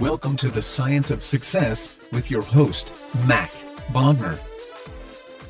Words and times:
Welcome 0.00 0.36
to 0.38 0.48
the 0.48 0.60
Science 0.60 1.12
of 1.12 1.22
Success 1.22 2.08
with 2.10 2.28
your 2.28 2.42
host, 2.42 2.90
Matt 3.28 3.50
Bodnar. 3.92 4.40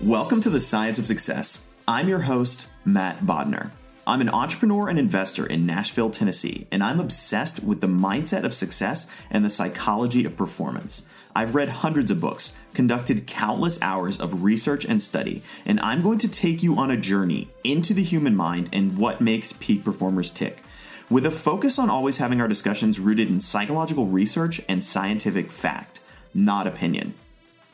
Welcome 0.06 0.42
to 0.42 0.50
the 0.50 0.60
Science 0.60 0.98
of 0.98 1.06
Success. 1.06 1.66
I'm 1.88 2.10
your 2.10 2.18
host, 2.18 2.70
Matt 2.84 3.20
Bodnar. 3.20 3.70
I'm 4.06 4.20
an 4.20 4.28
entrepreneur 4.28 4.90
and 4.90 4.98
investor 4.98 5.46
in 5.46 5.64
Nashville, 5.64 6.10
Tennessee, 6.10 6.66
and 6.70 6.84
I'm 6.84 7.00
obsessed 7.00 7.64
with 7.64 7.80
the 7.80 7.86
mindset 7.86 8.44
of 8.44 8.52
success 8.52 9.10
and 9.30 9.46
the 9.46 9.50
psychology 9.50 10.26
of 10.26 10.36
performance. 10.36 11.08
I've 11.34 11.54
read 11.54 11.70
hundreds 11.70 12.10
of 12.10 12.20
books, 12.20 12.54
conducted 12.74 13.26
countless 13.26 13.80
hours 13.80 14.20
of 14.20 14.44
research 14.44 14.84
and 14.84 15.00
study, 15.00 15.42
and 15.64 15.80
I'm 15.80 16.02
going 16.02 16.18
to 16.18 16.30
take 16.30 16.62
you 16.62 16.76
on 16.76 16.90
a 16.90 16.98
journey 16.98 17.48
into 17.64 17.94
the 17.94 18.02
human 18.02 18.36
mind 18.36 18.68
and 18.74 18.98
what 18.98 19.22
makes 19.22 19.54
peak 19.54 19.84
performers 19.84 20.30
tick. 20.30 20.62
With 21.10 21.26
a 21.26 21.30
focus 21.30 21.78
on 21.78 21.90
always 21.90 22.16
having 22.16 22.40
our 22.40 22.48
discussions 22.48 22.98
rooted 22.98 23.28
in 23.28 23.38
psychological 23.38 24.06
research 24.06 24.62
and 24.70 24.82
scientific 24.82 25.50
fact, 25.50 26.00
not 26.32 26.66
opinion. 26.66 27.12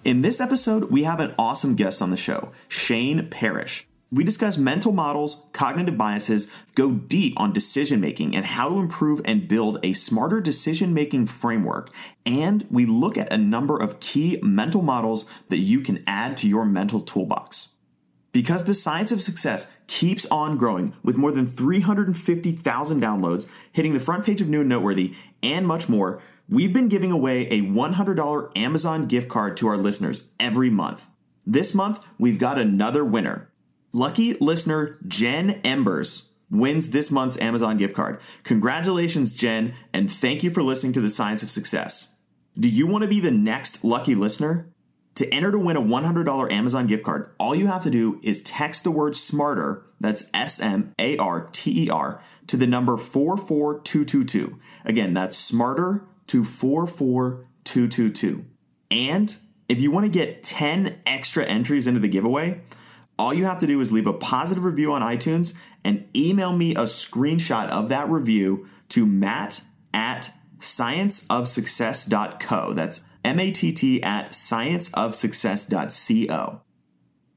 In 0.02 0.22
this 0.22 0.40
episode, 0.40 0.90
we 0.90 1.04
have 1.04 1.20
an 1.20 1.34
awesome 1.38 1.76
guest 1.76 2.02
on 2.02 2.10
the 2.10 2.16
show, 2.16 2.50
Shane 2.68 3.28
Parrish. 3.28 3.86
We 4.10 4.24
discuss 4.24 4.58
mental 4.58 4.90
models, 4.90 5.46
cognitive 5.52 5.96
biases, 5.96 6.52
go 6.74 6.90
deep 6.90 7.38
on 7.38 7.52
decision 7.52 8.00
making 8.00 8.34
and 8.34 8.44
how 8.44 8.68
to 8.68 8.80
improve 8.80 9.20
and 9.24 9.46
build 9.46 9.78
a 9.84 9.92
smarter 9.92 10.40
decision 10.40 10.92
making 10.92 11.28
framework, 11.28 11.90
and 12.26 12.66
we 12.68 12.84
look 12.84 13.16
at 13.16 13.32
a 13.32 13.38
number 13.38 13.80
of 13.80 14.00
key 14.00 14.40
mental 14.42 14.82
models 14.82 15.30
that 15.50 15.58
you 15.58 15.82
can 15.82 16.02
add 16.04 16.36
to 16.38 16.48
your 16.48 16.64
mental 16.64 17.00
toolbox. 17.00 17.68
Because 18.32 18.64
the 18.64 18.74
science 18.74 19.10
of 19.10 19.20
success 19.20 19.74
keeps 19.86 20.24
on 20.26 20.56
growing 20.56 20.94
with 21.02 21.16
more 21.16 21.32
than 21.32 21.46
350,000 21.46 23.02
downloads, 23.02 23.50
hitting 23.72 23.92
the 23.92 24.00
front 24.00 24.24
page 24.24 24.40
of 24.40 24.48
New 24.48 24.60
and 24.60 24.68
Noteworthy, 24.68 25.14
and 25.42 25.66
much 25.66 25.88
more, 25.88 26.22
we've 26.48 26.72
been 26.72 26.88
giving 26.88 27.10
away 27.10 27.48
a 27.48 27.62
$100 27.62 28.56
Amazon 28.56 29.06
gift 29.06 29.28
card 29.28 29.56
to 29.56 29.68
our 29.68 29.76
listeners 29.76 30.34
every 30.38 30.70
month. 30.70 31.06
This 31.44 31.74
month, 31.74 32.06
we've 32.18 32.38
got 32.38 32.58
another 32.58 33.04
winner. 33.04 33.50
Lucky 33.92 34.34
listener 34.34 34.98
Jen 35.08 35.60
Embers 35.64 36.34
wins 36.50 36.90
this 36.90 37.10
month's 37.10 37.38
Amazon 37.40 37.76
gift 37.76 37.94
card. 37.94 38.20
Congratulations, 38.44 39.34
Jen, 39.34 39.72
and 39.92 40.10
thank 40.10 40.42
you 40.44 40.50
for 40.50 40.62
listening 40.62 40.92
to 40.92 41.00
The 41.00 41.10
Science 41.10 41.42
of 41.42 41.50
Success. 41.50 42.16
Do 42.58 42.68
you 42.68 42.86
want 42.86 43.02
to 43.02 43.08
be 43.08 43.20
the 43.20 43.30
next 43.30 43.84
lucky 43.84 44.14
listener? 44.14 44.69
To 45.20 45.28
enter 45.34 45.52
to 45.52 45.58
win 45.58 45.76
a 45.76 45.82
$100 45.82 46.50
Amazon 46.50 46.86
gift 46.86 47.04
card, 47.04 47.30
all 47.38 47.54
you 47.54 47.66
have 47.66 47.82
to 47.82 47.90
do 47.90 48.18
is 48.22 48.40
text 48.40 48.84
the 48.84 48.90
word 48.90 49.14
SMARTER, 49.14 49.84
that's 50.00 50.30
S 50.32 50.62
M 50.62 50.94
A 50.98 51.18
R 51.18 51.46
T 51.52 51.84
E 51.84 51.90
R, 51.90 52.22
to 52.46 52.56
the 52.56 52.66
number 52.66 52.96
44222. 52.96 54.58
Again, 54.86 55.12
that's 55.12 55.36
SMARTER 55.36 56.06
to 56.28 56.42
44222. 56.42 58.46
And 58.90 59.36
if 59.68 59.82
you 59.82 59.90
want 59.90 60.06
to 60.06 60.10
get 60.10 60.42
10 60.42 61.02
extra 61.04 61.44
entries 61.44 61.86
into 61.86 62.00
the 62.00 62.08
giveaway, 62.08 62.62
all 63.18 63.34
you 63.34 63.44
have 63.44 63.58
to 63.58 63.66
do 63.66 63.78
is 63.78 63.92
leave 63.92 64.06
a 64.06 64.14
positive 64.14 64.64
review 64.64 64.94
on 64.94 65.02
iTunes 65.02 65.54
and 65.84 66.08
email 66.16 66.56
me 66.56 66.74
a 66.74 66.84
screenshot 66.84 67.68
of 67.68 67.90
that 67.90 68.08
review 68.08 68.66
to 68.88 69.04
matt 69.04 69.64
at 69.92 70.32
scienceofsuccess.co. 70.60 72.72
That's 72.72 73.04
M 73.24 73.38
A 73.38 73.50
T 73.50 73.72
T 73.72 74.02
at 74.02 74.30
scienceofsuccess.co. 74.30 76.60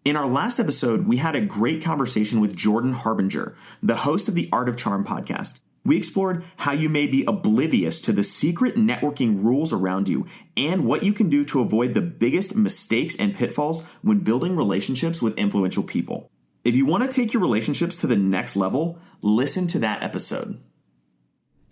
In 0.06 0.18
our 0.18 0.28
last 0.28 0.60
episode, 0.60 1.08
we 1.08 1.18
had 1.18 1.36
a 1.36 1.42
great 1.42 1.82
conversation 1.82 2.42
with 2.42 2.56
Jordan 2.56 2.92
Harbinger, 2.92 3.56
the 3.82 3.96
host 3.96 4.28
of 4.28 4.36
the 4.36 4.50
Art 4.52 4.68
of 4.68 4.76
Charm 4.76 5.06
podcast. 5.06 5.62
We 5.86 5.98
explored 5.98 6.44
how 6.58 6.72
you 6.72 6.90
may 6.90 7.08
be 7.08 7.26
oblivious 7.26 8.00
to 8.02 8.14
the 8.14 8.24
secret 8.24 8.76
networking 8.76 9.44
rules 9.44 9.74
around 9.74 10.08
you 10.08 10.26
and 10.56 10.86
what 10.86 11.04
you 11.04 11.12
can 11.12 11.30
do 11.30 11.44
to 11.46 11.62
avoid 11.62 11.94
the 11.94 12.02
biggest 12.02 12.56
mistakes 12.56 13.18
and 13.18 13.36
pitfalls 13.36 13.86
when 14.02 14.20
building 14.20 14.56
relationships 14.56 15.22
with 15.22 15.38
influential 15.38 15.84
people. 15.84 16.30
If 16.64 16.76
you 16.76 16.86
want 16.86 17.04
to 17.04 17.10
take 17.10 17.34
your 17.34 17.42
relationships 17.42 17.98
to 17.98 18.08
the 18.08 18.16
next 18.16 18.56
level, 18.56 18.98
listen 19.22 19.68
to 19.68 19.80
that 19.80 20.02
episode. 20.02 20.62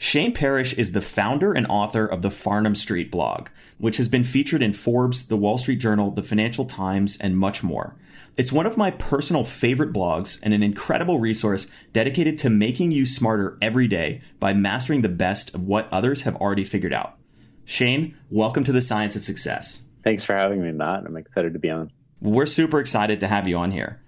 Shane 0.03 0.33
Parrish 0.33 0.73
is 0.73 0.93
the 0.93 0.99
founder 0.99 1.53
and 1.53 1.67
author 1.67 2.07
of 2.07 2.23
the 2.23 2.29
Farnam 2.29 2.75
Street 2.75 3.11
blog, 3.11 3.49
which 3.77 3.97
has 3.97 4.07
been 4.07 4.23
featured 4.23 4.63
in 4.63 4.73
Forbes, 4.73 5.27
the 5.27 5.37
Wall 5.37 5.59
Street 5.59 5.75
Journal, 5.75 6.09
the 6.09 6.23
Financial 6.23 6.65
Times, 6.65 7.19
and 7.19 7.37
much 7.37 7.61
more. 7.61 7.95
It's 8.35 8.51
one 8.51 8.65
of 8.65 8.77
my 8.77 8.89
personal 8.89 9.43
favorite 9.43 9.93
blogs 9.93 10.41
and 10.41 10.55
an 10.55 10.63
incredible 10.63 11.19
resource 11.19 11.69
dedicated 11.93 12.39
to 12.39 12.49
making 12.49 12.91
you 12.91 13.05
smarter 13.05 13.59
every 13.61 13.87
day 13.87 14.21
by 14.39 14.55
mastering 14.55 15.03
the 15.03 15.07
best 15.07 15.53
of 15.53 15.67
what 15.67 15.87
others 15.91 16.23
have 16.23 16.35
already 16.37 16.63
figured 16.63 16.93
out. 16.93 17.19
Shane, 17.63 18.17
welcome 18.31 18.63
to 18.63 18.71
the 18.71 18.81
Science 18.81 19.15
of 19.15 19.23
Success. 19.23 19.85
Thanks 20.03 20.23
for 20.23 20.35
having 20.35 20.63
me, 20.63 20.71
Matt. 20.71 21.05
I'm 21.05 21.15
excited 21.15 21.53
to 21.53 21.59
be 21.59 21.69
on. 21.69 21.91
We're 22.19 22.47
super 22.47 22.79
excited 22.79 23.19
to 23.19 23.27
have 23.27 23.47
you 23.47 23.55
on 23.55 23.69
here. 23.69 24.01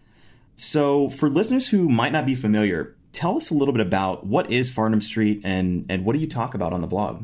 So, 0.55 1.09
for 1.09 1.29
listeners 1.29 1.69
who 1.69 1.87
might 1.87 2.13
not 2.13 2.25
be 2.25 2.33
familiar, 2.33 2.95
tell 3.13 3.37
us 3.37 3.49
a 3.49 3.53
little 3.53 3.73
bit 3.73 3.85
about 3.85 4.25
what 4.25 4.51
is 4.51 4.73
Farnam 4.73 5.01
Street 5.01 5.41
and, 5.43 5.85
and 5.87 6.03
what 6.03 6.13
do 6.13 6.19
you 6.19 6.27
talk 6.27 6.53
about 6.53 6.73
on 6.73 6.81
the 6.81 6.87
blog? 6.87 7.23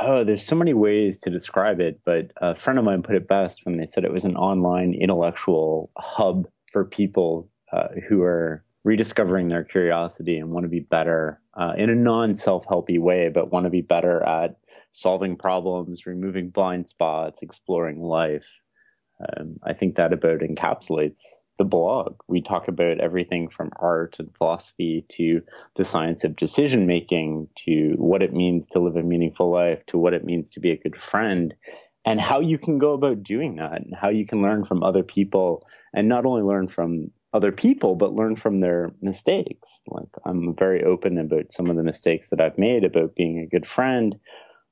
Oh, 0.00 0.24
there's 0.24 0.44
so 0.44 0.56
many 0.56 0.72
ways 0.72 1.20
to 1.20 1.30
describe 1.30 1.78
it, 1.78 2.00
but 2.04 2.32
a 2.38 2.54
friend 2.54 2.78
of 2.78 2.84
mine 2.84 3.02
put 3.02 3.14
it 3.14 3.28
best 3.28 3.64
when 3.66 3.76
they 3.76 3.84
said 3.84 4.04
it 4.04 4.12
was 4.12 4.24
an 4.24 4.36
online 4.36 4.94
intellectual 4.94 5.90
hub 5.98 6.48
for 6.72 6.84
people 6.84 7.50
uh, 7.72 7.88
who 8.08 8.22
are 8.22 8.64
rediscovering 8.84 9.48
their 9.48 9.64
curiosity 9.64 10.38
and 10.38 10.50
want 10.50 10.64
to 10.64 10.68
be 10.68 10.80
better 10.80 11.40
uh, 11.54 11.74
in 11.76 11.90
a 11.90 11.94
non 11.94 12.34
self 12.34 12.64
helpy 12.66 12.98
way, 12.98 13.28
but 13.28 13.52
want 13.52 13.64
to 13.64 13.70
be 13.70 13.82
better 13.82 14.22
at 14.22 14.56
solving 14.92 15.36
problems, 15.36 16.06
removing 16.06 16.48
blind 16.48 16.88
spots, 16.88 17.42
exploring 17.42 18.00
life. 18.00 18.46
Um, 19.20 19.56
I 19.62 19.74
think 19.74 19.96
that 19.96 20.12
about 20.12 20.40
encapsulates 20.40 21.20
the 21.58 21.64
blog. 21.64 22.16
We 22.28 22.40
talk 22.42 22.68
about 22.68 23.00
everything 23.00 23.48
from 23.48 23.70
art 23.76 24.18
and 24.18 24.34
philosophy 24.36 25.04
to 25.10 25.42
the 25.76 25.84
science 25.84 26.24
of 26.24 26.36
decision 26.36 26.86
making 26.86 27.48
to 27.66 27.94
what 27.98 28.22
it 28.22 28.32
means 28.32 28.68
to 28.68 28.80
live 28.80 28.96
a 28.96 29.02
meaningful 29.02 29.50
life 29.50 29.84
to 29.86 29.98
what 29.98 30.14
it 30.14 30.24
means 30.24 30.50
to 30.52 30.60
be 30.60 30.70
a 30.70 30.78
good 30.78 30.96
friend 30.96 31.54
and 32.04 32.20
how 32.20 32.40
you 32.40 32.58
can 32.58 32.78
go 32.78 32.94
about 32.94 33.22
doing 33.22 33.56
that 33.56 33.80
and 33.80 33.94
how 33.94 34.08
you 34.08 34.26
can 34.26 34.42
learn 34.42 34.64
from 34.64 34.82
other 34.82 35.02
people 35.02 35.66
and 35.94 36.08
not 36.08 36.24
only 36.24 36.42
learn 36.42 36.68
from 36.68 37.10
other 37.32 37.52
people 37.52 37.94
but 37.94 38.14
learn 38.14 38.34
from 38.34 38.58
their 38.58 38.90
mistakes 39.00 39.82
like 39.88 40.08
I'm 40.24 40.54
very 40.56 40.82
open 40.84 41.18
about 41.18 41.52
some 41.52 41.70
of 41.70 41.76
the 41.76 41.82
mistakes 41.82 42.30
that 42.30 42.40
I've 42.40 42.58
made, 42.58 42.84
about 42.84 43.14
being 43.14 43.38
a 43.38 43.46
good 43.46 43.66
friend. 43.66 44.18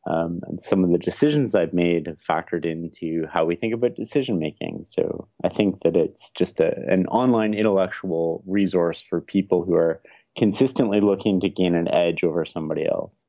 Um, 0.07 0.41
and 0.47 0.61
some 0.61 0.83
of 0.83 0.91
the 0.91 0.99
decisions 0.99 1.55
I've 1.55 1.75
made 1.75 2.07
have 2.07 2.19
factored 2.19 2.65
into 2.65 3.27
how 3.31 3.45
we 3.45 3.55
think 3.55 3.75
about 3.75 3.97
decision 3.97 4.39
making. 4.39 4.85
So 4.87 5.29
I 5.45 5.51
think 5.51 5.83
that 5.83 5.95
it's 5.95 6.31
just 6.31 6.59
a, 6.61 6.75
an 6.89 7.07
online 7.07 7.53
intellectual 7.53 8.43
resource 8.47 9.03
for 9.03 9.21
people 9.21 9.65
who 9.65 9.75
are 9.75 10.01
consistently 10.37 11.01
looking 11.01 11.41
to 11.41 11.51
gain 11.51 11.75
an 11.75 11.89
edge 11.89 12.25
over 12.25 12.45
somebody 12.45 12.87
else. 12.87 13.23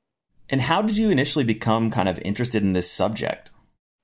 And 0.50 0.62
how 0.62 0.82
did 0.82 0.98
you 0.98 1.10
initially 1.10 1.46
become 1.46 1.92
kind 1.92 2.08
of 2.08 2.20
interested 2.20 2.64
in 2.64 2.74
this 2.74 2.92
subject? 2.92 3.52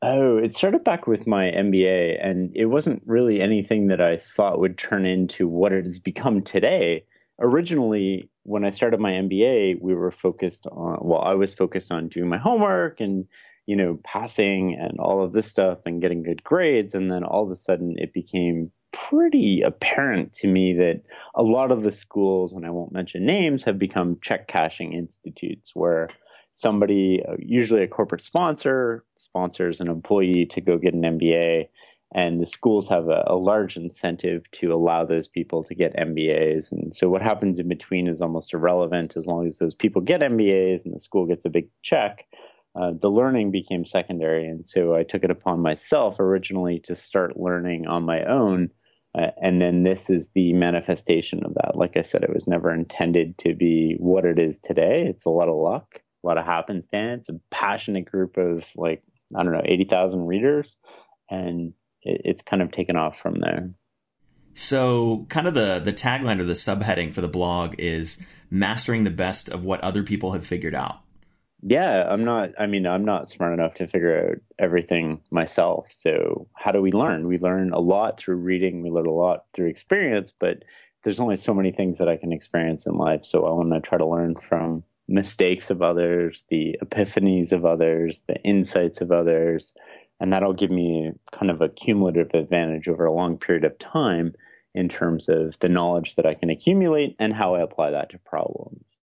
Oh, 0.02 0.38
it 0.38 0.54
started 0.54 0.84
back 0.84 1.08
with 1.08 1.26
my 1.26 1.46
MBA, 1.46 2.24
and 2.24 2.52
it 2.56 2.66
wasn't 2.66 3.02
really 3.06 3.42
anything 3.42 3.88
that 3.88 4.00
I 4.00 4.18
thought 4.18 4.60
would 4.60 4.78
turn 4.78 5.06
into 5.06 5.48
what 5.48 5.74
it 5.74 5.86
has 5.86 5.98
become 5.98 6.44
today. 6.44 7.06
Originally, 7.40 8.30
when 8.44 8.66
I 8.66 8.72
started 8.72 9.00
my 9.00 9.12
MBA, 9.12 9.82
we 9.82 9.94
were 9.94 10.12
focused 10.12 10.66
on, 10.68 10.98
well, 11.02 11.22
I 11.22 11.34
was 11.34 11.54
focused 11.54 11.92
on 11.92 12.08
doing 12.08 12.30
my 12.30 12.38
homework 12.38 13.00
and, 13.00 13.26
you 13.66 13.76
know, 13.76 14.00
passing 14.04 14.74
and 14.74 15.00
all 15.00 15.24
of 15.24 15.34
this 15.34 15.48
stuff 15.48 15.80
and 15.86 16.02
getting 16.02 16.24
good 16.24 16.44
grades. 16.44 16.96
And 16.96 17.12
then 17.12 17.24
all 17.24 17.44
of 17.44 17.52
a 17.52 17.56
sudden, 17.56 17.96
it 17.98 18.14
became 18.14 18.72
pretty 18.92 19.62
apparent 19.62 20.34
to 20.34 20.48
me 20.48 20.74
that 20.74 21.02
a 21.36 21.44
lot 21.44 21.72
of 21.72 21.84
the 21.84 21.92
schools, 21.92 22.54
and 22.54 22.66
I 22.66 22.70
won't 22.72 22.92
mention 22.92 23.26
names, 23.26 23.64
have 23.66 23.78
become 23.78 24.18
check 24.22 24.48
cashing 24.48 24.94
institutes 24.94 25.72
where 25.76 26.10
somebody, 26.52 27.24
uh, 27.24 27.36
usually 27.38 27.84
a 27.84 27.88
corporate 27.88 28.24
sponsor, 28.24 29.04
sponsors 29.16 29.80
an 29.80 29.90
employee 29.90 30.46
to 30.48 30.62
go 30.62 30.78
get 30.78 30.96
an 30.96 31.02
MBA. 31.02 31.68
And 32.14 32.42
the 32.42 32.46
schools 32.46 32.88
have 32.88 33.10
a, 33.10 33.24
a, 33.28 33.36
large 33.36 33.76
incentive 33.76 34.50
to 34.52 34.72
allow 34.72 35.04
those 35.04 35.28
people 35.28 35.62
to 35.64 35.76
get 35.76 35.98
MBAs. 35.98 36.72
And 36.72 36.96
so 36.96 37.10
what 37.10 37.22
happens 37.22 37.60
in 37.60 37.68
between 37.68 38.08
is 38.08 38.22
almost 38.22 38.54
irrelevant 38.54 39.18
as 39.18 39.26
long 39.26 39.46
as 39.46 39.60
those 39.60 39.76
people 39.76 40.02
get 40.02 40.22
MBAs 40.22 40.86
and 40.86 40.94
the 40.94 41.00
school 41.00 41.26
gets 41.26 41.44
a 41.44 41.50
big 41.50 41.68
check. 41.84 42.26
Uh, 42.80 42.94
the 43.00 43.12
learning 43.12 43.52
became 43.52 43.86
secondary. 43.86 44.48
And 44.48 44.66
so 44.66 44.96
I 44.96 45.04
took 45.04 45.24
it 45.24 45.32
upon 45.32 45.62
myself 45.62 46.20
originally 46.20 46.80
to 46.82 46.96
start 46.96 47.38
learning 47.38 47.88
on 47.88 48.04
my 48.04 48.24
own. 48.24 48.70
Uh, 49.18 49.32
and 49.42 49.62
then 49.62 49.84
this 49.84 50.10
is 50.10 50.32
the 50.32 50.54
manifestation 50.54 51.44
of 51.44 51.56
that. 51.56 51.76
Like 51.76 51.98
I 51.98 52.04
said, 52.04 52.24
it 52.24 52.34
was 52.34 52.48
never 52.48 52.72
intended 52.72 53.38
to 53.40 53.54
be 53.54 53.96
what 54.00 54.24
it 54.24 54.40
is 54.40 54.60
today. 54.60 55.06
It's 55.08 55.26
a 55.26 55.30
lot 55.30 55.50
of 55.50 55.56
luck 55.56 56.02
a 56.24 56.28
lot 56.28 56.38
of 56.38 56.46
happenstance, 56.46 57.30
a 57.30 57.40
passionate 57.52 58.06
group 58.06 58.38
of 58.38 58.70
like, 58.76 59.04
I 59.36 59.44
don't 59.44 59.54
know, 59.54 59.62
80,000 59.64 60.26
readers. 60.26 60.78
And 61.30 61.74
it, 62.08 62.22
it's 62.26 62.42
kind 62.42 62.62
of 62.62 62.72
taken 62.72 62.96
off 62.96 63.20
from 63.20 63.36
there. 63.40 63.70
So, 64.54 65.28
kind 65.30 65.48
of 65.48 65.54
the 65.54 65.80
the 65.84 65.94
tagline 65.94 66.40
or 66.40 66.46
the 66.46 66.54
subheading 66.54 67.14
for 67.14 67.22
the 67.22 67.28
blog 67.28 67.76
is 67.78 68.26
mastering 68.50 69.04
the 69.04 69.12
best 69.12 69.50
of 69.50 69.64
what 69.64 69.82
other 69.82 70.02
people 70.02 70.32
have 70.32 70.46
figured 70.46 70.74
out. 70.74 71.02
Yeah, 71.62 72.08
I'm 72.08 72.24
not. 72.24 72.52
I 72.60 72.68
mean, 72.68 72.86
I'm 72.86 73.06
not 73.06 73.30
smart 73.30 73.54
enough 73.54 73.76
to 73.76 73.88
figure 73.88 74.30
out 74.30 74.38
everything 74.60 75.22
myself. 75.32 75.92
So, 75.92 76.48
how 76.54 76.72
do 76.72 76.82
we 76.82 76.92
learn? 76.92 77.28
We 77.28 77.38
learn 77.40 77.72
a 77.72 77.80
lot 77.80 78.20
through 78.20 78.38
reading. 78.38 78.82
We 78.82 78.90
learn 78.90 79.08
a 79.08 79.12
lot 79.12 79.46
through 79.54 79.68
experience. 79.68 80.32
But 80.32 80.64
there's 81.04 81.20
only 81.20 81.38
so 81.38 81.54
many 81.54 81.72
things 81.72 81.98
that 81.98 82.10
I 82.10 82.18
can 82.18 82.32
experience 82.32 82.86
in 82.86 82.96
life. 82.96 83.26
So, 83.26 83.46
I 83.46 83.52
want 83.52 83.74
to 83.74 83.82
try 83.82 83.98
to 83.98 84.06
learn 84.06 84.36
from 84.36 84.84
mistakes 85.08 85.70
of 85.70 85.82
others, 85.82 86.46
the 86.50 86.78
epiphanies 86.84 87.54
of 87.54 87.66
others, 87.66 88.24
the 88.28 88.42
insights 88.42 89.02
of 89.02 89.12
others. 89.12 89.74
And 90.20 90.34
that'll 90.34 90.54
give 90.54 90.72
me 90.72 91.12
kind 91.32 91.52
of 91.52 91.62
a 91.62 91.70
cumulative 91.70 92.34
advantage 92.34 92.88
over 92.88 93.06
a 93.06 93.14
long 93.14 93.38
period 93.38 93.64
of 93.64 93.78
time 93.78 94.34
in 94.74 94.90
terms 94.90 95.30
of 95.30 95.58
the 95.60 95.70
knowledge 95.70 96.16
that 96.16 96.26
I 96.26 96.34
can 96.34 96.50
accumulate 96.50 97.16
and 97.20 97.34
how 97.34 97.56
I 97.56 97.62
apply 97.62 97.92
that 97.92 98.10
to 98.12 98.20
problems. 98.20 99.00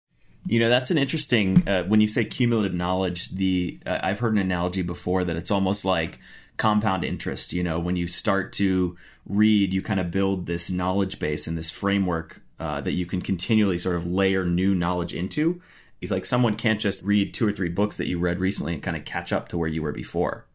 You 0.47 0.59
know, 0.59 0.69
that's 0.69 0.89
an 0.89 0.97
interesting, 0.97 1.67
uh, 1.67 1.83
when 1.83 2.01
you 2.01 2.07
say 2.07 2.25
cumulative 2.25 2.73
knowledge, 2.73 3.29
the 3.29 3.79
uh, 3.85 3.99
I've 4.01 4.19
heard 4.19 4.33
an 4.33 4.39
analogy 4.39 4.81
before 4.81 5.23
that 5.23 5.35
it's 5.35 5.51
almost 5.51 5.85
like 5.85 6.19
compound 6.57 7.03
interest. 7.03 7.53
You 7.53 7.63
know, 7.63 7.79
when 7.79 7.95
you 7.95 8.07
start 8.07 8.51
to 8.53 8.97
read, 9.25 9.73
you 9.73 9.81
kind 9.81 9.99
of 9.99 10.09
build 10.11 10.47
this 10.47 10.71
knowledge 10.71 11.19
base 11.19 11.45
and 11.45 11.57
this 11.57 11.69
framework 11.69 12.41
uh, 12.59 12.81
that 12.81 12.93
you 12.93 13.05
can 13.05 13.21
continually 13.21 13.77
sort 13.77 13.95
of 13.95 14.07
layer 14.07 14.45
new 14.45 14.73
knowledge 14.73 15.13
into 15.13 15.61
he's 16.01 16.11
like 16.11 16.25
someone 16.25 16.55
can't 16.55 16.81
just 16.81 17.01
read 17.03 17.33
two 17.33 17.47
or 17.47 17.53
three 17.53 17.69
books 17.69 17.95
that 17.95 18.07
you 18.07 18.19
read 18.19 18.39
recently 18.39 18.73
and 18.73 18.83
kind 18.83 18.97
of 18.97 19.05
catch 19.05 19.31
up 19.31 19.47
to 19.47 19.57
where 19.57 19.69
you 19.69 19.81
were 19.81 19.93
before 19.93 20.45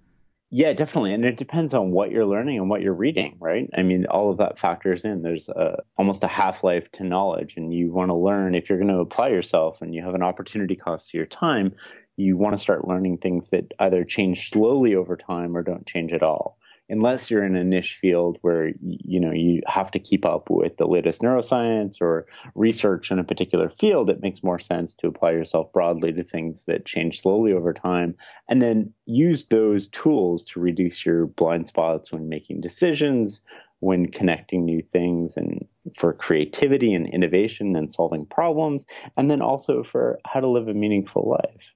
yeah 0.56 0.72
definitely 0.72 1.12
and 1.12 1.22
it 1.22 1.36
depends 1.36 1.74
on 1.74 1.90
what 1.90 2.10
you're 2.10 2.24
learning 2.24 2.56
and 2.56 2.70
what 2.70 2.80
you're 2.80 2.94
reading 2.94 3.36
right? 3.38 3.68
I 3.76 3.82
mean 3.82 4.06
all 4.06 4.30
of 4.30 4.38
that 4.38 4.58
factors 4.58 5.04
in. 5.04 5.20
There's 5.20 5.50
a, 5.50 5.82
almost 5.98 6.24
a 6.24 6.28
half-life 6.28 6.90
to 6.92 7.04
knowledge 7.04 7.58
and 7.58 7.74
you 7.74 7.92
want 7.92 8.08
to 8.08 8.14
learn 8.14 8.54
if 8.54 8.70
you're 8.70 8.78
going 8.78 8.88
to 8.88 9.00
apply 9.00 9.28
yourself 9.28 9.82
and 9.82 9.94
you 9.94 10.02
have 10.02 10.14
an 10.14 10.22
opportunity 10.22 10.74
cost 10.74 11.10
to 11.10 11.18
your 11.18 11.26
time 11.26 11.74
you 12.16 12.38
want 12.38 12.54
to 12.54 12.62
start 12.62 12.88
learning 12.88 13.18
things 13.18 13.50
that 13.50 13.74
either 13.80 14.02
change 14.02 14.48
slowly 14.48 14.94
over 14.94 15.14
time 15.14 15.54
or 15.54 15.62
don't 15.62 15.86
change 15.86 16.14
at 16.14 16.22
all 16.22 16.55
unless 16.88 17.30
you're 17.30 17.44
in 17.44 17.56
a 17.56 17.64
niche 17.64 17.98
field 18.00 18.38
where 18.42 18.72
you 18.80 19.18
know 19.20 19.32
you 19.32 19.60
have 19.66 19.90
to 19.90 19.98
keep 19.98 20.24
up 20.24 20.48
with 20.50 20.76
the 20.76 20.86
latest 20.86 21.20
neuroscience 21.20 22.00
or 22.00 22.26
research 22.54 23.10
in 23.10 23.18
a 23.18 23.24
particular 23.24 23.68
field 23.68 24.10
it 24.10 24.22
makes 24.22 24.42
more 24.42 24.58
sense 24.58 24.94
to 24.94 25.06
apply 25.06 25.30
yourself 25.30 25.72
broadly 25.72 26.12
to 26.12 26.22
things 26.22 26.64
that 26.66 26.86
change 26.86 27.20
slowly 27.20 27.52
over 27.52 27.72
time 27.72 28.14
and 28.48 28.62
then 28.62 28.92
use 29.06 29.46
those 29.46 29.88
tools 29.88 30.44
to 30.44 30.60
reduce 30.60 31.04
your 31.04 31.26
blind 31.26 31.66
spots 31.66 32.12
when 32.12 32.28
making 32.28 32.60
decisions 32.60 33.40
when 33.80 34.06
connecting 34.10 34.64
new 34.64 34.80
things 34.80 35.36
and 35.36 35.66
for 35.94 36.12
creativity 36.12 36.94
and 36.94 37.08
innovation 37.08 37.76
and 37.76 37.92
solving 37.92 38.24
problems 38.24 38.84
and 39.16 39.30
then 39.30 39.42
also 39.42 39.82
for 39.82 40.18
how 40.26 40.40
to 40.40 40.48
live 40.48 40.68
a 40.68 40.74
meaningful 40.74 41.28
life 41.28 41.75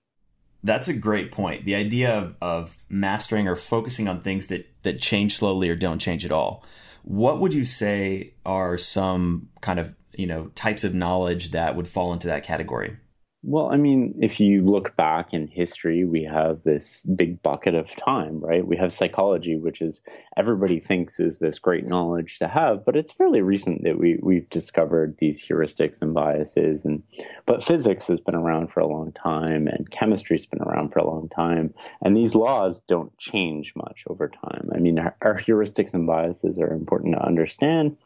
that's 0.62 0.88
a 0.88 0.94
great 0.94 1.32
point. 1.32 1.64
The 1.64 1.74
idea 1.74 2.10
of, 2.10 2.34
of 2.40 2.78
mastering 2.88 3.48
or 3.48 3.56
focusing 3.56 4.08
on 4.08 4.20
things 4.20 4.48
that, 4.48 4.68
that 4.82 5.00
change 5.00 5.36
slowly 5.36 5.68
or 5.68 5.76
don't 5.76 5.98
change 5.98 6.24
at 6.24 6.32
all. 6.32 6.64
What 7.02 7.40
would 7.40 7.54
you 7.54 7.64
say 7.64 8.34
are 8.44 8.76
some 8.76 9.48
kind 9.60 9.78
of, 9.78 9.94
you 10.12 10.26
know, 10.26 10.50
types 10.54 10.84
of 10.84 10.94
knowledge 10.94 11.52
that 11.52 11.76
would 11.76 11.88
fall 11.88 12.12
into 12.12 12.26
that 12.28 12.44
category? 12.44 12.98
Well, 13.42 13.70
I 13.72 13.78
mean, 13.78 14.16
if 14.20 14.38
you 14.38 14.62
look 14.62 14.94
back 14.96 15.32
in 15.32 15.46
history, 15.46 16.04
we 16.04 16.24
have 16.24 16.62
this 16.62 17.02
big 17.04 17.42
bucket 17.42 17.74
of 17.74 17.96
time, 17.96 18.38
right? 18.38 18.66
We 18.66 18.76
have 18.76 18.92
psychology, 18.92 19.56
which 19.56 19.80
is 19.80 20.02
everybody 20.36 20.78
thinks 20.78 21.18
is 21.18 21.38
this 21.38 21.58
great 21.58 21.86
knowledge 21.86 22.38
to 22.40 22.48
have, 22.48 22.84
but 22.84 22.96
it's 22.96 23.12
fairly 23.12 23.40
recent 23.40 23.84
that 23.84 23.98
we 23.98 24.18
we've 24.22 24.48
discovered 24.50 25.16
these 25.18 25.42
heuristics 25.42 26.02
and 26.02 26.12
biases. 26.12 26.84
And 26.84 27.02
but 27.46 27.64
physics 27.64 28.08
has 28.08 28.20
been 28.20 28.34
around 28.34 28.72
for 28.72 28.80
a 28.80 28.86
long 28.86 29.10
time, 29.12 29.68
and 29.68 29.90
chemistry's 29.90 30.44
been 30.44 30.62
around 30.62 30.90
for 30.92 30.98
a 30.98 31.06
long 31.06 31.30
time, 31.30 31.72
and 32.02 32.14
these 32.14 32.34
laws 32.34 32.82
don't 32.88 33.16
change 33.16 33.72
much 33.74 34.04
over 34.06 34.28
time. 34.28 34.68
I 34.74 34.80
mean, 34.80 34.98
our, 34.98 35.16
our 35.22 35.40
heuristics 35.40 35.94
and 35.94 36.06
biases 36.06 36.58
are 36.58 36.74
important 36.74 37.14
to 37.14 37.24
understand, 37.24 37.96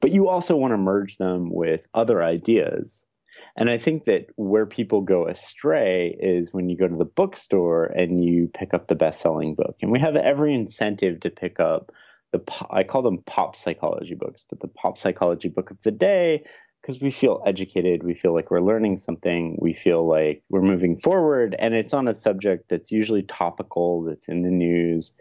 but 0.00 0.10
you 0.10 0.28
also 0.28 0.56
want 0.56 0.72
to 0.72 0.78
merge 0.78 1.16
them 1.16 1.48
with 1.48 1.86
other 1.94 2.24
ideas 2.24 3.06
and 3.56 3.68
I 3.68 3.78
think 3.78 4.04
that 4.04 4.26
where 4.36 4.66
people 4.66 5.00
go 5.00 5.26
astray 5.26 6.16
is 6.20 6.52
when 6.52 6.68
you 6.68 6.76
go 6.76 6.88
to 6.88 6.96
the 6.96 7.04
bookstore 7.04 7.84
and 7.84 8.22
you 8.24 8.48
pick 8.52 8.74
up 8.74 8.86
the 8.86 8.94
best 8.94 9.20
selling 9.20 9.54
book. 9.54 9.76
And 9.82 9.90
we 9.90 9.98
have 10.00 10.16
every 10.16 10.54
incentive 10.54 11.20
to 11.20 11.30
pick 11.30 11.60
up 11.60 11.92
the, 12.32 12.40
I 12.70 12.84
call 12.84 13.02
them 13.02 13.22
pop 13.26 13.56
psychology 13.56 14.14
books, 14.14 14.44
but 14.48 14.60
the 14.60 14.68
pop 14.68 14.98
psychology 14.98 15.48
book 15.48 15.70
of 15.70 15.82
the 15.82 15.90
day, 15.90 16.44
because 16.80 17.00
we 17.00 17.10
feel 17.10 17.42
educated, 17.44 18.02
we 18.02 18.14
feel 18.14 18.34
like 18.34 18.50
we're 18.50 18.60
learning 18.60 18.98
something, 18.98 19.58
we 19.60 19.74
feel 19.74 20.08
like 20.08 20.42
we're 20.48 20.62
moving 20.62 21.00
forward, 21.00 21.56
and 21.58 21.74
it's 21.74 21.92
on 21.92 22.08
a 22.08 22.14
subject 22.14 22.68
that's 22.68 22.92
usually 22.92 23.22
topical, 23.22 24.04
that's 24.04 24.28
in 24.28 24.42
the 24.42 24.50
news, 24.50 25.12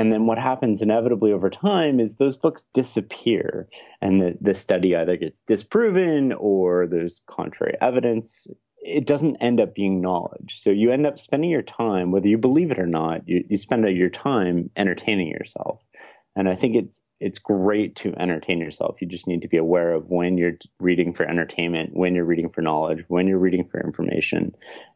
and 0.00 0.10
then 0.10 0.24
what 0.24 0.38
happens 0.38 0.80
inevitably 0.80 1.30
over 1.30 1.50
time 1.50 2.00
is 2.00 2.16
those 2.16 2.34
books 2.34 2.62
disappear 2.72 3.68
and 4.00 4.22
the, 4.22 4.34
the 4.40 4.54
study 4.54 4.96
either 4.96 5.14
gets 5.18 5.42
disproven 5.42 6.32
or 6.32 6.86
there's 6.86 7.20
contrary 7.26 7.76
evidence. 7.82 8.46
It 8.82 9.06
doesn't 9.06 9.36
end 9.42 9.60
up 9.60 9.74
being 9.74 10.00
knowledge. 10.00 10.58
So 10.58 10.70
you 10.70 10.90
end 10.90 11.06
up 11.06 11.18
spending 11.18 11.50
your 11.50 11.60
time, 11.60 12.12
whether 12.12 12.28
you 12.28 12.38
believe 12.38 12.70
it 12.70 12.78
or 12.78 12.86
not, 12.86 13.28
you, 13.28 13.44
you 13.50 13.58
spend 13.58 13.86
your 13.94 14.08
time 14.08 14.70
entertaining 14.74 15.28
yourself. 15.28 15.82
And 16.34 16.48
I 16.48 16.56
think 16.56 16.76
it's 16.76 17.02
it's 17.20 17.38
great 17.38 17.94
to 17.96 18.14
entertain 18.18 18.58
yourself. 18.58 19.02
You 19.02 19.06
just 19.06 19.26
need 19.26 19.42
to 19.42 19.48
be 19.48 19.58
aware 19.58 19.92
of 19.92 20.08
when 20.08 20.38
you're 20.38 20.56
reading 20.78 21.12
for 21.12 21.26
entertainment, 21.26 21.90
when 21.92 22.14
you're 22.14 22.24
reading 22.24 22.48
for 22.48 22.62
knowledge, 22.62 23.04
when 23.08 23.28
you're 23.28 23.36
reading 23.36 23.68
for 23.68 23.84
information. 23.84 24.54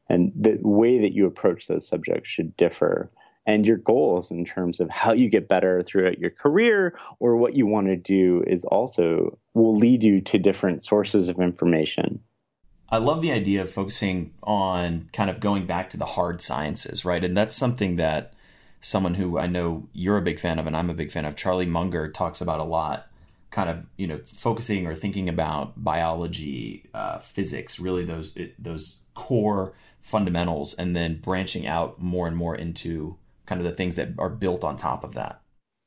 And 0.09 0.33
the 0.35 0.59
way 0.63 0.99
that 1.01 1.13
you 1.13 1.27
approach 1.27 1.67
those 1.67 1.87
subjects 1.87 2.31
should 2.31 2.57
differ 2.57 3.11
and 3.47 3.67
your 3.67 3.77
goals 3.77 4.31
in 4.31 4.45
terms 4.45 4.81
of 4.81 4.89
how 4.91 5.13
you 5.13 5.29
get 5.29 5.49
better 5.49 5.83
throughout 5.83 6.19
your 6.19 6.31
career 6.31 6.99
or 7.19 7.37
what 7.37 7.55
you 7.55 7.67
want 7.67 7.89
to 7.89 7.97
do 7.97 8.43
is 8.47 8.65
also 8.65 9.39
will 9.53 9.77
lead 9.77 10.03
you 10.03 10.21
to 10.21 10.39
different 10.39 10.83
sources 10.83 11.29
of 11.29 11.39
information. 11.39 12.21
I 12.91 12.99
love 12.99 13.23
the 13.23 13.33
idea 13.33 13.63
of 13.63 13.71
focusing 13.71 14.33
on 14.43 15.09
kind 15.13 15.29
of 15.29 15.41
going 15.41 15.67
back 15.67 15.91
to 15.91 15.97
the 15.97 16.05
hard 16.05 16.41
sciences, 16.41 17.05
right? 17.05 17.25
And 17.25 17.37
that's 17.37 17.55
something 17.57 17.97
that 17.97 18.35
someone 18.81 19.15
who 19.15 19.39
I 19.39 19.47
know 19.47 19.89
you're 19.93 20.19
a 20.19 20.23
big 20.23 20.39
fan 20.39 20.59
of 20.59 20.67
and 20.67 20.77
I'm 20.77 20.91
a 20.91 20.95
big 20.95 21.11
fan 21.11 21.25
of, 21.25 21.37
Charlie 21.37 21.67
Munger, 21.67 22.11
talks 22.11 22.41
about 22.41 22.61
a 22.61 22.65
lot. 22.65 23.09
kind 23.51 23.71
of 23.71 23.87
you 23.97 24.07
know 24.07 24.19
focusing 24.19 24.87
or 24.87 24.95
thinking 24.95 25.29
about 25.29 25.83
biology, 25.83 26.85
uh, 26.93 27.19
physics, 27.19 27.79
really 27.79 28.05
those 28.05 28.37
those 28.59 29.01
core 29.15 29.73
fundamentals, 30.01 30.75
and 30.75 30.95
then 30.95 31.21
branching 31.21 31.67
out 31.67 32.03
more 32.03 32.27
and 32.27 32.37
more 32.37 32.55
into 32.57 33.17
kind 33.47 33.61
of 33.61 33.67
the 33.67 33.75
things 33.75 33.97
that 33.97 34.11
are 34.19 34.31
built 34.31 34.65
on 34.65 34.77
top 34.77 35.05
of 35.05 35.15
that. 35.15 35.41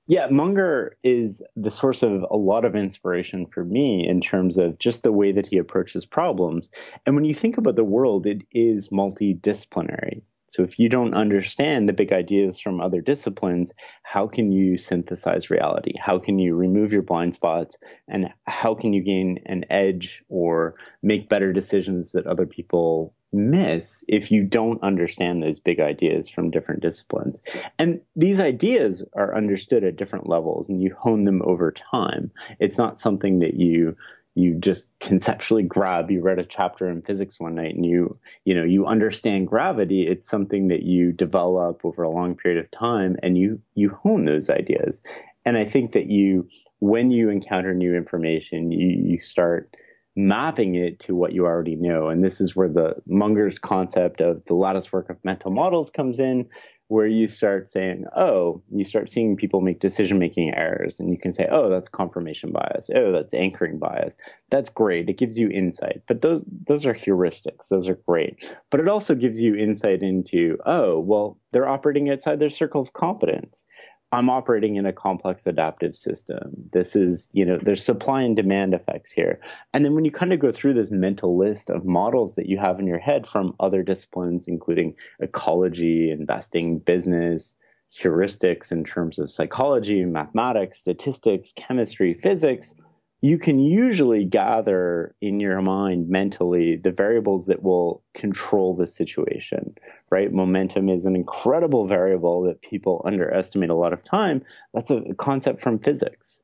Yeah, 0.09 0.27
Munger 0.27 0.97
is 1.03 1.43
the 1.57 1.69
source 1.69 2.01
of 2.01 2.25
a 2.31 2.37
lot 2.37 2.63
of 2.63 2.77
inspiration 2.77 3.45
for 3.45 3.65
me 3.65 4.07
in 4.07 4.21
terms 4.21 4.57
of 4.57 4.79
just 4.79 5.03
the 5.03 5.11
way 5.11 5.33
that 5.33 5.47
he 5.47 5.57
approaches 5.57 6.05
problems. 6.05 6.69
And 7.05 7.13
when 7.13 7.25
you 7.25 7.33
think 7.33 7.57
about 7.57 7.75
the 7.75 7.83
world, 7.83 8.25
it 8.25 8.43
is 8.51 8.87
multidisciplinary. 8.87 10.21
So 10.49 10.63
if 10.63 10.79
you 10.79 10.87
don't 10.87 11.13
understand 11.13 11.89
the 11.89 11.93
big 11.93 12.13
ideas 12.13 12.57
from 12.57 12.79
other 12.79 13.01
disciplines, 13.01 13.73
how 14.03 14.27
can 14.27 14.49
you 14.49 14.77
synthesize 14.77 15.49
reality? 15.49 15.93
How 15.99 16.19
can 16.19 16.39
you 16.39 16.55
remove 16.55 16.93
your 16.93 17.01
blind 17.01 17.33
spots? 17.33 17.77
And 18.07 18.33
how 18.45 18.73
can 18.73 18.93
you 18.93 19.03
gain 19.03 19.39
an 19.45 19.65
edge 19.69 20.23
or 20.29 20.75
make 21.03 21.27
better 21.27 21.51
decisions 21.51 22.13
that 22.13 22.25
other 22.27 22.45
people 22.45 23.13
miss 23.33 24.03
if 24.07 24.31
you 24.31 24.43
don't 24.43 24.81
understand 24.81 25.43
those 25.43 25.59
big 25.59 25.79
ideas 25.79 26.29
from 26.29 26.51
different 26.51 26.81
disciplines. 26.81 27.41
And 27.77 28.01
these 28.15 28.39
ideas 28.39 29.03
are 29.13 29.35
understood 29.35 29.83
at 29.83 29.97
different 29.97 30.29
levels 30.29 30.69
and 30.69 30.81
you 30.81 30.95
hone 30.97 31.25
them 31.25 31.41
over 31.45 31.71
time. 31.71 32.31
It's 32.59 32.77
not 32.77 32.99
something 32.99 33.39
that 33.39 33.55
you 33.55 33.95
you 34.37 34.53
just 34.53 34.87
conceptually 34.99 35.63
grab 35.63 36.11
you 36.11 36.21
read 36.21 36.37
a 36.37 36.45
chapter 36.45 36.87
in 36.87 37.01
physics 37.01 37.39
one 37.39 37.55
night 37.55 37.73
and 37.73 37.85
you 37.85 38.15
you 38.45 38.53
know 38.53 38.63
you 38.63 38.85
understand 38.85 39.47
gravity 39.47 40.05
it's 40.07 40.29
something 40.29 40.67
that 40.67 40.83
you 40.83 41.11
develop 41.11 41.83
over 41.83 42.03
a 42.03 42.09
long 42.09 42.35
period 42.35 42.63
of 42.63 42.69
time 42.69 43.17
and 43.23 43.35
you 43.35 43.59
you 43.73 43.89
hone 43.89 44.25
those 44.25 44.51
ideas 44.51 45.01
and 45.43 45.57
i 45.57 45.65
think 45.65 45.91
that 45.91 46.05
you 46.05 46.47
when 46.79 47.09
you 47.09 47.31
encounter 47.31 47.73
new 47.73 47.95
information 47.95 48.71
you 48.71 48.89
you 48.89 49.17
start 49.17 49.75
mapping 50.17 50.75
it 50.75 50.99
to 50.99 51.15
what 51.15 51.31
you 51.31 51.45
already 51.45 51.75
know 51.75 52.09
and 52.09 52.23
this 52.23 52.41
is 52.41 52.55
where 52.55 52.67
the 52.67 52.95
munger's 53.05 53.59
concept 53.59 54.19
of 54.19 54.43
the 54.45 54.53
lattice 54.53 54.91
work 54.91 55.09
of 55.09 55.23
mental 55.23 55.51
models 55.51 55.91
comes 55.91 56.19
in 56.19 56.47
where 56.89 57.07
you 57.07 57.27
start 57.27 57.69
saying, 57.69 58.05
oh, 58.15 58.61
you 58.69 58.85
start 58.85 59.09
seeing 59.09 59.35
people 59.35 59.59
make 59.59 59.79
decision 59.79 60.17
making 60.17 60.53
errors, 60.53 60.99
and 60.99 61.09
you 61.09 61.17
can 61.17 61.33
say, 61.33 61.47
oh, 61.51 61.69
that's 61.69 61.89
confirmation 61.89 62.51
bias. 62.51 62.89
Oh, 62.95 63.11
that's 63.11 63.33
anchoring 63.33 63.77
bias. 63.77 64.17
That's 64.49 64.69
great. 64.69 65.09
It 65.09 65.17
gives 65.17 65.37
you 65.37 65.49
insight. 65.49 66.03
But 66.07 66.21
those 66.21 66.45
those 66.65 66.85
are 66.85 66.93
heuristics. 66.93 67.67
Those 67.69 67.89
are 67.89 67.99
great. 68.07 68.49
But 68.69 68.79
it 68.79 68.87
also 68.87 69.15
gives 69.15 69.39
you 69.39 69.55
insight 69.55 70.01
into, 70.01 70.57
oh, 70.65 70.99
well, 70.99 71.37
they're 71.51 71.67
operating 71.67 72.09
outside 72.09 72.39
their 72.39 72.49
circle 72.49 72.81
of 72.81 72.93
competence. 72.93 73.65
I'm 74.11 74.29
operating 74.29 74.77
in 74.77 74.85
a 74.85 74.93
complex 74.93 75.45
adaptive 75.45 75.95
system. 75.95 76.69
This 76.71 76.95
is, 76.95 77.29
you 77.33 77.43
know, 77.43 77.59
there's 77.61 77.83
supply 77.83 78.21
and 78.21 78.35
demand 78.35 78.73
effects 78.73 79.11
here. 79.11 79.41
And 79.73 79.83
then 79.83 79.95
when 79.95 80.05
you 80.05 80.11
kind 80.11 80.31
of 80.31 80.39
go 80.39 80.51
through 80.51 80.75
this 80.75 80.91
mental 80.91 81.37
list 81.37 81.69
of 81.69 81.83
models 81.83 82.35
that 82.35 82.47
you 82.47 82.57
have 82.57 82.79
in 82.79 82.87
your 82.87 82.99
head 82.99 83.27
from 83.27 83.53
other 83.59 83.83
disciplines, 83.83 84.47
including 84.47 84.95
ecology, 85.19 86.09
investing, 86.09 86.79
business, 86.79 87.55
heuristics 88.01 88.71
in 88.71 88.85
terms 88.85 89.19
of 89.19 89.31
psychology, 89.31 90.05
mathematics, 90.05 90.79
statistics, 90.79 91.51
chemistry, 91.55 92.13
physics, 92.13 92.75
you 93.21 93.37
can 93.37 93.59
usually 93.59 94.23
gather 94.25 95.15
in 95.21 95.39
your 95.39 95.59
mind 95.61 96.07
mentally 96.07 96.75
the 96.75 96.91
variables 96.91 97.47
that 97.47 97.63
will 97.63 98.03
control 98.13 98.75
the 98.75 98.85
situation, 98.85 99.75
right? 100.11 100.31
Momentum 100.31 100.87
is 100.87 101.05
an 101.05 101.15
incredible 101.15 101.87
variable 101.87 102.43
that 102.43 102.61
people 102.61 103.01
underestimate 103.05 103.71
a 103.71 103.75
lot 103.75 103.93
of 103.93 104.03
time. 104.03 104.43
That's 104.73 104.91
a 104.91 105.01
concept 105.17 105.63
from 105.63 105.79
physics. 105.79 106.41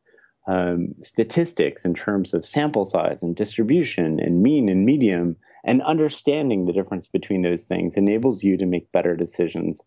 Um, 0.48 0.96
statistics 1.02 1.86
in 1.86 1.94
terms 1.94 2.34
of 2.34 2.46
sample 2.46 2.86
size 2.86 3.24
and 3.24 3.36
distribution 3.36 4.20
and 4.20 4.44
mean 4.44 4.68
and 4.68 4.86
medium 4.86 5.38
and 5.64 5.82
understanding 5.84 6.66
the 6.66 6.74
difference 6.74 7.08
between 7.08 7.44
those 7.44 7.66
things 7.66 7.96
enables 7.96 8.44
you 8.44 8.58
to 8.58 8.66
make 8.66 8.92
better 8.92 9.16
decisions 9.16 9.82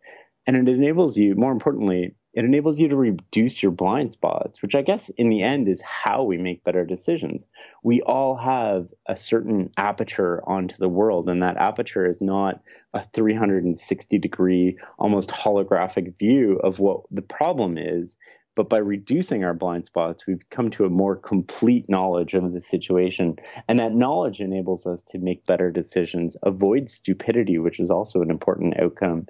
and 0.47 0.57
it 0.57 0.69
enables 0.69 1.17
you 1.17 1.35
more 1.35 1.53
importantly 1.53 2.15
it 2.37 2.45
enables 2.45 2.79
you 2.79 2.87
to 2.89 2.97
reduce 2.97 3.63
your 3.63 3.73
blind 3.73 4.13
spots, 4.13 4.61
which 4.61 4.75
I 4.75 4.83
guess 4.83 5.09
in 5.09 5.31
the 5.31 5.43
end 5.43 5.69
is 5.69 5.81
how 5.81 6.23
we 6.23 6.37
make 6.37 6.65
better 6.65 6.85
decisions. 6.85 7.49
We 7.83 8.03
all 8.03 8.37
have 8.37 8.93
a 9.07 9.17
certain 9.17 9.71
aperture 9.79 10.47
onto 10.47 10.77
the 10.77 10.89
world, 10.89 11.31
and 11.31 11.43
that 11.43 11.57
aperture 11.57 12.05
is 12.05 12.21
not 12.21 12.61
a 12.93 13.07
360 13.15 14.19
degree, 14.19 14.79
almost 14.99 15.31
holographic 15.31 16.19
view 16.19 16.61
of 16.63 16.79
what 16.79 17.01
the 17.11 17.23
problem 17.23 17.79
is. 17.79 18.19
But 18.55 18.69
by 18.69 18.79
reducing 18.79 19.43
our 19.43 19.55
blind 19.55 19.87
spots, 19.87 20.27
we've 20.27 20.49
come 20.51 20.71
to 20.73 20.85
a 20.85 20.91
more 20.91 21.17
complete 21.17 21.89
knowledge 21.89 22.35
of 22.35 22.53
the 22.53 22.61
situation. 22.61 23.37
And 23.67 23.79
that 23.79 23.95
knowledge 23.95 24.41
enables 24.41 24.87
us 24.87 25.03
to 25.05 25.19
make 25.19 25.47
better 25.47 25.71
decisions, 25.71 26.37
avoid 26.43 26.91
stupidity, 26.91 27.59
which 27.59 27.81
is 27.81 27.91
also 27.91 28.21
an 28.21 28.31
important 28.31 28.79
outcome, 28.79 29.27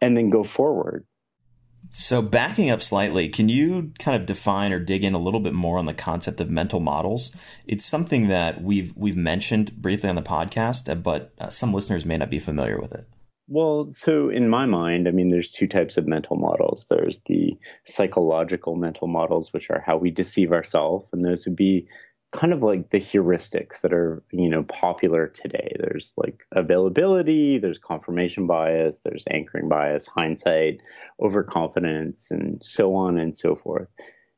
and 0.00 0.16
then 0.16 0.30
go 0.30 0.44
forward. 0.44 1.04
So, 1.90 2.20
backing 2.20 2.68
up 2.70 2.82
slightly, 2.82 3.28
can 3.28 3.48
you 3.48 3.92
kind 3.98 4.18
of 4.18 4.26
define 4.26 4.72
or 4.72 4.78
dig 4.78 5.04
in 5.04 5.14
a 5.14 5.18
little 5.18 5.40
bit 5.40 5.54
more 5.54 5.78
on 5.78 5.86
the 5.86 5.94
concept 5.94 6.40
of 6.40 6.50
mental 6.50 6.80
models? 6.80 7.34
It's 7.66 7.84
something 7.84 8.28
that 8.28 8.62
we've 8.62 8.94
we've 8.94 9.16
mentioned 9.16 9.80
briefly 9.80 10.10
on 10.10 10.16
the 10.16 10.22
podcast, 10.22 10.90
uh, 10.90 10.94
but 10.96 11.32
uh, 11.40 11.48
some 11.48 11.72
listeners 11.72 12.04
may 12.04 12.18
not 12.18 12.30
be 12.30 12.38
familiar 12.38 12.78
with 12.78 12.92
it. 12.92 13.06
Well, 13.50 13.86
so 13.86 14.28
in 14.28 14.50
my 14.50 14.66
mind, 14.66 15.08
I 15.08 15.10
mean, 15.10 15.30
there's 15.30 15.50
two 15.50 15.66
types 15.66 15.96
of 15.96 16.06
mental 16.06 16.36
models. 16.36 16.84
There's 16.90 17.20
the 17.20 17.56
psychological 17.84 18.76
mental 18.76 19.08
models, 19.08 19.54
which 19.54 19.70
are 19.70 19.80
how 19.80 19.96
we 19.96 20.10
deceive 20.10 20.52
ourselves, 20.52 21.08
and 21.14 21.24
those 21.24 21.46
would 21.46 21.56
be 21.56 21.88
kind 22.32 22.52
of 22.52 22.62
like 22.62 22.90
the 22.90 23.00
heuristics 23.00 23.80
that 23.80 23.92
are 23.92 24.22
you 24.30 24.48
know 24.48 24.62
popular 24.64 25.28
today. 25.28 25.74
There's 25.78 26.14
like 26.16 26.46
availability 26.52 27.58
there's 27.58 27.78
confirmation 27.78 28.46
bias 28.46 29.02
there's 29.02 29.24
anchoring 29.30 29.68
bias 29.68 30.06
hindsight 30.06 30.80
overconfidence 31.20 32.30
and 32.30 32.60
so 32.62 32.94
on 32.94 33.18
and 33.18 33.36
so 33.36 33.56
forth. 33.56 33.88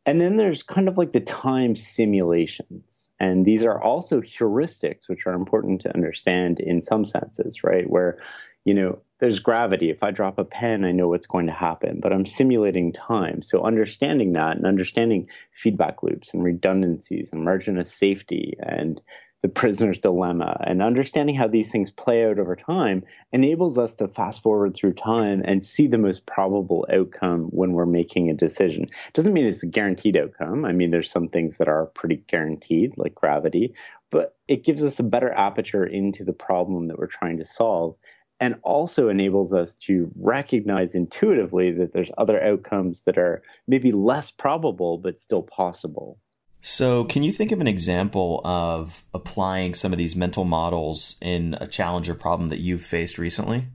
And 0.06 0.20
then 0.20 0.36
there's 0.36 0.62
kind 0.62 0.88
of 0.88 0.96
like 0.96 1.12
the 1.12 1.20
time 1.20 1.76
simulations. 1.76 3.10
And 3.20 3.44
these 3.44 3.64
are 3.64 3.80
also 3.80 4.20
heuristics 4.20 5.08
which 5.08 5.26
are 5.26 5.34
important 5.34 5.82
to 5.82 5.94
understand 5.94 6.58
in 6.60 6.80
some 6.80 7.04
senses 7.04 7.62
right? 7.64 7.88
Where 7.88 8.18
you 8.64 8.74
know, 8.74 8.98
there's 9.20 9.38
gravity. 9.38 9.90
If 9.90 10.02
I 10.02 10.10
drop 10.10 10.38
a 10.38 10.44
pen, 10.44 10.84
I 10.84 10.92
know 10.92 11.08
what's 11.08 11.26
going 11.26 11.46
to 11.46 11.52
happen, 11.52 12.00
but 12.00 12.12
I'm 12.12 12.26
simulating 12.26 12.92
time. 12.92 13.42
So 13.42 13.62
understanding 13.62 14.32
that 14.32 14.56
and 14.56 14.66
understanding 14.66 15.28
feedback 15.52 16.02
loops 16.02 16.32
and 16.32 16.42
redundancies 16.42 17.30
and 17.32 17.44
margin 17.44 17.78
of 17.78 17.88
safety 17.88 18.54
and 18.60 19.00
the 19.42 19.48
prisoner's 19.48 19.98
dilemma 19.98 20.62
and 20.66 20.82
understanding 20.82 21.34
how 21.34 21.46
these 21.46 21.70
things 21.70 21.90
play 21.90 22.26
out 22.26 22.38
over 22.38 22.54
time 22.54 23.02
enables 23.32 23.78
us 23.78 23.94
to 23.96 24.08
fast 24.08 24.42
forward 24.42 24.74
through 24.74 24.92
time 24.92 25.40
and 25.46 25.64
see 25.64 25.86
the 25.86 25.96
most 25.96 26.26
probable 26.26 26.86
outcome 26.92 27.44
when 27.44 27.72
we're 27.72 27.86
making 27.86 28.28
a 28.28 28.34
decision. 28.34 28.84
Doesn't 29.14 29.32
mean 29.32 29.46
it's 29.46 29.62
a 29.62 29.66
guaranteed 29.66 30.16
outcome. 30.16 30.64
I 30.66 30.72
mean, 30.72 30.90
there's 30.90 31.10
some 31.10 31.26
things 31.26 31.56
that 31.56 31.68
are 31.68 31.86
pretty 31.86 32.16
guaranteed, 32.28 32.98
like 32.98 33.14
gravity, 33.14 33.74
but 34.10 34.36
it 34.46 34.64
gives 34.64 34.84
us 34.84 34.98
a 34.98 35.04
better 35.04 35.32
aperture 35.32 35.86
into 35.86 36.22
the 36.22 36.34
problem 36.34 36.88
that 36.88 36.98
we're 36.98 37.06
trying 37.06 37.38
to 37.38 37.44
solve 37.44 37.96
and 38.40 38.58
also 38.62 39.08
enables 39.08 39.52
us 39.52 39.76
to 39.76 40.10
recognize 40.16 40.94
intuitively 40.94 41.70
that 41.72 41.92
there's 41.92 42.10
other 42.18 42.42
outcomes 42.42 43.02
that 43.02 43.18
are 43.18 43.42
maybe 43.68 43.92
less 43.92 44.30
probable 44.30 44.98
but 44.98 45.18
still 45.18 45.42
possible. 45.42 46.18
So, 46.62 47.04
can 47.04 47.22
you 47.22 47.32
think 47.32 47.52
of 47.52 47.60
an 47.60 47.66
example 47.66 48.42
of 48.44 49.04
applying 49.14 49.74
some 49.74 49.92
of 49.92 49.98
these 49.98 50.14
mental 50.14 50.44
models 50.44 51.16
in 51.22 51.56
a 51.60 51.66
challenge 51.66 52.08
or 52.10 52.14
problem 52.14 52.48
that 52.48 52.60
you've 52.60 52.82
faced 52.82 53.18
recently? 53.18 53.68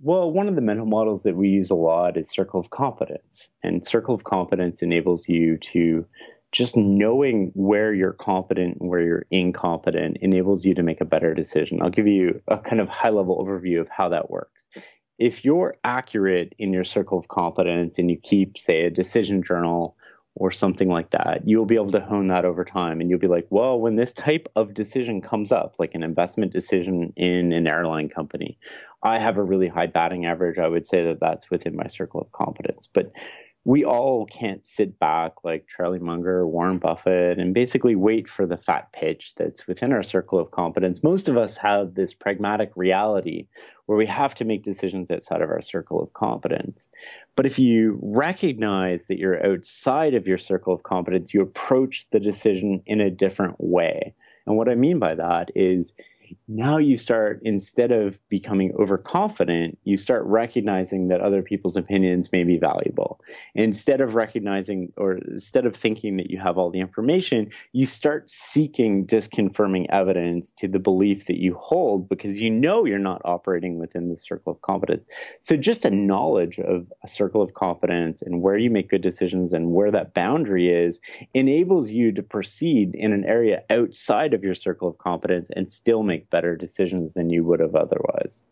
Well, 0.00 0.32
one 0.32 0.48
of 0.48 0.56
the 0.56 0.60
mental 0.60 0.86
models 0.86 1.22
that 1.22 1.36
we 1.36 1.48
use 1.48 1.70
a 1.70 1.76
lot 1.76 2.16
is 2.16 2.28
circle 2.28 2.58
of 2.58 2.70
competence. 2.70 3.50
And 3.62 3.86
circle 3.86 4.16
of 4.16 4.24
competence 4.24 4.82
enables 4.82 5.28
you 5.28 5.56
to 5.58 6.04
just 6.52 6.76
knowing 6.76 7.50
where 7.54 7.94
you're 7.94 8.12
competent 8.12 8.76
and 8.78 8.90
where 8.90 9.00
you're 9.00 9.26
incompetent 9.30 10.18
enables 10.20 10.64
you 10.64 10.74
to 10.74 10.82
make 10.82 11.00
a 11.00 11.06
better 11.06 11.34
decision. 11.34 11.80
I'll 11.82 11.90
give 11.90 12.06
you 12.06 12.40
a 12.46 12.58
kind 12.58 12.80
of 12.80 12.88
high 12.88 13.08
level 13.08 13.42
overview 13.42 13.80
of 13.80 13.88
how 13.88 14.10
that 14.10 14.30
works. 14.30 14.68
If 15.18 15.44
you're 15.44 15.76
accurate 15.82 16.54
in 16.58 16.72
your 16.72 16.84
circle 16.84 17.18
of 17.18 17.28
competence 17.28 17.98
and 17.98 18.10
you 18.10 18.18
keep, 18.18 18.58
say, 18.58 18.84
a 18.84 18.90
decision 18.90 19.42
journal 19.42 19.96
or 20.34 20.50
something 20.50 20.88
like 20.88 21.10
that, 21.10 21.42
you'll 21.46 21.66
be 21.66 21.74
able 21.74 21.92
to 21.92 22.00
hone 22.00 22.26
that 22.26 22.44
over 22.44 22.64
time. 22.64 23.00
And 23.00 23.08
you'll 23.08 23.18
be 23.18 23.28
like, 23.28 23.46
well, 23.50 23.78
when 23.78 23.96
this 23.96 24.12
type 24.12 24.48
of 24.56 24.74
decision 24.74 25.20
comes 25.20 25.52
up, 25.52 25.76
like 25.78 25.94
an 25.94 26.02
investment 26.02 26.52
decision 26.52 27.12
in 27.16 27.52
an 27.52 27.66
airline 27.66 28.08
company, 28.08 28.58
I 29.02 29.18
have 29.18 29.36
a 29.36 29.42
really 29.42 29.68
high 29.68 29.88
batting 29.88 30.26
average. 30.26 30.58
I 30.58 30.68
would 30.68 30.86
say 30.86 31.04
that 31.04 31.20
that's 31.20 31.50
within 31.50 31.76
my 31.76 31.86
circle 31.86 32.20
of 32.20 32.32
competence. 32.32 32.86
But 32.86 33.12
we 33.64 33.84
all 33.84 34.26
can't 34.26 34.66
sit 34.66 34.98
back 34.98 35.44
like 35.44 35.68
Charlie 35.68 36.00
Munger 36.00 36.38
or 36.38 36.48
Warren 36.48 36.78
Buffett 36.78 37.38
and 37.38 37.54
basically 37.54 37.94
wait 37.94 38.28
for 38.28 38.44
the 38.44 38.56
fat 38.56 38.92
pitch 38.92 39.34
that's 39.36 39.68
within 39.68 39.92
our 39.92 40.02
circle 40.02 40.40
of 40.40 40.50
competence. 40.50 41.04
Most 41.04 41.28
of 41.28 41.36
us 41.36 41.56
have 41.58 41.94
this 41.94 42.12
pragmatic 42.12 42.72
reality 42.74 43.46
where 43.86 43.96
we 43.96 44.06
have 44.06 44.34
to 44.36 44.44
make 44.44 44.64
decisions 44.64 45.12
outside 45.12 45.42
of 45.42 45.50
our 45.50 45.62
circle 45.62 46.02
of 46.02 46.12
competence. 46.12 46.88
But 47.36 47.46
if 47.46 47.58
you 47.58 48.00
recognize 48.02 49.06
that 49.06 49.18
you're 49.18 49.46
outside 49.46 50.14
of 50.14 50.26
your 50.26 50.38
circle 50.38 50.74
of 50.74 50.82
competence, 50.82 51.32
you 51.32 51.40
approach 51.40 52.06
the 52.10 52.20
decision 52.20 52.82
in 52.86 53.00
a 53.00 53.10
different 53.10 53.56
way. 53.58 54.14
And 54.44 54.56
what 54.56 54.68
I 54.68 54.74
mean 54.74 54.98
by 54.98 55.14
that 55.14 55.52
is 55.54 55.94
now 56.48 56.78
you 56.78 56.96
start 56.96 57.40
instead 57.44 57.92
of 57.92 58.18
becoming 58.28 58.72
overconfident 58.78 59.78
you 59.84 59.96
start 59.96 60.24
recognizing 60.26 61.08
that 61.08 61.20
other 61.20 61.42
people's 61.42 61.76
opinions 61.76 62.30
may 62.32 62.44
be 62.44 62.58
valuable. 62.58 63.20
Instead 63.54 64.00
of 64.00 64.14
recognizing 64.14 64.92
or 64.96 65.14
instead 65.14 65.66
of 65.66 65.74
thinking 65.74 66.16
that 66.16 66.30
you 66.30 66.38
have 66.38 66.58
all 66.58 66.70
the 66.70 66.80
information 66.80 67.50
you 67.72 67.86
start 67.86 68.30
seeking 68.30 69.06
disconfirming 69.06 69.86
evidence 69.90 70.52
to 70.52 70.68
the 70.68 70.78
belief 70.78 71.26
that 71.26 71.38
you 71.38 71.54
hold 71.54 72.08
because 72.08 72.40
you 72.40 72.50
know 72.50 72.84
you're 72.84 72.98
not 72.98 73.22
operating 73.24 73.78
within 73.78 74.08
the 74.08 74.16
circle 74.16 74.52
of 74.52 74.62
competence. 74.62 75.04
So 75.40 75.56
just 75.56 75.84
a 75.84 75.90
knowledge 75.90 76.58
of 76.58 76.90
a 77.02 77.08
circle 77.08 77.42
of 77.42 77.54
competence 77.54 78.22
and 78.22 78.42
where 78.42 78.56
you 78.56 78.70
make 78.70 78.90
good 78.90 79.02
decisions 79.02 79.52
and 79.52 79.72
where 79.72 79.90
that 79.90 80.14
boundary 80.14 80.68
is 80.70 81.00
enables 81.34 81.90
you 81.90 82.12
to 82.12 82.22
proceed 82.22 82.94
in 82.94 83.12
an 83.12 83.24
area 83.24 83.62
outside 83.70 84.34
of 84.34 84.44
your 84.44 84.54
circle 84.54 84.88
of 84.88 84.98
competence 84.98 85.50
and 85.54 85.70
still 85.70 86.02
make 86.02 86.21
make 86.22 86.30
better 86.30 86.56
decisions 86.56 87.14
than 87.14 87.30
you 87.30 87.44
would 87.44 87.60
have 87.60 87.74
otherwise. 87.74 88.42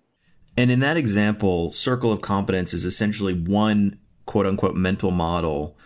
And 0.56 0.70
in 0.70 0.80
that 0.80 0.96
example, 0.96 1.70
circle 1.70 2.12
of 2.12 2.20
competence 2.20 2.74
is 2.74 2.84
essentially 2.84 3.34
one 3.34 3.98
quote 4.26 4.46
unquote 4.46 4.74
mental 4.74 5.10
model 5.10 5.76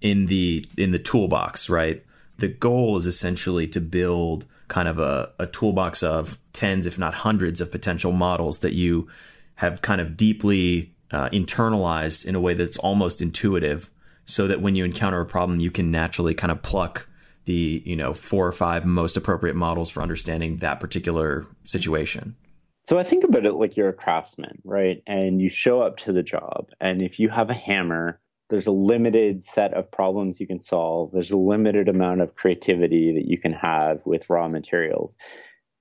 in 0.00 0.26
the 0.26 0.66
in 0.76 0.92
the 0.92 0.98
toolbox, 0.98 1.68
right? 1.68 2.04
The 2.38 2.48
goal 2.48 2.96
is 2.96 3.06
essentially 3.06 3.66
to 3.68 3.80
build 3.80 4.46
kind 4.68 4.88
of 4.88 4.98
a, 4.98 5.30
a 5.38 5.46
toolbox 5.46 6.02
of 6.02 6.38
tens, 6.52 6.86
if 6.86 6.98
not 6.98 7.14
hundreds, 7.14 7.60
of 7.60 7.72
potential 7.72 8.12
models 8.12 8.60
that 8.60 8.72
you 8.72 9.08
have 9.56 9.82
kind 9.82 10.00
of 10.00 10.16
deeply 10.16 10.94
uh, 11.10 11.28
internalized 11.30 12.24
in 12.24 12.34
a 12.34 12.40
way 12.40 12.54
that's 12.54 12.78
almost 12.78 13.20
intuitive, 13.20 13.90
so 14.24 14.46
that 14.46 14.62
when 14.62 14.74
you 14.74 14.84
encounter 14.84 15.20
a 15.20 15.26
problem, 15.26 15.60
you 15.60 15.70
can 15.70 15.90
naturally 15.90 16.34
kind 16.34 16.50
of 16.50 16.62
pluck 16.62 17.08
the 17.50 17.82
you 17.84 17.96
know 17.96 18.12
four 18.12 18.46
or 18.46 18.52
five 18.52 18.84
most 18.84 19.16
appropriate 19.16 19.56
models 19.56 19.90
for 19.90 20.02
understanding 20.02 20.58
that 20.58 20.78
particular 20.78 21.44
situation. 21.64 22.36
So 22.84 22.98
i 22.98 23.02
think 23.02 23.24
about 23.24 23.44
it 23.44 23.54
like 23.54 23.76
you're 23.76 23.88
a 23.88 23.92
craftsman 24.04 24.62
right? 24.64 25.02
And 25.06 25.42
you 25.42 25.48
show 25.48 25.80
up 25.82 25.96
to 25.98 26.12
the 26.12 26.22
job 26.22 26.68
and 26.80 27.02
if 27.02 27.18
you 27.18 27.28
have 27.28 27.50
a 27.50 27.54
hammer 27.54 28.20
there's 28.50 28.66
a 28.66 28.72
limited 28.72 29.44
set 29.44 29.72
of 29.74 29.88
problems 29.90 30.40
you 30.40 30.46
can 30.46 30.58
solve. 30.58 31.12
There's 31.12 31.30
a 31.30 31.36
limited 31.36 31.88
amount 31.88 32.20
of 32.20 32.34
creativity 32.34 33.14
that 33.14 33.28
you 33.28 33.38
can 33.38 33.52
have 33.52 34.00
with 34.04 34.28
raw 34.28 34.48
materials 34.48 35.16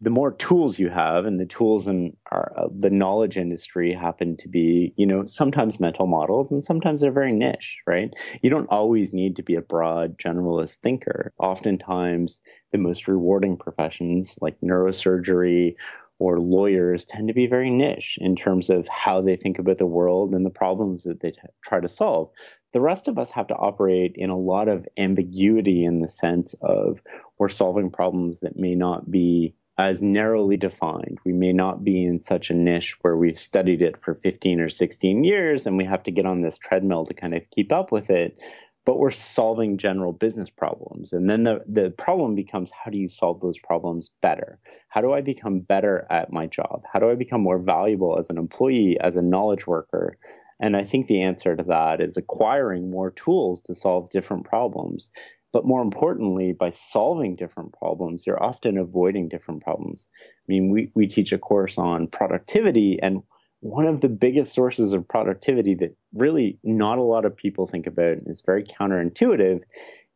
the 0.01 0.10
more 0.10 0.32
tools 0.32 0.79
you 0.79 0.89
have, 0.89 1.25
and 1.25 1.39
the 1.39 1.46
tools 1.46 1.86
in 1.86 2.15
our, 2.32 2.53
uh, 2.56 2.68
the 2.77 2.89
knowledge 2.89 3.38
industry 3.38 3.94
happen 3.94 4.38
to 4.38 4.48
be, 4.48 4.94
you 4.96 5.06
know, 5.06 5.25
sometimes 5.27 5.79
mental 5.79 6.08
models 6.08 6.51
and 6.51 6.63
sometimes 6.63 7.01
they're 7.01 7.12
very 7.12 7.34
niche, 7.34 7.77
right? 7.86 8.13
You 8.41 8.50
don't 8.50 8.70
always 8.70 9.13
need 9.13 9.36
to 9.36 9.44
be 9.44 9.56
a 9.56 9.62
broad 9.62 10.18
generalist 10.18 10.77
thinker. 10.77 11.34
Oftentimes, 11.38 12.41
the 12.72 12.77
most 12.77 13.10
rewarding 13.10 13.58
professions 13.58 14.38
like 14.41 14.56
neurosurgery 14.62 15.75
or 16.20 16.39
lawyers 16.39 17.06
tend 17.06 17.27
to 17.27 17.34
be 17.34 17.48
very 17.48 17.70
niche 17.70 18.18
in 18.22 18.36
terms 18.36 18.70
of 18.70 18.88
how 18.88 19.22
they 19.22 19.36
think 19.36 19.60
about 19.60 19.79
the 19.79 19.86
world 19.86 20.34
and 20.34 20.46
the 20.46 20.50
problems 20.50 21.03
that 21.03 21.22
they 21.22 21.32
t- 21.32 21.39
try 21.65 21.79
to 21.79 21.89
solve. 21.89 22.29
The 22.72 22.82
rest 22.82 23.08
of 23.08 23.18
us 23.18 23.32
have 23.32 23.48
to 23.48 23.56
operate 23.56 24.13
in 24.15 24.29
a 24.29 24.38
lot 24.38 24.68
of 24.68 24.86
ambiguity 24.98 25.84
in 25.84 26.01
the 26.01 26.10
sense 26.10 26.53
of 26.62 27.01
we're 27.38 27.50
solving 27.50 27.89
problems 27.89 28.41
that 28.41 28.58
may 28.58 28.75
not 28.75 29.10
be 29.10 29.56
as 29.79 30.01
narrowly 30.01 30.57
defined. 30.57 31.19
We 31.24 31.31
may 31.31 31.53
not 31.53 31.86
be 31.86 32.03
in 32.03 32.19
such 32.19 32.50
a 32.50 32.53
niche 32.53 32.98
where 33.01 33.15
we've 33.15 33.39
studied 33.39 33.81
it 33.81 33.95
for 33.95 34.15
15 34.15 34.59
or 34.59 34.67
16 34.67 35.24
years 35.24 35.65
and 35.65 35.77
we 35.77 35.86
have 35.86 36.03
to 36.03 36.12
get 36.12 36.25
on 36.25 36.41
this 36.41 36.57
treadmill 36.57 37.05
to 37.05 37.13
kind 37.13 37.33
of 37.33 37.50
keep 37.50 37.71
up 37.71 37.89
with 37.89 38.09
it, 38.09 38.38
but 38.86 39.00
we're 39.00 39.09
solving 39.09 39.77
general 39.77 40.12
business 40.12 40.50
problems. 40.50 41.13
And 41.13 41.29
then 41.29 41.43
the, 41.43 41.63
the 41.65 41.91
problem 41.91 42.36
becomes 42.36 42.71
how 42.71 42.91
do 42.91 42.98
you 42.98 43.07
solve 43.07 43.39
those 43.39 43.57
problems 43.57 44.12
better? 44.21 44.59
How 44.89 45.00
do 45.00 45.13
I 45.13 45.21
become 45.21 45.62
better 45.62 46.05
at 46.09 46.33
my 46.33 46.45
job? 46.45 46.83
How 46.91 47.00
do 47.00 47.09
I 47.09 47.15
become 47.15 47.39
more 47.39 47.59
valuable 47.59 48.19
as 48.19 48.29
an 48.29 48.38
employee, 48.38 48.98
as 49.00 49.15
a 49.15 49.21
knowledge 49.21 49.65
worker? 49.65 50.17
And 50.59 50.75
I 50.75 50.83
think 50.83 51.07
the 51.07 51.22
answer 51.22 51.55
to 51.55 51.63
that 51.63 52.01
is 52.01 52.18
acquiring 52.18 52.92
more 52.92 53.11
tools 53.11 53.61
to 53.61 53.74
solve 53.74 54.09
different 54.09 54.44
problems 54.44 55.09
but 55.51 55.66
more 55.66 55.81
importantly, 55.81 56.53
by 56.53 56.70
solving 56.70 57.35
different 57.35 57.74
problems, 57.74 58.25
you're 58.25 58.42
often 58.42 58.77
avoiding 58.77 59.29
different 59.29 59.64
problems. 59.64 60.07
I 60.18 60.46
mean, 60.48 60.70
we, 60.70 60.92
we 60.94 61.07
teach 61.07 61.31
a 61.31 61.38
course 61.38 61.77
on 61.77 62.07
productivity, 62.07 63.00
and 63.01 63.24
one 63.62 63.88
of 63.88 64.01
the 64.01 64.09
biggest 64.09 64.53
sources 64.53 64.94
of 64.94 65.07
productivity 65.07 65.75
that 65.75 65.96
really 66.14 66.59
not 66.64 66.98
a 66.98 67.03
lot 67.03 67.25
of 67.25 67.35
people 67.35 67.68
think 67.68 67.88
about 67.88 68.18
and 68.18 68.27
is 68.27 68.42
very 68.42 68.64
counterintuitive 68.64 69.62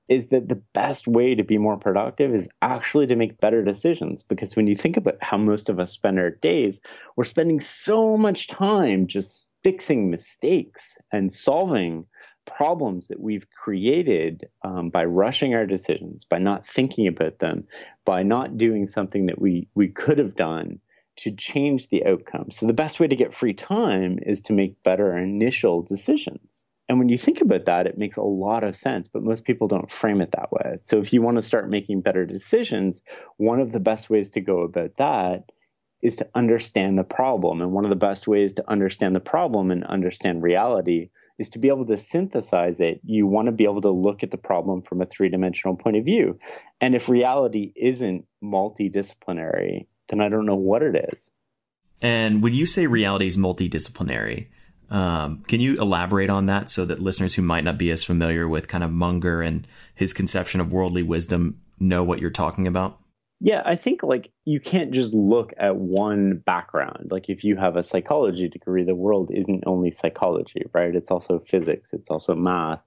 is 0.09 0.27
that 0.27 0.49
the 0.49 0.61
best 0.73 1.07
way 1.07 1.33
to 1.33 1.43
be 1.43 1.57
more 1.57 1.77
productive 1.77 2.33
is 2.33 2.49
actually 2.61 3.07
to 3.07 3.15
make 3.15 3.39
better 3.39 3.63
decisions. 3.63 4.21
Because 4.21 4.55
when 4.55 4.67
you 4.67 4.75
think 4.75 4.97
about 4.97 5.17
how 5.21 5.37
most 5.37 5.69
of 5.69 5.79
us 5.79 5.91
spend 5.91 6.19
our 6.19 6.29
days, 6.29 6.81
we're 7.15 7.23
spending 7.23 7.61
so 7.61 8.17
much 8.17 8.47
time 8.47 9.07
just 9.07 9.49
fixing 9.63 10.11
mistakes 10.11 10.97
and 11.11 11.31
solving 11.31 12.05
problems 12.45 13.07
that 13.07 13.19
we've 13.19 13.49
created 13.51 14.47
um, 14.63 14.89
by 14.89 15.05
rushing 15.05 15.53
our 15.53 15.65
decisions, 15.65 16.23
by 16.23 16.37
not 16.37 16.67
thinking 16.67 17.07
about 17.07 17.39
them, 17.39 17.65
by 18.05 18.23
not 18.23 18.57
doing 18.57 18.87
something 18.87 19.27
that 19.27 19.39
we, 19.39 19.67
we 19.75 19.87
could 19.87 20.17
have 20.17 20.35
done 20.35 20.79
to 21.15 21.31
change 21.31 21.89
the 21.89 22.05
outcome. 22.05 22.49
So, 22.51 22.65
the 22.65 22.73
best 22.73 22.99
way 22.99 23.07
to 23.07 23.15
get 23.15 23.33
free 23.33 23.53
time 23.53 24.19
is 24.25 24.41
to 24.43 24.53
make 24.53 24.81
better 24.83 25.15
initial 25.17 25.81
decisions. 25.81 26.65
And 26.89 26.99
when 26.99 27.09
you 27.09 27.17
think 27.17 27.39
about 27.39 27.65
that, 27.65 27.87
it 27.87 27.97
makes 27.97 28.17
a 28.17 28.23
lot 28.23 28.63
of 28.63 28.75
sense, 28.75 29.07
but 29.07 29.23
most 29.23 29.45
people 29.45 29.67
don't 29.67 29.91
frame 29.91 30.21
it 30.21 30.31
that 30.31 30.51
way. 30.51 30.77
So, 30.83 30.99
if 30.99 31.13
you 31.13 31.21
want 31.21 31.37
to 31.37 31.41
start 31.41 31.69
making 31.69 32.01
better 32.01 32.25
decisions, 32.25 33.01
one 33.37 33.59
of 33.59 33.71
the 33.71 33.79
best 33.79 34.09
ways 34.09 34.31
to 34.31 34.41
go 34.41 34.61
about 34.61 34.97
that 34.97 35.51
is 36.01 36.15
to 36.17 36.29
understand 36.35 36.97
the 36.97 37.03
problem. 37.03 37.61
And 37.61 37.71
one 37.71 37.85
of 37.85 37.89
the 37.89 37.95
best 37.95 38.27
ways 38.27 38.53
to 38.53 38.69
understand 38.69 39.15
the 39.15 39.21
problem 39.21 39.71
and 39.71 39.85
understand 39.85 40.43
reality 40.43 41.09
is 41.39 41.49
to 41.49 41.59
be 41.59 41.67
able 41.67 41.85
to 41.85 41.97
synthesize 41.97 42.79
it, 42.79 42.99
you 43.03 43.25
want 43.25 43.47
to 43.47 43.51
be 43.51 43.63
able 43.63 43.81
to 43.81 43.89
look 43.89 44.23
at 44.23 44.31
the 44.31 44.37
problem 44.37 44.81
from 44.81 45.01
a 45.01 45.05
three 45.05 45.29
dimensional 45.29 45.75
point 45.75 45.97
of 45.97 46.05
view. 46.05 46.37
And 46.79 46.95
if 46.95 47.09
reality 47.09 47.73
isn't 47.75 48.25
multidisciplinary, 48.43 49.87
then 50.09 50.21
I 50.21 50.29
don't 50.29 50.45
know 50.45 50.55
what 50.55 50.83
it 50.83 51.09
is. 51.11 51.31
And 52.01 52.43
when 52.43 52.53
you 52.53 52.65
say 52.65 52.85
reality 52.87 53.25
is 53.25 53.37
multidisciplinary, 53.37 54.47
um, 54.89 55.43
can 55.47 55.59
you 55.59 55.81
elaborate 55.81 56.29
on 56.29 56.45
that 56.47 56.69
so 56.69 56.85
that 56.85 56.99
listeners 56.99 57.35
who 57.35 57.41
might 57.41 57.63
not 57.63 57.77
be 57.77 57.89
as 57.89 58.03
familiar 58.03 58.47
with 58.47 58.67
kind 58.67 58.83
of 58.83 58.91
Munger 58.91 59.41
and 59.41 59.65
his 59.95 60.13
conception 60.13 60.61
of 60.61 60.71
worldly 60.71 61.01
wisdom 61.01 61.59
know 61.79 62.03
what 62.03 62.19
you're 62.19 62.29
talking 62.29 62.67
about? 62.67 62.99
Yeah, 63.45 63.61
I 63.65 63.75
think 63.75 64.03
like 64.03 64.31
you 64.45 64.61
can't 64.61 64.91
just 64.91 65.13
look 65.13 65.53
at 65.57 65.75
one 65.75 66.41
background. 66.45 67.11
Like 67.11 67.29
if 67.29 67.43
you 67.43 67.57
have 67.57 67.75
a 67.75 67.83
psychology 67.83 68.47
degree, 68.47 68.85
the 68.85 68.95
world 68.95 69.31
isn't 69.33 69.65
only 69.67 69.91
psychology, 69.91 70.63
right? 70.71 70.95
It's 70.95 71.11
also 71.11 71.39
physics, 71.39 71.91
it's 71.91 72.09
also 72.09 72.35
math, 72.35 72.79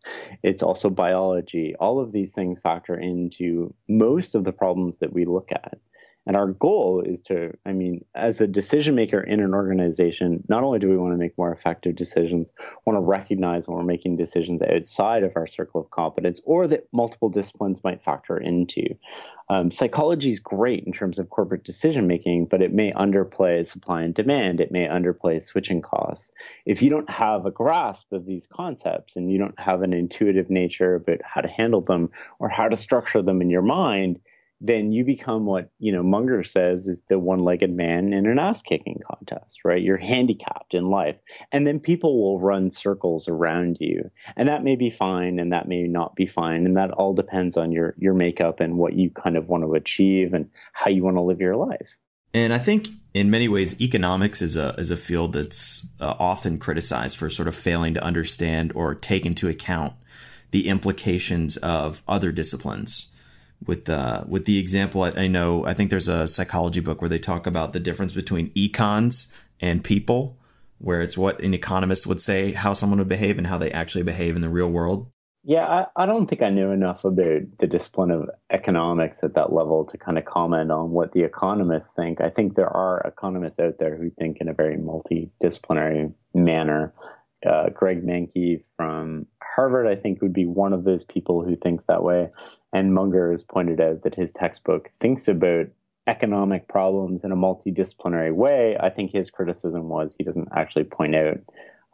it's 0.42 0.62
also 0.62 0.88
biology. 0.88 1.74
All 1.78 2.00
of 2.00 2.12
these 2.12 2.32
things 2.32 2.58
factor 2.58 2.98
into 2.98 3.74
most 3.86 4.34
of 4.34 4.44
the 4.44 4.52
problems 4.52 5.00
that 5.00 5.12
we 5.12 5.26
look 5.26 5.52
at. 5.52 5.78
And 6.26 6.36
our 6.36 6.48
goal 6.48 7.02
is 7.06 7.20
to, 7.22 7.52
I 7.66 7.72
mean, 7.72 8.04
as 8.14 8.40
a 8.40 8.48
decision 8.48 8.94
maker 8.94 9.20
in 9.20 9.40
an 9.40 9.54
organization, 9.54 10.42
not 10.48 10.64
only 10.64 10.78
do 10.80 10.88
we 10.88 10.96
want 10.96 11.12
to 11.12 11.18
make 11.18 11.38
more 11.38 11.52
effective 11.52 11.94
decisions, 11.94 12.50
want 12.84 12.96
to 12.96 13.00
recognize 13.00 13.68
when 13.68 13.76
we're 13.76 13.84
making 13.84 14.16
decisions 14.16 14.60
outside 14.62 15.22
of 15.22 15.34
our 15.36 15.46
circle 15.46 15.82
of 15.82 15.90
competence 15.90 16.40
or 16.44 16.66
that 16.66 16.88
multiple 16.92 17.28
disciplines 17.28 17.84
might 17.84 18.02
factor 18.02 18.38
into. 18.38 18.82
Um, 19.48 19.70
psychology 19.70 20.30
is 20.30 20.40
great 20.40 20.84
in 20.84 20.92
terms 20.92 21.18
of 21.18 21.30
corporate 21.30 21.64
decision 21.64 22.06
making, 22.06 22.46
but 22.46 22.62
it 22.62 22.72
may 22.72 22.92
underplay 22.92 23.64
supply 23.64 24.02
and 24.02 24.12
demand. 24.12 24.60
It 24.60 24.72
may 24.72 24.88
underplay 24.88 25.40
switching 25.42 25.82
costs. 25.82 26.32
If 26.64 26.82
you 26.82 26.90
don't 26.90 27.08
have 27.08 27.46
a 27.46 27.50
grasp 27.50 28.12
of 28.12 28.26
these 28.26 28.46
concepts 28.46 29.14
and 29.14 29.30
you 29.30 29.38
don't 29.38 29.58
have 29.58 29.82
an 29.82 29.92
intuitive 29.92 30.50
nature 30.50 30.96
about 30.96 31.20
how 31.22 31.42
to 31.42 31.48
handle 31.48 31.80
them 31.80 32.10
or 32.40 32.48
how 32.48 32.68
to 32.68 32.76
structure 32.76 33.22
them 33.22 33.40
in 33.40 33.50
your 33.50 33.62
mind, 33.62 34.20
then 34.60 34.92
you 34.92 35.04
become 35.04 35.44
what 35.44 35.70
you 35.78 35.92
know 35.92 36.02
Munger 36.02 36.42
says 36.42 36.88
is 36.88 37.02
the 37.08 37.18
one-legged 37.18 37.70
man 37.70 38.12
in 38.12 38.26
an 38.26 38.38
ass-kicking 38.38 39.00
contest, 39.06 39.60
right? 39.64 39.82
You're 39.82 39.96
handicapped 39.96 40.74
in 40.74 40.88
life, 40.88 41.16
and 41.52 41.66
then 41.66 41.80
people 41.80 42.20
will 42.20 42.40
run 42.40 42.70
circles 42.70 43.28
around 43.28 43.78
you, 43.80 44.10
and 44.36 44.48
that 44.48 44.64
may 44.64 44.76
be 44.76 44.90
fine, 44.90 45.38
and 45.38 45.52
that 45.52 45.68
may 45.68 45.82
not 45.82 46.16
be 46.16 46.26
fine, 46.26 46.66
and 46.66 46.76
that 46.76 46.90
all 46.90 47.12
depends 47.12 47.56
on 47.56 47.72
your 47.72 47.94
your 47.98 48.14
makeup 48.14 48.60
and 48.60 48.78
what 48.78 48.94
you 48.94 49.10
kind 49.10 49.36
of 49.36 49.48
want 49.48 49.62
to 49.64 49.74
achieve 49.74 50.32
and 50.32 50.50
how 50.72 50.90
you 50.90 51.04
want 51.04 51.16
to 51.16 51.22
live 51.22 51.40
your 51.40 51.56
life. 51.56 51.96
And 52.32 52.52
I 52.52 52.58
think 52.58 52.88
in 53.14 53.30
many 53.30 53.48
ways, 53.48 53.80
economics 53.80 54.42
is 54.42 54.56
a 54.56 54.74
is 54.78 54.90
a 54.90 54.96
field 54.96 55.32
that's 55.32 55.90
uh, 56.00 56.14
often 56.18 56.58
criticized 56.58 57.16
for 57.16 57.30
sort 57.30 57.48
of 57.48 57.54
failing 57.54 57.94
to 57.94 58.04
understand 58.04 58.72
or 58.74 58.94
take 58.94 59.24
into 59.24 59.48
account 59.48 59.94
the 60.50 60.68
implications 60.68 61.56
of 61.58 62.02
other 62.06 62.32
disciplines. 62.32 63.12
With 63.64 63.88
uh, 63.88 64.24
with 64.28 64.44
the 64.44 64.58
example, 64.58 65.02
I, 65.02 65.10
I 65.10 65.26
know 65.26 65.64
I 65.64 65.74
think 65.74 65.90
there's 65.90 66.08
a 66.08 66.28
psychology 66.28 66.80
book 66.80 67.00
where 67.00 67.08
they 67.08 67.18
talk 67.18 67.46
about 67.46 67.72
the 67.72 67.80
difference 67.80 68.12
between 68.12 68.50
econs 68.50 69.34
and 69.60 69.82
people, 69.82 70.36
where 70.78 71.00
it's 71.00 71.16
what 71.16 71.40
an 71.40 71.54
economist 71.54 72.06
would 72.06 72.20
say 72.20 72.52
how 72.52 72.74
someone 72.74 72.98
would 72.98 73.08
behave 73.08 73.38
and 73.38 73.46
how 73.46 73.58
they 73.58 73.70
actually 73.70 74.04
behave 74.04 74.36
in 74.36 74.42
the 74.42 74.48
real 74.48 74.68
world. 74.68 75.10
Yeah, 75.48 75.64
I, 75.64 76.02
I, 76.02 76.06
don't 76.06 76.26
think 76.26 76.42
I 76.42 76.50
knew 76.50 76.72
enough 76.72 77.04
about 77.04 77.58
the 77.60 77.68
discipline 77.68 78.10
of 78.10 78.28
economics 78.50 79.22
at 79.22 79.34
that 79.34 79.52
level 79.52 79.84
to 79.84 79.96
kind 79.96 80.18
of 80.18 80.24
comment 80.24 80.72
on 80.72 80.90
what 80.90 81.12
the 81.12 81.22
economists 81.22 81.92
think. 81.92 82.20
I 82.20 82.30
think 82.30 82.56
there 82.56 82.68
are 82.68 83.00
economists 83.02 83.60
out 83.60 83.78
there 83.78 83.96
who 83.96 84.10
think 84.10 84.38
in 84.38 84.48
a 84.48 84.52
very 84.52 84.76
multidisciplinary 84.76 86.12
manner. 86.34 86.92
Uh, 87.48 87.68
Greg 87.68 88.04
Mankiw 88.04 88.60
from 88.76 89.26
Harvard, 89.56 89.86
I 89.86 89.96
think, 89.96 90.20
would 90.20 90.34
be 90.34 90.44
one 90.44 90.74
of 90.74 90.84
those 90.84 91.02
people 91.02 91.42
who 91.42 91.56
think 91.56 91.86
that 91.86 92.02
way. 92.02 92.28
And 92.74 92.94
Munger 92.94 93.32
has 93.32 93.42
pointed 93.42 93.80
out 93.80 94.02
that 94.02 94.14
his 94.14 94.32
textbook 94.32 94.90
thinks 95.00 95.28
about 95.28 95.68
economic 96.06 96.68
problems 96.68 97.24
in 97.24 97.32
a 97.32 97.36
multidisciplinary 97.36 98.34
way. 98.34 98.76
I 98.78 98.90
think 98.90 99.10
his 99.10 99.30
criticism 99.30 99.88
was 99.88 100.14
he 100.14 100.24
doesn't 100.24 100.50
actually 100.54 100.84
point 100.84 101.16
out 101.16 101.38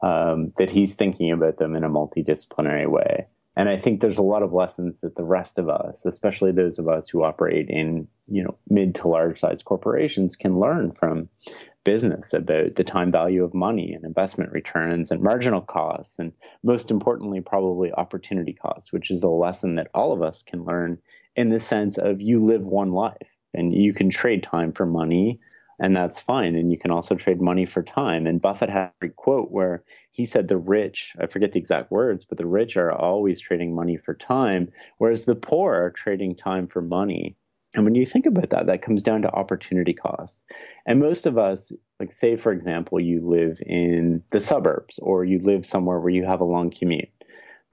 um, 0.03 0.53
that 0.59 0.71
he's 0.71 0.97
thinking 0.97 1.31
about 1.31 1.59
them 1.59 1.77
in 1.77 1.85
a 1.85 1.89
multidisciplinary 1.89 2.91
way. 2.91 3.27
And 3.55 3.69
I 3.69 3.77
think 3.77 4.01
there's 4.01 4.19
a 4.19 4.23
lot 4.23 4.43
of 4.43 4.53
lessons 4.53 5.03
that 5.03 5.15
the 5.15 5.25
rest 5.25 5.59
of 5.59 5.69
us, 5.69 6.05
especially 6.05 6.53
those 6.53 6.79
of 6.79 6.89
us 6.89 7.09
who 7.09 7.23
operate 7.23 7.69
in, 7.69 8.09
you 8.27 8.43
know, 8.43 8.57
mid 8.69 8.95
to 8.97 9.09
large 9.09 9.39
size 9.39 9.63
corporations 9.63 10.37
can 10.37 10.59
learn 10.59 10.93
from 10.93 11.29
business 11.85 12.33
about 12.33 12.75
the 12.75 12.85
time 12.85 13.11
value 13.11 13.45
of 13.45 13.55
money 13.55 13.93
and 13.93 14.05
investment 14.05 14.53
returns 14.53 15.11
and 15.11 15.23
marginal 15.23 15.61
costs 15.61 16.19
and 16.19 16.33
most 16.63 16.91
importantly 16.91 17.41
probably 17.41 17.93
opportunity 17.93 18.53
costs, 18.53 18.93
which 18.93 19.11
is 19.11 19.23
a 19.23 19.29
lesson 19.29 19.75
that 19.77 19.91
all 19.95 20.13
of 20.13 20.23
us 20.23 20.43
can 20.43 20.65
learn 20.65 20.99
in 21.37 21.49
the 21.49 21.61
sense 21.61 21.99
of 21.99 22.21
you 22.21 22.39
live 22.39 22.63
one 22.63 22.93
life 22.93 23.17
and 23.55 23.75
you 23.75 23.93
can 23.93 24.11
trade 24.11 24.43
time 24.43 24.73
for 24.73 24.87
money 24.87 25.41
and 25.83 25.97
that's 25.97 26.21
fine. 26.21 26.55
And 26.55 26.71
you 26.71 26.79
can 26.79 26.93
also 26.93 27.17
trade 27.17 27.41
money 27.41 27.67
for 27.67 27.83
time. 27.83 28.27
And 28.27 28.41
Buffett 28.41 28.71
had 28.71 28.93
a 29.03 29.09
quote 29.09 29.51
where 29.51 29.83
he 30.13 30.25
said 30.25 30.47
the 30.47 30.57
rich, 30.57 31.13
I 31.19 31.27
forget 31.27 31.53
the 31.53 31.59
exact 31.59 31.91
words, 31.91 32.25
but 32.25 32.39
the 32.39 32.47
rich 32.47 32.77
are 32.77 32.93
always 32.93 33.41
trading 33.41 33.75
money 33.75 33.97
for 33.97 34.15
time, 34.15 34.71
whereas 34.99 35.25
the 35.25 35.35
poor 35.35 35.75
are 35.75 35.91
trading 35.91 36.37
time 36.37 36.69
for 36.69 36.83
money. 36.83 37.37
And 37.75 37.85
when 37.85 37.95
you 37.95 38.05
think 38.05 38.27
about 38.27 38.51
that, 38.51 38.67
that 38.67 38.83
comes 38.83 39.03
down 39.03 39.23
to 39.23 39.33
opportunity 39.33 39.95
cost. 39.95 40.45
And 40.87 41.01
most 41.01 41.27
of 41.27 41.39
us, 41.39 41.73
like 41.99 42.13
say, 42.13 42.37
for 42.37 42.53
example, 42.53 43.01
you 43.01 43.21
live 43.27 43.61
in 43.65 44.23
the 44.31 44.41
suburbs 44.41 44.99
or 44.99 45.25
you 45.25 45.39
live 45.39 45.65
somewhere 45.65 45.99
where 45.99 46.13
you 46.13 46.25
have 46.25 46.41
a 46.41 46.45
long 46.45 46.71
commute 46.71 47.09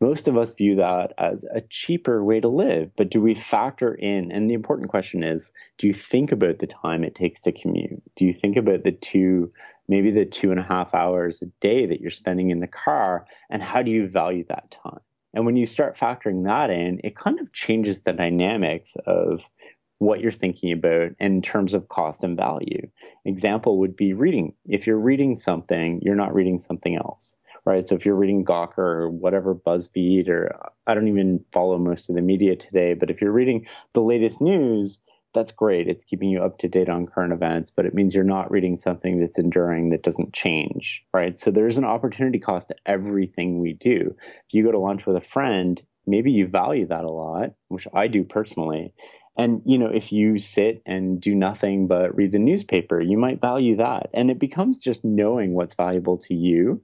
most 0.02 0.28
of 0.28 0.38
us 0.38 0.54
view 0.54 0.76
that 0.76 1.14
as 1.18 1.46
a 1.54 1.62
cheaper 1.62 2.24
way 2.24 2.40
to 2.40 2.48
live. 2.48 2.92
But 2.96 3.10
do 3.10 3.22
we 3.22 3.36
factor 3.36 3.94
in? 3.94 4.32
And 4.32 4.50
the 4.50 4.54
important 4.54 4.90
question 4.90 5.24
is 5.24 5.52
do 5.78 5.88
you 5.88 5.94
think 5.94 6.32
about 6.32 6.60
the 6.60 6.68
time 6.68 7.04
it 7.04 7.16
takes 7.16 7.42
to 7.42 7.52
commute? 7.52 8.02
Do 8.16 8.26
you 8.26 8.34
think 8.34 8.56
about 8.56 8.84
the 8.84 8.94
two, 8.94 9.52
maybe 9.88 10.12
the 10.12 10.26
two 10.26 10.52
and 10.52 10.60
a 10.60 10.64
half 10.64 10.94
hours 10.94 11.42
a 11.42 11.48
day 11.60 11.86
that 11.86 12.00
you're 12.00 12.12
spending 12.12 12.50
in 12.50 12.62
the 12.62 12.68
car? 12.68 13.26
And 13.50 13.62
how 13.62 13.82
do 13.82 13.92
you 13.92 14.08
value 14.08 14.46
that 14.48 14.72
time? 14.72 15.02
And 15.34 15.46
when 15.46 15.58
you 15.58 15.66
start 15.66 15.98
factoring 15.98 16.46
that 16.46 16.70
in, 16.70 17.02
it 17.04 17.16
kind 17.16 17.40
of 17.40 17.54
changes 17.54 18.02
the 18.02 18.14
dynamics 18.14 18.96
of 19.06 19.42
what 20.00 20.20
you're 20.20 20.32
thinking 20.32 20.72
about 20.72 21.12
in 21.20 21.42
terms 21.42 21.74
of 21.74 21.90
cost 21.90 22.24
and 22.24 22.36
value. 22.36 22.90
Example 23.26 23.80
would 23.80 23.96
be 23.96 24.14
reading. 24.14 24.54
If 24.66 24.88
you're 24.88 25.00
reading 25.00 25.36
something, 25.36 26.00
you're 26.02 26.16
not 26.16 26.34
reading 26.34 26.60
something 26.60 26.96
else 26.96 27.36
right? 27.66 27.88
So 27.88 27.94
if 27.94 28.06
you're 28.06 28.16
reading 28.16 28.46
Gawker 28.46 28.78
or 28.78 29.10
whatever 29.10 29.54
BuzzFeed, 29.54 30.28
or 30.30 30.58
I 30.88 30.94
don't 30.94 31.08
even 31.08 31.44
follow 31.52 31.78
most 31.78 32.10
of 32.10 32.16
the 32.16 32.22
media 32.22 32.56
today, 32.56 32.94
but 32.94 33.12
if 33.12 33.22
you're 33.22 33.32
reading 33.32 33.68
the 33.94 34.02
latest 34.02 34.42
news, 34.42 35.00
that's 35.34 35.52
great. 35.52 35.88
It's 35.88 36.06
keeping 36.06 36.30
you 36.30 36.42
up 36.42 36.58
to 36.60 36.68
date 36.68 36.90
on 36.90 37.06
current 37.06 37.34
events, 37.34 37.72
but 37.72 37.86
it 37.86 37.94
means 37.94 38.16
you're 38.16 38.24
not 38.24 38.50
reading 38.50 38.78
something 38.78 39.20
that's 39.20 39.38
enduring 39.38 39.90
that 39.90 40.02
doesn't 40.02 40.34
change, 40.34 41.04
right? 41.14 41.40
So 41.40 41.52
there's 41.52 41.78
an 41.78 41.86
opportunity 41.86 42.40
cost 42.40 42.70
to 42.70 42.76
everything 42.86 43.60
we 43.60 43.74
do. 43.74 44.16
If 44.48 44.54
you 44.54 44.64
go 44.64 44.72
to 44.72 44.80
lunch 44.80 45.06
with 45.06 45.16
a 45.16 45.22
friend, 45.22 45.80
maybe 46.08 46.32
you 46.32 46.48
value 46.48 46.88
that 46.88 47.04
a 47.04 47.12
lot, 47.12 47.52
which 47.68 47.88
I 47.94 48.08
do 48.08 48.24
personally. 48.24 48.94
And 49.38 49.62
you 49.65 49.78
know, 49.78 49.89
if 49.89 50.12
you 50.12 50.38
sit 50.38 50.82
and 50.86 51.20
do 51.22 51.34
nothing 51.34 51.88
but 51.88 52.15
read 52.15 52.32
the 52.32 52.39
newspaper, 52.39 53.00
you 53.00 53.18
might 53.18 53.42
value 53.42 53.78
that. 53.78 54.10
And 54.13 54.30
it 54.30 54.39
becomes 54.39 54.80
just 54.80 55.04
knowing 55.06 55.54
what's 55.54 55.76
valuable 55.76 56.18
to 56.18 56.34
you 56.34 56.82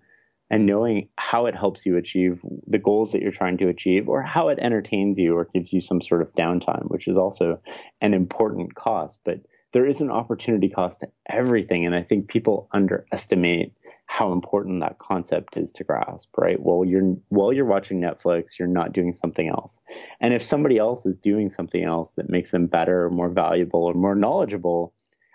and 0.50 0.66
knowing 0.66 1.10
how 1.18 1.48
it 1.48 1.56
helps 1.56 1.86
you 1.86 1.98
achieve 1.98 2.42
the 2.68 2.78
goals 2.78 3.12
that 3.12 3.22
you're 3.22 3.32
trying 3.32 3.58
to 3.58 3.68
achieve 3.68 4.08
or 4.08 4.22
how 4.22 4.50
it 4.50 4.60
entertains 4.62 5.18
you 5.18 5.36
or 5.36 5.46
gives 5.46 5.74
you 5.74 5.82
some 5.82 6.02
sort 6.02 6.22
of 6.22 6.34
downtime, 6.36 6.90
which 6.90 7.08
is 7.08 7.18
also 7.18 7.60
an 8.00 8.14
important 8.14 8.76
cost. 8.76 9.20
But 9.26 9.40
there 9.74 9.86
is 9.86 10.02
an 10.02 10.12
opportunity 10.12 10.70
cost 10.70 11.02
to 11.02 11.10
everything. 11.28 11.86
And 11.86 11.96
I 11.96 12.04
think 12.04 12.28
people 12.28 12.70
underestimate 12.72 13.74
how 14.08 14.32
important 14.32 14.80
that 14.80 15.00
concept 15.00 15.58
is 15.58 15.72
to 15.74 15.84
grasp, 15.84 16.30
right? 16.38 16.60
Well, 16.62 16.86
you're 16.86 17.16
while 17.30 17.52
you're 17.52 17.66
watching 17.66 18.00
Netflix, 18.00 18.58
you're 18.58 18.68
not 18.68 18.94
doing 18.94 19.14
something 19.14 19.48
else. 19.48 19.80
And 20.22 20.34
if 20.34 20.44
somebody 20.44 20.78
else 20.78 21.06
is 21.06 21.18
doing 21.18 21.50
something 21.50 21.84
else 21.84 22.14
that 22.14 22.30
makes 22.30 22.52
them 22.52 22.68
better 22.68 23.06
or 23.06 23.10
more 23.10 23.30
valuable 23.30 23.84
or 23.84 23.94
more 23.94 24.16
knowledgeable, 24.16 24.94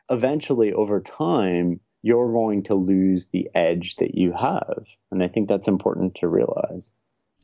eventually 0.09 0.73
over 0.73 1.01
time, 1.01 1.81
you're 2.03 2.33
going 2.33 2.63
to 2.65 2.75
lose 2.75 3.29
the 3.29 3.49
edge 3.55 3.97
that 3.97 4.15
you 4.15 4.33
have. 4.33 4.85
And 5.11 5.23
I 5.23 5.29
think 5.29 5.49
that's 5.49 5.69
important 5.69 6.15
to 6.17 6.29
realize. 6.29 6.93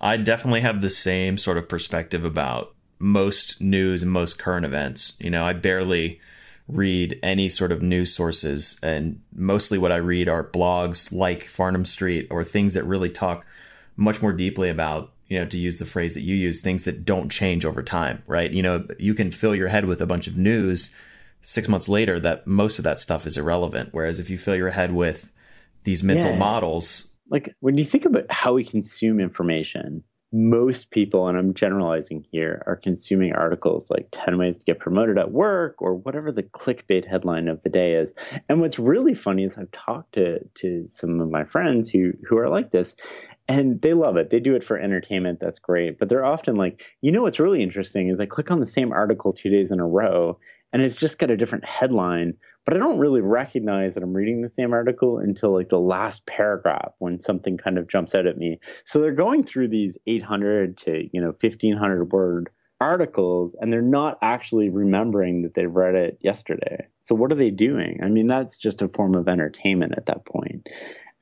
I 0.00 0.16
definitely 0.16 0.60
have 0.60 0.80
the 0.80 0.90
same 0.90 1.38
sort 1.38 1.58
of 1.58 1.68
perspective 1.68 2.24
about 2.24 2.74
most 2.98 3.60
news 3.60 4.02
and 4.02 4.12
most 4.12 4.38
current 4.38 4.64
events. 4.64 5.16
You 5.20 5.30
know, 5.30 5.44
I 5.44 5.52
barely 5.52 6.20
read 6.68 7.18
any 7.22 7.48
sort 7.48 7.72
of 7.72 7.82
news 7.82 8.14
sources, 8.14 8.78
and 8.82 9.20
mostly 9.34 9.78
what 9.78 9.92
I 9.92 9.96
read 9.96 10.28
are 10.28 10.48
blogs 10.48 11.12
like 11.12 11.44
Farnam 11.44 11.86
Street 11.86 12.26
or 12.30 12.44
things 12.44 12.74
that 12.74 12.84
really 12.84 13.10
talk 13.10 13.46
much 13.96 14.20
more 14.20 14.32
deeply 14.32 14.68
about 14.68 15.12
you 15.28 15.38
know 15.38 15.46
to 15.46 15.58
use 15.58 15.78
the 15.78 15.84
phrase 15.84 16.14
that 16.14 16.22
you 16.22 16.34
use 16.34 16.60
things 16.60 16.84
that 16.84 17.04
don't 17.04 17.30
change 17.30 17.64
over 17.64 17.82
time 17.82 18.22
right 18.26 18.52
you 18.52 18.62
know 18.62 18.86
you 18.98 19.12
can 19.14 19.30
fill 19.30 19.54
your 19.54 19.66
head 19.66 19.86
with 19.86 20.00
a 20.00 20.06
bunch 20.06 20.28
of 20.28 20.36
news 20.36 20.94
six 21.46 21.68
months 21.68 21.88
later 21.88 22.18
that 22.18 22.44
most 22.44 22.78
of 22.78 22.84
that 22.84 22.98
stuff 22.98 23.24
is 23.24 23.38
irrelevant. 23.38 23.90
Whereas 23.92 24.18
if 24.18 24.28
you 24.28 24.36
fill 24.36 24.56
your 24.56 24.70
head 24.70 24.92
with 24.92 25.30
these 25.84 26.02
mental 26.02 26.30
yeah. 26.30 26.38
models, 26.38 27.16
like 27.30 27.54
when 27.60 27.78
you 27.78 27.84
think 27.84 28.04
about 28.04 28.30
how 28.30 28.54
we 28.54 28.64
consume 28.64 29.20
information, 29.20 30.02
most 30.32 30.90
people, 30.90 31.28
and 31.28 31.38
I'm 31.38 31.54
generalizing 31.54 32.24
here, 32.30 32.62
are 32.66 32.76
consuming 32.76 33.32
articles 33.32 33.90
like 33.90 34.08
10 34.10 34.38
ways 34.38 34.58
to 34.58 34.64
get 34.64 34.80
promoted 34.80 35.18
at 35.18 35.32
work 35.32 35.80
or 35.80 35.94
whatever 35.94 36.32
the 36.32 36.42
clickbait 36.42 37.06
headline 37.06 37.48
of 37.48 37.62
the 37.62 37.68
day 37.68 37.94
is. 37.94 38.12
And 38.48 38.60
what's 38.60 38.78
really 38.78 39.14
funny 39.14 39.44
is 39.44 39.56
I've 39.56 39.70
talked 39.70 40.14
to, 40.14 40.40
to 40.56 40.84
some 40.88 41.20
of 41.20 41.30
my 41.30 41.44
friends 41.44 41.88
who, 41.88 42.12
who 42.28 42.36
are 42.38 42.48
like 42.48 42.70
this, 42.70 42.96
and 43.48 43.80
they 43.80 43.94
love 43.94 44.16
it. 44.16 44.30
They 44.30 44.40
do 44.40 44.56
it 44.56 44.64
for 44.64 44.78
entertainment. 44.78 45.38
That's 45.40 45.60
great. 45.60 45.98
But 45.98 46.08
they're 46.08 46.24
often 46.24 46.56
like, 46.56 46.84
you 47.00 47.12
know, 47.12 47.22
what's 47.22 47.38
really 47.38 47.62
interesting 47.62 48.08
is 48.08 48.20
I 48.20 48.26
click 48.26 48.50
on 48.50 48.60
the 48.60 48.66
same 48.66 48.92
article 48.92 49.32
two 49.32 49.50
days 49.50 49.70
in 49.70 49.78
a 49.78 49.86
row 49.86 50.38
and 50.72 50.82
it's 50.82 51.00
just 51.00 51.18
got 51.18 51.30
a 51.30 51.36
different 51.36 51.64
headline 51.64 52.34
but 52.66 52.76
i 52.76 52.78
don't 52.78 52.98
really 52.98 53.22
recognize 53.22 53.94
that 53.94 54.02
i'm 54.02 54.12
reading 54.12 54.42
the 54.42 54.50
same 54.50 54.74
article 54.74 55.18
until 55.18 55.54
like 55.54 55.70
the 55.70 55.78
last 55.78 56.26
paragraph 56.26 56.92
when 56.98 57.20
something 57.20 57.56
kind 57.56 57.78
of 57.78 57.88
jumps 57.88 58.14
out 58.14 58.26
at 58.26 58.36
me. 58.36 58.58
So 58.84 59.00
they're 59.00 59.12
going 59.12 59.44
through 59.44 59.68
these 59.68 59.96
800 60.06 60.76
to 60.78 61.08
you 61.12 61.20
know 61.20 61.34
1500 61.40 62.12
word 62.12 62.50
articles 62.80 63.56
and 63.58 63.72
they're 63.72 63.80
not 63.80 64.18
actually 64.20 64.68
remembering 64.68 65.42
that 65.42 65.54
they 65.54 65.66
read 65.66 65.94
it 65.94 66.18
yesterday. 66.20 66.86
So 67.00 67.14
what 67.14 67.32
are 67.32 67.36
they 67.36 67.50
doing? 67.50 68.00
I 68.02 68.08
mean 68.08 68.26
that's 68.26 68.58
just 68.58 68.82
a 68.82 68.88
form 68.88 69.14
of 69.14 69.28
entertainment 69.28 69.94
at 69.96 70.06
that 70.06 70.26
point. 70.26 70.68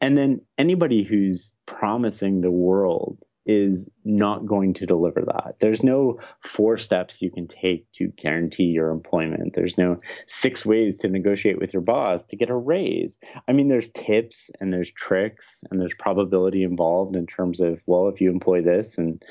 and 0.01 0.19
then 0.19 0.41
anybody 0.59 1.05
who's 1.05 1.55
promising 1.67 2.41
the 2.41 2.51
world 2.51 3.19
is 3.47 3.89
not 4.05 4.47
going 4.47 4.75
to 4.75 4.87
deliver 4.87 5.23
that. 5.23 5.57
There's 5.61 5.83
no 5.83 6.19
four 6.41 6.79
steps 6.79 7.21
you 7.21 7.31
can 7.31 7.47
take 7.47 7.91
to 7.93 8.09
guarantee 8.17 8.65
your 8.65 8.91
employment. 8.91 9.55
There's 9.55 9.77
no 9.77 9.99
six 10.27 10.65
ways 10.65 10.99
to 10.99 11.09
negotiate 11.09 11.61
with 11.61 11.73
your 11.73 11.83
boss 11.83 12.25
to 12.25 12.37
get 12.37 12.51
a 12.51 12.57
raise. 12.57 13.19
I 13.47 13.53
mean, 13.53 13.69
there's 13.69 13.91
tips 13.91 14.51
and 14.61 14.73
there's 14.73 14.91
tricks 14.91 15.63
and 15.71 15.81
there's 15.81 15.95
probability 15.95 16.63
involved 16.63 17.17
in 17.17 17.27
terms 17.27 17.61
of, 17.61 17.81
well, 17.87 18.09
if 18.09 18.21
you 18.21 18.31
employ 18.31 18.63
this 18.63 18.99
and 18.99 19.23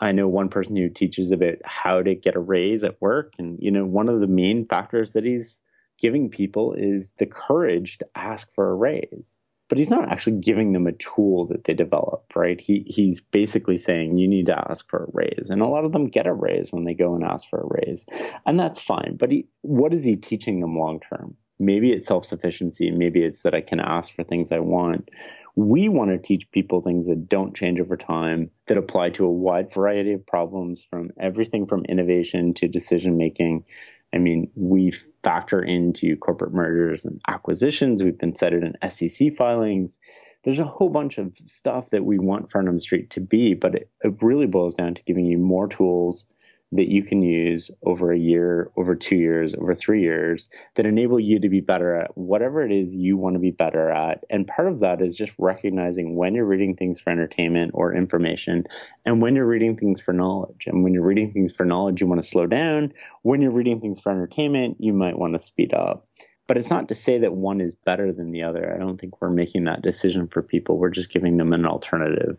I 0.00 0.12
know 0.12 0.28
one 0.28 0.48
person 0.48 0.76
who 0.76 0.88
teaches 0.88 1.30
about 1.30 1.56
how 1.64 2.02
to 2.02 2.14
get 2.14 2.34
a 2.34 2.40
raise 2.40 2.82
at 2.82 3.00
work. 3.00 3.34
And, 3.38 3.58
you 3.60 3.70
know, 3.70 3.86
one 3.86 4.08
of 4.08 4.20
the 4.20 4.26
main 4.26 4.66
factors 4.66 5.12
that 5.12 5.24
he's 5.24 5.62
giving 6.00 6.28
people 6.30 6.74
is 6.74 7.14
the 7.18 7.26
courage 7.26 7.98
to 7.98 8.08
ask 8.14 8.52
for 8.54 8.70
a 8.70 8.74
raise 8.74 9.38
but 9.68 9.78
he's 9.78 9.90
not 9.90 10.08
actually 10.10 10.38
giving 10.38 10.72
them 10.72 10.86
a 10.86 10.92
tool 10.92 11.46
that 11.46 11.64
they 11.64 11.74
develop, 11.74 12.24
right? 12.34 12.60
He 12.60 12.84
he's 12.86 13.20
basically 13.20 13.78
saying 13.78 14.16
you 14.16 14.26
need 14.26 14.46
to 14.46 14.70
ask 14.70 14.88
for 14.88 15.04
a 15.04 15.10
raise, 15.12 15.50
and 15.50 15.60
a 15.60 15.66
lot 15.66 15.84
of 15.84 15.92
them 15.92 16.08
get 16.08 16.26
a 16.26 16.32
raise 16.32 16.72
when 16.72 16.84
they 16.84 16.94
go 16.94 17.14
and 17.14 17.24
ask 17.24 17.48
for 17.48 17.60
a 17.60 17.82
raise, 17.84 18.06
and 18.46 18.58
that's 18.58 18.80
fine. 18.80 19.16
But 19.18 19.30
he, 19.30 19.46
what 19.62 19.92
is 19.92 20.04
he 20.04 20.16
teaching 20.16 20.60
them 20.60 20.74
long 20.74 21.00
term? 21.00 21.36
Maybe 21.60 21.92
it's 21.92 22.06
self 22.06 22.24
sufficiency. 22.24 22.90
Maybe 22.90 23.22
it's 23.22 23.42
that 23.42 23.54
I 23.54 23.60
can 23.60 23.80
ask 23.80 24.14
for 24.14 24.24
things 24.24 24.52
I 24.52 24.60
want. 24.60 25.10
We 25.56 25.88
want 25.88 26.12
to 26.12 26.18
teach 26.18 26.48
people 26.52 26.80
things 26.80 27.08
that 27.08 27.28
don't 27.28 27.56
change 27.56 27.80
over 27.80 27.96
time, 27.96 28.50
that 28.66 28.78
apply 28.78 29.10
to 29.10 29.26
a 29.26 29.30
wide 29.30 29.72
variety 29.72 30.12
of 30.12 30.24
problems 30.24 30.86
from 30.88 31.10
everything 31.18 31.66
from 31.66 31.84
innovation 31.86 32.54
to 32.54 32.68
decision 32.68 33.18
making. 33.18 33.64
I 34.14 34.18
mean, 34.18 34.50
we 34.54 34.92
factor 35.22 35.62
into 35.62 36.16
corporate 36.16 36.54
mergers 36.54 37.04
and 37.04 37.20
acquisitions. 37.28 38.02
We've 38.02 38.18
been 38.18 38.34
cited 38.34 38.64
in 38.64 38.90
SEC 38.90 39.36
filings. 39.36 39.98
There's 40.44 40.58
a 40.58 40.64
whole 40.64 40.88
bunch 40.88 41.18
of 41.18 41.36
stuff 41.36 41.90
that 41.90 42.04
we 42.04 42.18
want 42.18 42.50
Farnam 42.50 42.80
Street 42.80 43.10
to 43.10 43.20
be, 43.20 43.54
but 43.54 43.74
it, 43.74 43.90
it 44.02 44.14
really 44.22 44.46
boils 44.46 44.74
down 44.74 44.94
to 44.94 45.02
giving 45.02 45.26
you 45.26 45.36
more 45.36 45.68
tools 45.68 46.24
that 46.72 46.92
you 46.92 47.02
can 47.02 47.22
use 47.22 47.70
over 47.84 48.12
a 48.12 48.18
year, 48.18 48.70
over 48.76 48.94
two 48.94 49.16
years, 49.16 49.54
over 49.54 49.74
three 49.74 50.02
years 50.02 50.48
that 50.74 50.84
enable 50.84 51.18
you 51.18 51.40
to 51.40 51.48
be 51.48 51.60
better 51.60 51.94
at 51.94 52.16
whatever 52.16 52.62
it 52.62 52.70
is 52.70 52.94
you 52.94 53.16
want 53.16 53.34
to 53.34 53.40
be 53.40 53.50
better 53.50 53.90
at. 53.90 54.24
And 54.28 54.46
part 54.46 54.68
of 54.68 54.80
that 54.80 55.00
is 55.00 55.16
just 55.16 55.32
recognizing 55.38 56.14
when 56.14 56.34
you're 56.34 56.44
reading 56.44 56.76
things 56.76 57.00
for 57.00 57.10
entertainment 57.10 57.70
or 57.74 57.94
information 57.94 58.64
and 59.06 59.22
when 59.22 59.34
you're 59.34 59.46
reading 59.46 59.76
things 59.76 60.00
for 60.00 60.12
knowledge. 60.12 60.66
And 60.66 60.84
when 60.84 60.92
you're 60.92 61.06
reading 61.06 61.32
things 61.32 61.54
for 61.54 61.64
knowledge, 61.64 62.00
you 62.00 62.06
want 62.06 62.22
to 62.22 62.28
slow 62.28 62.46
down. 62.46 62.92
When 63.22 63.40
you're 63.40 63.50
reading 63.50 63.80
things 63.80 64.00
for 64.00 64.12
entertainment, 64.12 64.76
you 64.78 64.92
might 64.92 65.18
want 65.18 65.32
to 65.32 65.38
speed 65.38 65.72
up. 65.72 66.06
But 66.46 66.56
it's 66.56 66.70
not 66.70 66.88
to 66.88 66.94
say 66.94 67.18
that 67.18 67.34
one 67.34 67.60
is 67.60 67.74
better 67.74 68.10
than 68.10 68.32
the 68.32 68.42
other. 68.42 68.74
I 68.74 68.78
don't 68.78 68.98
think 68.98 69.20
we're 69.20 69.30
making 69.30 69.64
that 69.64 69.82
decision 69.82 70.28
for 70.28 70.42
people. 70.42 70.78
We're 70.78 70.88
just 70.88 71.12
giving 71.12 71.36
them 71.36 71.52
an 71.52 71.66
alternative. 71.66 72.38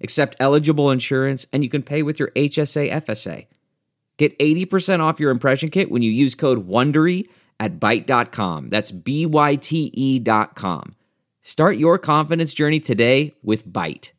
accept 0.00 0.36
eligible 0.40 0.90
insurance, 0.90 1.46
and 1.52 1.62
you 1.62 1.70
can 1.70 1.82
pay 1.82 2.02
with 2.02 2.18
your 2.18 2.30
HSA 2.36 2.90
FSA. 2.90 3.46
Get 4.16 4.38
80% 4.38 5.00
off 5.00 5.20
your 5.20 5.30
impression 5.30 5.68
kit 5.68 5.90
when 5.90 6.02
you 6.02 6.10
use 6.10 6.34
code 6.34 6.66
WONDERY 6.68 7.28
at 7.60 7.78
Byte.com. 7.78 8.70
That's 8.70 8.90
B-Y-T-E 8.90 10.18
dot 10.20 10.54
com. 10.54 10.94
Start 11.42 11.76
your 11.76 11.98
confidence 11.98 12.52
journey 12.54 12.80
today 12.80 13.34
with 13.42 13.68
Byte. 13.68 14.12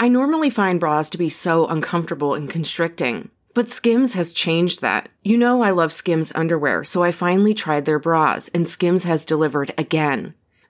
I 0.00 0.08
normally 0.08 0.50
find 0.50 0.78
bras 0.78 1.10
to 1.10 1.18
be 1.18 1.28
so 1.28 1.66
uncomfortable 1.66 2.34
and 2.34 2.48
constricting, 2.48 3.30
but 3.52 3.68
Skims 3.68 4.14
has 4.14 4.32
changed 4.32 4.80
that. 4.80 5.08
You 5.24 5.36
know 5.36 5.60
I 5.62 5.70
love 5.70 5.92
Skims 5.92 6.30
underwear, 6.34 6.84
so 6.84 7.02
I 7.02 7.10
finally 7.10 7.52
tried 7.52 7.84
their 7.84 7.98
bras, 7.98 8.48
and 8.54 8.68
Skims 8.68 9.04
has 9.04 9.24
delivered 9.24 9.74
again. 9.76 10.34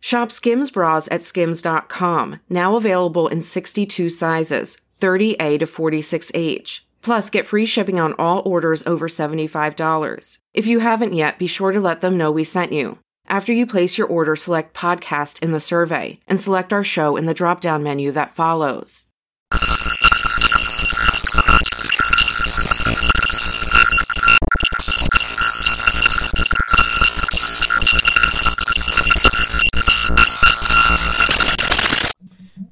Shop 0.00 0.32
Skims 0.32 0.70
bras 0.70 1.08
at 1.10 1.22
skims.com, 1.22 2.40
now 2.48 2.76
available 2.76 3.28
in 3.28 3.42
62 3.42 4.08
sizes, 4.08 4.78
30A 5.00 5.58
to 5.58 5.66
46H. 5.66 6.80
Plus, 7.02 7.30
get 7.30 7.46
free 7.46 7.66
shipping 7.66 8.00
on 8.00 8.14
all 8.14 8.42
orders 8.44 8.86
over 8.86 9.08
$75. 9.08 10.38
If 10.52 10.66
you 10.66 10.80
haven't 10.80 11.12
yet, 11.12 11.38
be 11.38 11.46
sure 11.46 11.72
to 11.72 11.80
let 11.80 12.00
them 12.00 12.16
know 12.16 12.30
we 12.30 12.44
sent 12.44 12.72
you. 12.72 12.98
After 13.26 13.52
you 13.52 13.66
place 13.66 13.96
your 13.96 14.08
order, 14.08 14.34
select 14.36 14.74
podcast 14.74 15.42
in 15.42 15.52
the 15.52 15.60
survey 15.60 16.18
and 16.26 16.40
select 16.40 16.72
our 16.72 16.84
show 16.84 17.16
in 17.16 17.26
the 17.26 17.34
drop 17.34 17.60
down 17.60 17.82
menu 17.82 18.10
that 18.12 18.34
follows. 18.34 19.06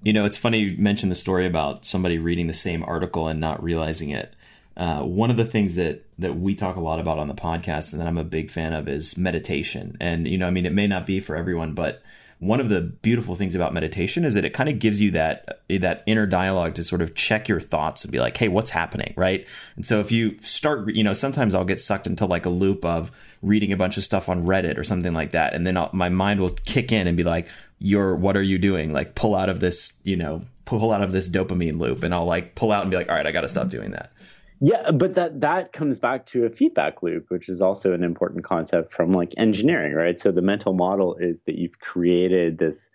You 0.08 0.14
know, 0.14 0.24
it's 0.24 0.38
funny 0.38 0.60
you 0.60 0.78
mentioned 0.78 1.12
the 1.12 1.16
story 1.16 1.46
about 1.46 1.84
somebody 1.84 2.16
reading 2.16 2.46
the 2.46 2.54
same 2.54 2.82
article 2.82 3.28
and 3.28 3.38
not 3.38 3.62
realizing 3.62 4.08
it. 4.08 4.32
Uh, 4.74 5.02
one 5.02 5.28
of 5.28 5.36
the 5.36 5.44
things 5.44 5.76
that 5.76 6.02
that 6.18 6.34
we 6.34 6.54
talk 6.54 6.76
a 6.76 6.80
lot 6.80 6.98
about 6.98 7.18
on 7.18 7.28
the 7.28 7.34
podcast 7.34 7.92
and 7.92 8.00
that 8.00 8.08
I'm 8.08 8.16
a 8.16 8.24
big 8.24 8.50
fan 8.50 8.72
of 8.72 8.88
is 8.88 9.18
meditation. 9.18 9.98
And 10.00 10.26
you 10.26 10.38
know, 10.38 10.46
I 10.46 10.50
mean, 10.50 10.64
it 10.64 10.72
may 10.72 10.86
not 10.86 11.04
be 11.04 11.20
for 11.20 11.36
everyone, 11.36 11.74
but 11.74 12.00
one 12.38 12.58
of 12.58 12.70
the 12.70 12.80
beautiful 12.80 13.34
things 13.34 13.54
about 13.54 13.74
meditation 13.74 14.24
is 14.24 14.32
that 14.32 14.46
it 14.46 14.54
kind 14.54 14.70
of 14.70 14.78
gives 14.78 15.02
you 15.02 15.10
that 15.10 15.60
that 15.68 16.04
inner 16.06 16.24
dialogue 16.24 16.74
to 16.76 16.84
sort 16.84 17.02
of 17.02 17.14
check 17.14 17.46
your 17.46 17.60
thoughts 17.60 18.04
and 18.04 18.10
be 18.10 18.18
like, 18.18 18.36
"Hey, 18.38 18.48
what's 18.48 18.70
happening?" 18.70 19.12
right? 19.14 19.46
And 19.76 19.84
so 19.84 20.00
if 20.00 20.10
you 20.10 20.38
start, 20.40 20.88
you 20.94 21.04
know, 21.04 21.12
sometimes 21.12 21.54
I'll 21.54 21.66
get 21.66 21.80
sucked 21.80 22.06
into 22.06 22.24
like 22.24 22.46
a 22.46 22.50
loop 22.50 22.82
of 22.82 23.10
reading 23.42 23.72
a 23.72 23.76
bunch 23.76 23.98
of 23.98 24.04
stuff 24.04 24.30
on 24.30 24.46
Reddit 24.46 24.78
or 24.78 24.84
something 24.84 25.12
like 25.12 25.32
that, 25.32 25.52
and 25.52 25.66
then 25.66 25.76
I'll, 25.76 25.90
my 25.92 26.08
mind 26.08 26.40
will 26.40 26.54
kick 26.64 26.92
in 26.92 27.06
and 27.08 27.16
be 27.16 27.24
like, 27.24 27.48
you're 27.78 28.14
what 28.14 28.36
are 28.36 28.42
you 28.42 28.58
doing? 28.58 28.92
Like 28.92 29.14
pull 29.14 29.34
out 29.34 29.48
of 29.48 29.60
this 29.60 30.00
you 30.04 30.16
know 30.16 30.44
pull 30.64 30.92
out 30.92 31.02
of 31.02 31.12
this 31.12 31.30
dopamine 31.30 31.78
loop 31.78 32.02
and 32.02 32.14
i'll 32.14 32.26
like 32.26 32.54
pull 32.54 32.70
out 32.72 32.82
and 32.82 32.90
be 32.90 32.96
like 32.98 33.08
all 33.08 33.14
right 33.14 33.26
i 33.26 33.32
gotta 33.32 33.48
stop 33.48 33.68
doing 33.68 33.90
that. 33.92 34.12
Yeah 34.60 34.90
but 34.90 35.14
that 35.14 35.40
that 35.40 35.72
comes 35.72 35.98
back 35.98 36.26
to 36.26 36.44
a 36.44 36.50
feedback 36.50 37.02
loop 37.02 37.30
which 37.30 37.48
is 37.48 37.62
also 37.62 37.92
an 37.94 38.04
important 38.04 38.44
concept 38.44 38.92
from 38.92 39.12
like 39.12 39.32
engineering 39.36 39.94
right? 39.94 40.20
So 40.20 40.30
the 40.30 40.42
mental 40.42 40.74
model 40.74 41.14
is 41.16 41.44
that 41.44 41.56
you've 41.56 41.78
created 41.80 42.58
this 42.58 42.90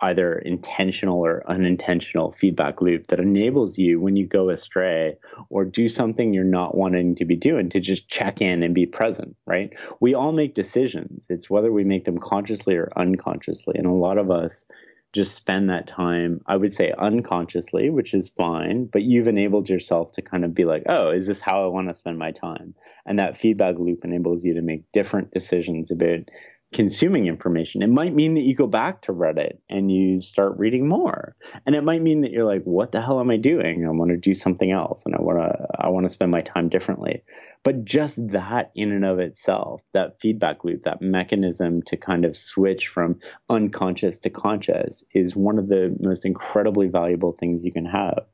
either 0.00 0.38
intentional 0.38 1.18
or 1.18 1.42
unintentional 1.50 2.32
feedback 2.32 2.80
loop 2.80 3.08
that 3.08 3.20
enables 3.20 3.78
you 3.78 4.00
when 4.00 4.16
you 4.16 4.26
go 4.26 4.50
astray 4.50 5.16
or 5.50 5.64
do 5.64 5.88
something 5.88 6.32
you're 6.32 6.44
not 6.44 6.76
wanting 6.76 7.16
to 7.16 7.24
be 7.24 7.36
doing 7.36 7.70
to 7.70 7.80
just 7.80 8.08
check 8.08 8.40
in 8.40 8.62
and 8.62 8.74
be 8.74 8.86
present, 8.86 9.36
right? 9.46 9.72
We 10.00 10.14
all 10.14 10.32
make 10.32 10.54
decisions. 10.54 11.26
It's 11.28 11.50
whether 11.50 11.72
we 11.72 11.84
make 11.84 12.04
them 12.04 12.18
consciously 12.18 12.76
or 12.76 12.92
unconsciously. 12.96 13.74
And 13.76 13.86
a 13.86 13.92
lot 13.92 14.18
of 14.18 14.30
us 14.30 14.64
just 15.12 15.34
spend 15.34 15.70
that 15.70 15.86
time, 15.86 16.42
I 16.46 16.56
would 16.56 16.72
say 16.72 16.92
unconsciously, 16.96 17.88
which 17.90 18.12
is 18.12 18.28
fine, 18.28 18.84
but 18.84 19.02
you've 19.02 19.28
enabled 19.28 19.68
yourself 19.68 20.12
to 20.12 20.22
kind 20.22 20.44
of 20.44 20.54
be 20.54 20.64
like, 20.64 20.82
oh, 20.86 21.10
is 21.10 21.26
this 21.26 21.40
how 21.40 21.64
I 21.64 21.68
want 21.68 21.88
to 21.88 21.94
spend 21.94 22.18
my 22.18 22.30
time? 22.30 22.74
And 23.06 23.18
that 23.18 23.36
feedback 23.36 23.78
loop 23.78 24.04
enables 24.04 24.44
you 24.44 24.54
to 24.54 24.62
make 24.62 24.92
different 24.92 25.32
decisions 25.32 25.90
about 25.90 26.28
consuming 26.72 27.26
information. 27.26 27.82
It 27.82 27.88
might 27.88 28.14
mean 28.14 28.34
that 28.34 28.42
you 28.42 28.54
go 28.54 28.66
back 28.66 29.02
to 29.02 29.12
Reddit 29.12 29.58
and 29.70 29.90
you 29.90 30.20
start 30.20 30.58
reading 30.58 30.86
more. 30.86 31.34
And 31.64 31.74
it 31.74 31.82
might 31.82 32.02
mean 32.02 32.20
that 32.20 32.30
you're 32.30 32.44
like, 32.44 32.62
what 32.64 32.92
the 32.92 33.00
hell 33.00 33.20
am 33.20 33.30
I 33.30 33.38
doing? 33.38 33.86
I 33.86 33.90
want 33.90 34.10
to 34.10 34.18
do 34.18 34.34
something 34.34 34.70
else 34.70 35.02
and 35.06 35.14
I 35.14 35.22
want 35.22 35.38
to 35.38 35.66
I 35.78 35.88
want 35.88 36.04
to 36.04 36.10
spend 36.10 36.30
my 36.30 36.42
time 36.42 36.68
differently. 36.68 37.22
But 37.64 37.84
just 37.84 38.28
that 38.28 38.70
in 38.74 38.92
and 38.92 39.04
of 39.04 39.18
itself, 39.18 39.82
that 39.94 40.20
feedback 40.20 40.62
loop, 40.62 40.82
that 40.82 41.00
mechanism 41.00 41.82
to 41.82 41.96
kind 41.96 42.24
of 42.24 42.36
switch 42.36 42.88
from 42.88 43.18
unconscious 43.48 44.20
to 44.20 44.30
conscious 44.30 45.04
is 45.14 45.34
one 45.34 45.58
of 45.58 45.68
the 45.68 45.96
most 46.00 46.26
incredibly 46.26 46.88
valuable 46.88 47.32
things 47.32 47.64
you 47.64 47.72
can 47.72 47.86
have. 47.86 48.26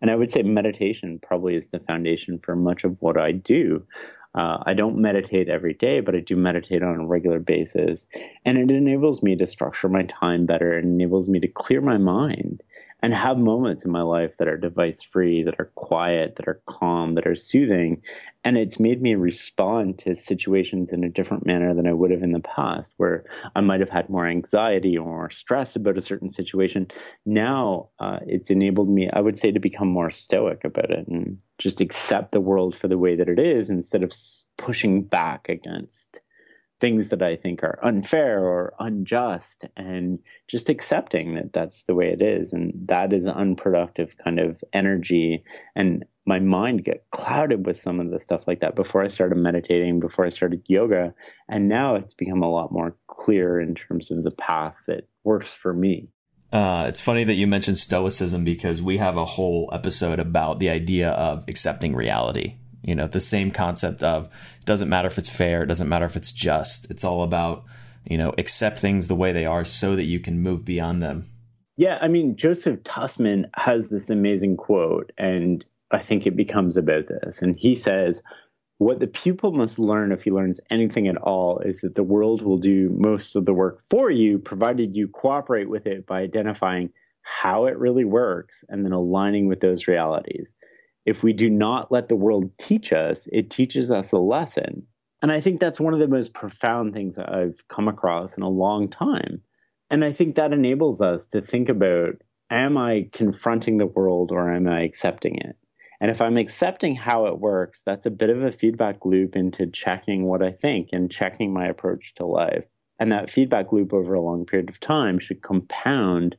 And 0.00 0.10
I 0.10 0.16
would 0.16 0.30
say 0.30 0.42
meditation 0.42 1.18
probably 1.22 1.56
is 1.56 1.70
the 1.70 1.80
foundation 1.80 2.38
for 2.42 2.56
much 2.56 2.84
of 2.84 2.96
what 3.00 3.18
I 3.18 3.32
do. 3.32 3.86
Uh, 4.34 4.58
I 4.64 4.74
don't 4.74 4.98
meditate 4.98 5.48
every 5.48 5.74
day, 5.74 6.00
but 6.00 6.14
I 6.14 6.20
do 6.20 6.36
meditate 6.36 6.82
on 6.82 7.00
a 7.00 7.06
regular 7.06 7.40
basis. 7.40 8.06
And 8.44 8.58
it 8.58 8.70
enables 8.70 9.22
me 9.22 9.36
to 9.36 9.46
structure 9.46 9.88
my 9.88 10.04
time 10.04 10.46
better. 10.46 10.78
It 10.78 10.84
enables 10.84 11.28
me 11.28 11.40
to 11.40 11.48
clear 11.48 11.80
my 11.80 11.98
mind 11.98 12.62
and 13.02 13.14
have 13.14 13.38
moments 13.38 13.84
in 13.84 13.90
my 13.90 14.02
life 14.02 14.36
that 14.36 14.48
are 14.48 14.56
device 14.56 15.02
free, 15.02 15.42
that 15.44 15.58
are 15.58 15.70
quiet, 15.74 16.36
that 16.36 16.48
are 16.48 16.60
calm, 16.66 17.14
that 17.14 17.26
are 17.26 17.34
soothing. 17.34 18.02
And 18.44 18.56
it's 18.56 18.80
made 18.80 19.02
me 19.02 19.14
respond 19.14 19.98
to 20.00 20.14
situations 20.14 20.92
in 20.92 21.04
a 21.04 21.08
different 21.08 21.46
manner 21.46 21.74
than 21.74 21.86
I 21.86 21.92
would 21.92 22.10
have 22.10 22.22
in 22.22 22.32
the 22.32 22.40
past, 22.40 22.94
where 22.96 23.24
I 23.54 23.60
might 23.60 23.80
have 23.80 23.90
had 23.90 24.08
more 24.08 24.26
anxiety 24.26 24.96
or 24.96 25.30
stress 25.30 25.76
about 25.76 25.98
a 25.98 26.02
certain 26.02 26.30
situation. 26.30 26.88
Now 27.26 27.90
uh, 27.98 28.20
it's 28.26 28.50
enabled 28.50 28.88
me, 28.88 29.10
I 29.10 29.20
would 29.20 29.38
say, 29.38 29.52
to 29.52 29.60
become 29.60 29.88
more 29.88 30.10
stoic 30.10 30.64
about 30.64 30.90
it 30.90 31.06
and 31.06 31.38
just 31.58 31.80
accept 31.80 32.32
the 32.32 32.40
world 32.40 32.76
for 32.76 32.88
the 32.88 32.98
way 32.98 33.16
that 33.16 33.28
it 33.28 33.38
is 33.38 33.70
instead 33.70 34.02
of 34.02 34.12
pushing 34.56 35.02
back 35.02 35.48
against 35.48 36.20
things 36.80 37.10
that 37.10 37.22
I 37.22 37.36
think 37.36 37.62
are 37.62 37.78
unfair 37.82 38.40
or 38.40 38.72
unjust 38.80 39.66
and 39.76 40.18
just 40.48 40.70
accepting 40.70 41.34
that 41.34 41.52
that's 41.52 41.84
the 41.84 41.94
way 41.94 42.08
it 42.08 42.22
is. 42.22 42.52
And 42.52 42.72
that 42.86 43.12
is 43.12 43.28
unproductive 43.28 44.16
kind 44.22 44.40
of 44.40 44.62
energy. 44.72 45.44
And 45.76 46.04
my 46.26 46.40
mind 46.40 46.84
get 46.84 47.04
clouded 47.12 47.66
with 47.66 47.76
some 47.76 48.00
of 48.00 48.10
the 48.10 48.18
stuff 48.18 48.48
like 48.48 48.60
that 48.60 48.74
before 48.74 49.02
I 49.02 49.08
started 49.08 49.36
meditating, 49.36 50.00
before 50.00 50.24
I 50.24 50.30
started 50.30 50.62
yoga. 50.66 51.14
And 51.48 51.68
now 51.68 51.96
it's 51.96 52.14
become 52.14 52.42
a 52.42 52.50
lot 52.50 52.72
more 52.72 52.96
clear 53.08 53.60
in 53.60 53.74
terms 53.74 54.10
of 54.10 54.24
the 54.24 54.30
path 54.30 54.76
that 54.88 55.06
works 55.22 55.52
for 55.52 55.74
me. 55.74 56.08
Uh, 56.52 56.86
it's 56.88 57.00
funny 57.00 57.24
that 57.24 57.34
you 57.34 57.46
mentioned 57.46 57.78
stoicism 57.78 58.42
because 58.42 58.82
we 58.82 58.96
have 58.96 59.16
a 59.16 59.24
whole 59.24 59.70
episode 59.72 60.18
about 60.18 60.58
the 60.58 60.68
idea 60.68 61.10
of 61.10 61.44
accepting 61.46 61.94
reality 61.94 62.56
you 62.82 62.94
know, 62.94 63.06
the 63.06 63.20
same 63.20 63.50
concept 63.50 64.02
of 64.02 64.28
doesn't 64.64 64.88
matter 64.88 65.08
if 65.08 65.18
it's 65.18 65.28
fair, 65.28 65.62
it 65.62 65.66
doesn't 65.66 65.88
matter 65.88 66.06
if 66.06 66.16
it's 66.16 66.32
just. 66.32 66.90
It's 66.90 67.04
all 67.04 67.22
about, 67.22 67.64
you 68.04 68.16
know, 68.16 68.32
accept 68.38 68.78
things 68.78 69.08
the 69.08 69.14
way 69.14 69.32
they 69.32 69.46
are 69.46 69.64
so 69.64 69.96
that 69.96 70.04
you 70.04 70.20
can 70.20 70.40
move 70.40 70.64
beyond 70.64 71.02
them. 71.02 71.24
Yeah, 71.76 71.98
I 72.00 72.08
mean, 72.08 72.36
Joseph 72.36 72.82
Tussman 72.84 73.50
has 73.54 73.88
this 73.88 74.10
amazing 74.10 74.56
quote, 74.56 75.12
and 75.16 75.64
I 75.90 75.98
think 75.98 76.26
it 76.26 76.36
becomes 76.36 76.76
about 76.76 77.06
this. 77.06 77.40
And 77.40 77.58
he 77.58 77.74
says, 77.74 78.22
What 78.78 79.00
the 79.00 79.06
pupil 79.06 79.52
must 79.52 79.78
learn 79.78 80.12
if 80.12 80.22
he 80.22 80.30
learns 80.30 80.60
anything 80.70 81.08
at 81.08 81.16
all 81.16 81.58
is 81.60 81.80
that 81.80 81.94
the 81.94 82.02
world 82.02 82.42
will 82.42 82.58
do 82.58 82.90
most 82.98 83.34
of 83.34 83.46
the 83.46 83.54
work 83.54 83.82
for 83.88 84.10
you, 84.10 84.38
provided 84.38 84.94
you 84.94 85.08
cooperate 85.08 85.70
with 85.70 85.86
it 85.86 86.06
by 86.06 86.20
identifying 86.20 86.90
how 87.22 87.66
it 87.66 87.78
really 87.78 88.04
works 88.04 88.64
and 88.68 88.84
then 88.84 88.92
aligning 88.92 89.46
with 89.46 89.60
those 89.60 89.86
realities 89.86 90.54
if 91.06 91.22
we 91.22 91.32
do 91.32 91.48
not 91.48 91.90
let 91.90 92.08
the 92.08 92.16
world 92.16 92.50
teach 92.58 92.92
us, 92.92 93.28
it 93.32 93.50
teaches 93.50 93.90
us 93.90 94.12
a 94.12 94.18
lesson. 94.18 94.86
And 95.22 95.32
I 95.32 95.40
think 95.40 95.60
that's 95.60 95.80
one 95.80 95.94
of 95.94 96.00
the 96.00 96.08
most 96.08 96.34
profound 96.34 96.94
things 96.94 97.18
I've 97.18 97.62
come 97.68 97.88
across 97.88 98.36
in 98.36 98.42
a 98.42 98.48
long 98.48 98.88
time. 98.88 99.42
And 99.90 100.04
I 100.04 100.12
think 100.12 100.36
that 100.36 100.52
enables 100.52 101.00
us 101.00 101.26
to 101.28 101.40
think 101.40 101.68
about 101.68 102.14
am 102.50 102.76
I 102.76 103.08
confronting 103.12 103.78
the 103.78 103.86
world 103.86 104.32
or 104.32 104.52
am 104.52 104.68
I 104.68 104.82
accepting 104.82 105.36
it? 105.36 105.56
And 106.00 106.10
if 106.10 106.20
I'm 106.20 106.38
accepting 106.38 106.96
how 106.96 107.26
it 107.26 107.38
works, 107.38 107.82
that's 107.84 108.06
a 108.06 108.10
bit 108.10 108.30
of 108.30 108.42
a 108.42 108.50
feedback 108.50 109.04
loop 109.04 109.36
into 109.36 109.66
checking 109.66 110.24
what 110.24 110.42
I 110.42 110.50
think 110.50 110.88
and 110.92 111.10
checking 111.10 111.52
my 111.52 111.66
approach 111.66 112.14
to 112.14 112.26
life. 112.26 112.64
And 112.98 113.12
that 113.12 113.30
feedback 113.30 113.72
loop 113.72 113.92
over 113.92 114.14
a 114.14 114.20
long 114.20 114.46
period 114.46 114.70
of 114.70 114.80
time 114.80 115.18
should 115.18 115.42
compound 115.42 116.36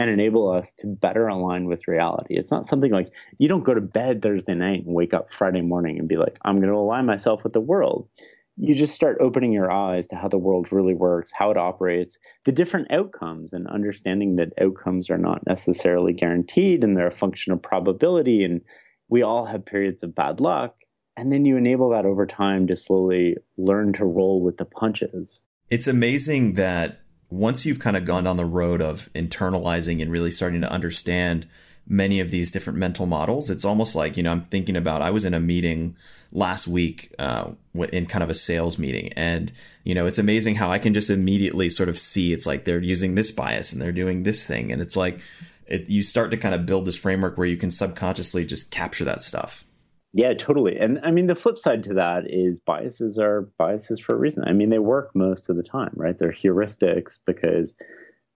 and 0.00 0.08
enable 0.08 0.50
us 0.50 0.72
to 0.72 0.86
better 0.86 1.28
align 1.28 1.66
with 1.66 1.86
reality. 1.86 2.34
It's 2.34 2.50
not 2.50 2.66
something 2.66 2.90
like 2.90 3.12
you 3.36 3.48
don't 3.48 3.64
go 3.64 3.74
to 3.74 3.82
bed 3.82 4.22
Thursday 4.22 4.54
night 4.54 4.86
and 4.86 4.94
wake 4.94 5.12
up 5.12 5.30
Friday 5.30 5.60
morning 5.60 5.98
and 5.98 6.08
be 6.08 6.16
like, 6.16 6.38
I'm 6.40 6.56
going 6.56 6.72
to 6.72 6.78
align 6.78 7.04
myself 7.04 7.44
with 7.44 7.52
the 7.52 7.60
world. 7.60 8.08
You 8.56 8.74
just 8.74 8.94
start 8.94 9.18
opening 9.20 9.52
your 9.52 9.70
eyes 9.70 10.06
to 10.06 10.16
how 10.16 10.28
the 10.28 10.38
world 10.38 10.72
really 10.72 10.94
works, 10.94 11.32
how 11.36 11.50
it 11.50 11.58
operates, 11.58 12.18
the 12.46 12.52
different 12.52 12.90
outcomes, 12.90 13.52
and 13.52 13.66
understanding 13.66 14.36
that 14.36 14.54
outcomes 14.58 15.10
are 15.10 15.18
not 15.18 15.46
necessarily 15.46 16.14
guaranteed 16.14 16.82
and 16.82 16.96
they're 16.96 17.06
a 17.06 17.12
function 17.12 17.52
of 17.52 17.60
probability. 17.60 18.42
And 18.42 18.62
we 19.10 19.20
all 19.20 19.44
have 19.44 19.66
periods 19.66 20.02
of 20.02 20.14
bad 20.14 20.40
luck. 20.40 20.76
And 21.18 21.30
then 21.30 21.44
you 21.44 21.58
enable 21.58 21.90
that 21.90 22.06
over 22.06 22.24
time 22.24 22.66
to 22.68 22.76
slowly 22.76 23.36
learn 23.58 23.92
to 23.94 24.06
roll 24.06 24.40
with 24.40 24.56
the 24.56 24.64
punches. 24.64 25.42
It's 25.68 25.88
amazing 25.88 26.54
that 26.54 27.02
once 27.30 27.64
you've 27.64 27.78
kind 27.78 27.96
of 27.96 28.04
gone 28.04 28.24
down 28.24 28.36
the 28.36 28.44
road 28.44 28.82
of 28.82 29.08
internalizing 29.14 30.02
and 30.02 30.10
really 30.10 30.30
starting 30.30 30.60
to 30.60 30.70
understand 30.70 31.46
many 31.86 32.20
of 32.20 32.30
these 32.30 32.50
different 32.50 32.78
mental 32.78 33.06
models, 33.06 33.50
it's 33.50 33.64
almost 33.64 33.94
like, 33.96 34.16
you 34.16 34.22
know, 34.22 34.32
I'm 34.32 34.42
thinking 34.42 34.76
about, 34.76 35.02
I 35.02 35.10
was 35.10 35.24
in 35.24 35.34
a 35.34 35.40
meeting 35.40 35.96
last 36.32 36.68
week 36.68 37.12
uh, 37.18 37.50
in 37.74 38.06
kind 38.06 38.22
of 38.22 38.30
a 38.30 38.34
sales 38.34 38.78
meeting. 38.78 39.12
And, 39.14 39.52
you 39.84 39.94
know, 39.94 40.06
it's 40.06 40.18
amazing 40.18 40.56
how 40.56 40.70
I 40.70 40.78
can 40.78 40.94
just 40.94 41.10
immediately 41.10 41.68
sort 41.68 41.88
of 41.88 41.98
see 41.98 42.32
it's 42.32 42.46
like 42.46 42.64
they're 42.64 42.80
using 42.80 43.14
this 43.14 43.30
bias 43.30 43.72
and 43.72 43.80
they're 43.80 43.92
doing 43.92 44.22
this 44.22 44.46
thing. 44.46 44.70
And 44.70 44.82
it's 44.82 44.96
like, 44.96 45.20
it, 45.66 45.88
you 45.88 46.02
start 46.02 46.30
to 46.32 46.36
kind 46.36 46.54
of 46.54 46.66
build 46.66 46.84
this 46.84 46.96
framework 46.96 47.38
where 47.38 47.46
you 47.46 47.56
can 47.56 47.70
subconsciously 47.70 48.44
just 48.44 48.70
capture 48.70 49.04
that 49.04 49.20
stuff. 49.22 49.64
Yeah, 50.12 50.34
totally. 50.34 50.76
And 50.76 51.00
I 51.04 51.12
mean, 51.12 51.28
the 51.28 51.36
flip 51.36 51.58
side 51.58 51.84
to 51.84 51.94
that 51.94 52.24
is 52.28 52.58
biases 52.58 53.18
are 53.18 53.42
biases 53.58 54.00
for 54.00 54.14
a 54.14 54.18
reason. 54.18 54.44
I 54.44 54.52
mean, 54.52 54.70
they 54.70 54.80
work 54.80 55.14
most 55.14 55.48
of 55.48 55.56
the 55.56 55.62
time, 55.62 55.92
right? 55.94 56.18
They're 56.18 56.32
heuristics 56.32 57.18
because 57.24 57.76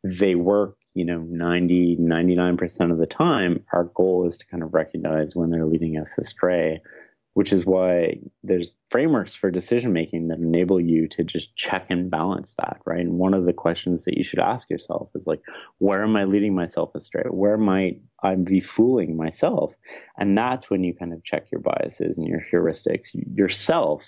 they 0.04 0.36
work, 0.36 0.76
you 0.94 1.04
know, 1.04 1.18
90, 1.28 1.96
99% 2.00 2.92
of 2.92 2.98
the 2.98 3.06
time. 3.06 3.64
Our 3.72 3.84
goal 3.84 4.26
is 4.26 4.38
to 4.38 4.46
kind 4.46 4.62
of 4.62 4.72
recognize 4.72 5.34
when 5.34 5.50
they're 5.50 5.66
leading 5.66 5.96
us 5.96 6.16
astray 6.16 6.80
which 7.34 7.52
is 7.52 7.66
why 7.66 8.16
there's 8.44 8.74
frameworks 8.90 9.34
for 9.34 9.50
decision 9.50 9.92
making 9.92 10.28
that 10.28 10.38
enable 10.38 10.80
you 10.80 11.08
to 11.08 11.24
just 11.24 11.54
check 11.56 11.86
and 11.90 12.10
balance 12.10 12.54
that, 12.54 12.78
right? 12.86 13.00
And 13.00 13.18
one 13.18 13.34
of 13.34 13.44
the 13.44 13.52
questions 13.52 14.04
that 14.04 14.16
you 14.16 14.22
should 14.22 14.38
ask 14.38 14.70
yourself 14.70 15.10
is 15.16 15.26
like, 15.26 15.42
where 15.78 16.04
am 16.04 16.14
I 16.14 16.24
leading 16.24 16.54
myself 16.54 16.94
astray? 16.94 17.24
Where 17.28 17.58
might 17.58 18.00
I 18.22 18.36
be 18.36 18.60
fooling 18.60 19.16
myself? 19.16 19.74
And 20.16 20.38
that's 20.38 20.70
when 20.70 20.84
you 20.84 20.94
kind 20.94 21.12
of 21.12 21.24
check 21.24 21.50
your 21.50 21.60
biases 21.60 22.16
and 22.16 22.26
your 22.26 22.44
heuristics 22.52 23.08
yourself 23.36 24.04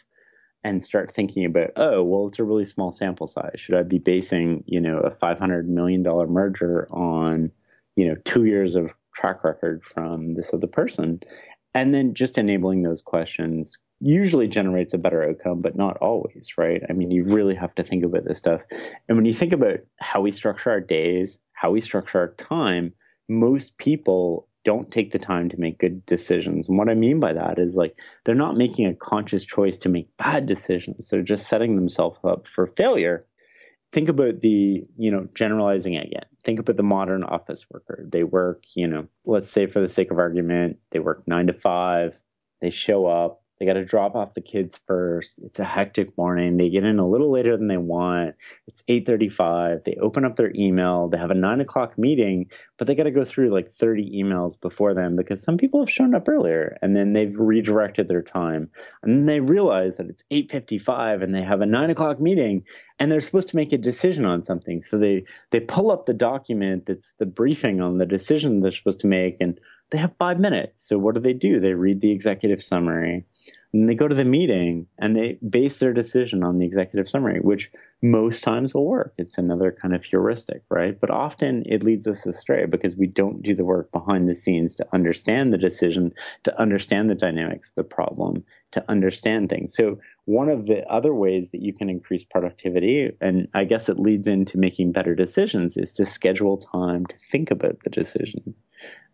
and 0.62 0.82
start 0.82 1.12
thinking 1.12 1.44
about, 1.44 1.70
oh, 1.76 2.04
well, 2.04 2.28
it's 2.28 2.38
a 2.38 2.44
really 2.44 2.64
small 2.64 2.92
sample 2.92 3.26
size. 3.26 3.54
Should 3.56 3.74
I 3.74 3.82
be 3.82 3.98
basing, 3.98 4.62
you 4.66 4.80
know, 4.80 4.98
a 4.98 5.10
$500 5.10 5.66
million 5.66 6.02
merger 6.02 6.86
on, 6.92 7.50
you 7.96 8.06
know, 8.08 8.16
two 8.24 8.44
years 8.44 8.76
of 8.76 8.92
track 9.14 9.42
record 9.42 9.82
from 9.84 10.30
this 10.30 10.52
other 10.52 10.66
person 10.66 11.20
and 11.76 11.92
then 11.92 12.14
just 12.14 12.38
enabling 12.38 12.82
those 12.82 13.02
questions 13.02 13.76
usually 14.00 14.48
generates 14.48 14.94
a 14.94 14.98
better 14.98 15.22
outcome, 15.22 15.60
but 15.60 15.76
not 15.76 15.98
always, 15.98 16.54
right? 16.56 16.82
I 16.88 16.94
mean, 16.94 17.10
you 17.10 17.22
really 17.22 17.54
have 17.54 17.74
to 17.74 17.82
think 17.82 18.02
about 18.02 18.24
this 18.24 18.38
stuff. 18.38 18.62
And 19.08 19.16
when 19.16 19.26
you 19.26 19.34
think 19.34 19.52
about 19.52 19.80
how 20.00 20.22
we 20.22 20.32
structure 20.32 20.70
our 20.70 20.80
days, 20.80 21.38
how 21.52 21.70
we 21.70 21.82
structure 21.82 22.18
our 22.18 22.32
time, 22.34 22.94
most 23.28 23.76
people 23.76 24.48
don't 24.64 24.90
take 24.90 25.12
the 25.12 25.18
time 25.18 25.50
to 25.50 25.60
make 25.60 25.78
good 25.78 26.04
decisions. 26.06 26.66
And 26.66 26.78
what 26.78 26.88
I 26.88 26.94
mean 26.94 27.20
by 27.20 27.34
that 27.34 27.58
is 27.58 27.76
like 27.76 27.98
they're 28.24 28.34
not 28.34 28.56
making 28.56 28.86
a 28.86 28.94
conscious 28.94 29.44
choice 29.44 29.78
to 29.80 29.90
make 29.90 30.08
bad 30.16 30.46
decisions. 30.46 31.10
They're 31.10 31.22
just 31.22 31.46
setting 31.46 31.76
themselves 31.76 32.18
up 32.24 32.48
for 32.48 32.66
failure 32.68 33.26
think 33.92 34.08
about 34.08 34.40
the 34.40 34.84
you 34.96 35.10
know 35.10 35.28
generalizing 35.34 35.96
again. 35.96 36.24
Think 36.44 36.60
about 36.60 36.76
the 36.76 36.82
modern 36.82 37.24
office 37.24 37.66
worker. 37.70 38.04
They 38.06 38.24
work 38.24 38.64
you 38.74 38.86
know 38.86 39.08
let's 39.24 39.50
say 39.50 39.66
for 39.66 39.80
the 39.80 39.88
sake 39.88 40.10
of 40.10 40.18
argument 40.18 40.78
they 40.90 40.98
work 40.98 41.22
nine 41.26 41.46
to 41.48 41.52
five 41.52 42.18
they 42.60 42.70
show 42.70 43.06
up 43.06 43.42
they 43.58 43.64
got 43.64 43.74
to 43.74 43.84
drop 43.84 44.14
off 44.14 44.34
the 44.34 44.42
kids 44.42 44.78
first. 44.86 45.38
It's 45.42 45.58
a 45.58 45.64
hectic 45.64 46.16
morning. 46.18 46.56
They 46.56 46.68
get 46.68 46.84
in 46.84 46.98
a 46.98 47.08
little 47.08 47.30
later 47.30 47.56
than 47.56 47.68
they 47.68 47.78
want. 47.78 48.34
It's 48.66 48.82
8:35. 48.88 49.84
They 49.84 49.96
open 50.00 50.24
up 50.24 50.36
their 50.36 50.52
email. 50.54 51.08
They 51.08 51.16
have 51.16 51.30
a 51.30 51.34
nine 51.34 51.60
o'clock 51.60 51.96
meeting, 51.96 52.50
but 52.76 52.86
they 52.86 52.94
got 52.94 53.04
to 53.04 53.10
go 53.10 53.24
through 53.24 53.50
like 53.50 53.70
30 53.70 54.22
emails 54.22 54.60
before 54.60 54.92
them 54.92 55.16
because 55.16 55.42
some 55.42 55.56
people 55.56 55.80
have 55.80 55.90
shown 55.90 56.14
up 56.14 56.28
earlier, 56.28 56.76
and 56.82 56.94
then 56.94 57.14
they've 57.14 57.34
redirected 57.34 58.08
their 58.08 58.22
time, 58.22 58.70
and 59.02 59.12
then 59.12 59.26
they 59.26 59.40
realize 59.40 59.96
that 59.96 60.08
it's 60.08 60.24
8:55 60.30 61.22
and 61.22 61.34
they 61.34 61.42
have 61.42 61.62
a 61.62 61.66
nine 61.66 61.88
o'clock 61.88 62.20
meeting, 62.20 62.62
and 62.98 63.10
they're 63.10 63.22
supposed 63.22 63.48
to 63.50 63.56
make 63.56 63.72
a 63.72 63.78
decision 63.78 64.26
on 64.26 64.42
something. 64.42 64.82
So 64.82 64.98
they 64.98 65.24
they 65.50 65.60
pull 65.60 65.90
up 65.90 66.04
the 66.04 66.14
document 66.14 66.84
that's 66.86 67.14
the 67.14 67.26
briefing 67.26 67.80
on 67.80 67.96
the 67.96 68.06
decision 68.06 68.60
they're 68.60 68.70
supposed 68.70 69.00
to 69.00 69.06
make, 69.06 69.40
and 69.40 69.58
they 69.90 69.98
have 69.98 70.12
five 70.18 70.38
minutes. 70.38 70.86
So 70.86 70.98
what 70.98 71.14
do 71.14 71.20
they 71.20 71.32
do? 71.32 71.60
They 71.60 71.74
read 71.74 72.00
the 72.00 72.10
executive 72.10 72.62
summary 72.62 73.24
and 73.72 73.88
they 73.88 73.94
go 73.94 74.08
to 74.08 74.14
the 74.14 74.24
meeting 74.24 74.86
and 74.98 75.16
they 75.16 75.38
base 75.48 75.78
their 75.78 75.92
decision 75.92 76.42
on 76.42 76.58
the 76.58 76.66
executive 76.66 77.08
summary, 77.08 77.40
which 77.40 77.70
most 78.02 78.44
times 78.44 78.74
will 78.74 78.86
work. 78.86 79.14
It's 79.16 79.38
another 79.38 79.72
kind 79.72 79.94
of 79.94 80.04
heuristic, 80.04 80.62
right? 80.70 80.98
But 81.00 81.10
often 81.10 81.62
it 81.66 81.82
leads 81.82 82.06
us 82.06 82.26
astray 82.26 82.66
because 82.66 82.96
we 82.96 83.06
don't 83.06 83.42
do 83.42 83.54
the 83.54 83.64
work 83.64 83.90
behind 83.90 84.28
the 84.28 84.34
scenes 84.34 84.76
to 84.76 84.86
understand 84.92 85.52
the 85.52 85.58
decision, 85.58 86.12
to 86.44 86.60
understand 86.60 87.08
the 87.08 87.14
dynamics 87.14 87.70
of 87.70 87.76
the 87.76 87.84
problem, 87.84 88.44
to 88.72 88.84
understand 88.90 89.48
things. 89.48 89.74
So, 89.74 89.98
one 90.26 90.48
of 90.48 90.66
the 90.66 90.84
other 90.90 91.14
ways 91.14 91.52
that 91.52 91.62
you 91.62 91.72
can 91.72 91.88
increase 91.88 92.24
productivity, 92.24 93.12
and 93.20 93.48
I 93.54 93.64
guess 93.64 93.88
it 93.88 93.98
leads 93.98 94.28
into 94.28 94.58
making 94.58 94.92
better 94.92 95.14
decisions, 95.14 95.76
is 95.76 95.94
to 95.94 96.04
schedule 96.04 96.58
time 96.58 97.06
to 97.06 97.14
think 97.30 97.50
about 97.50 97.78
the 97.84 97.90
decision. 97.90 98.54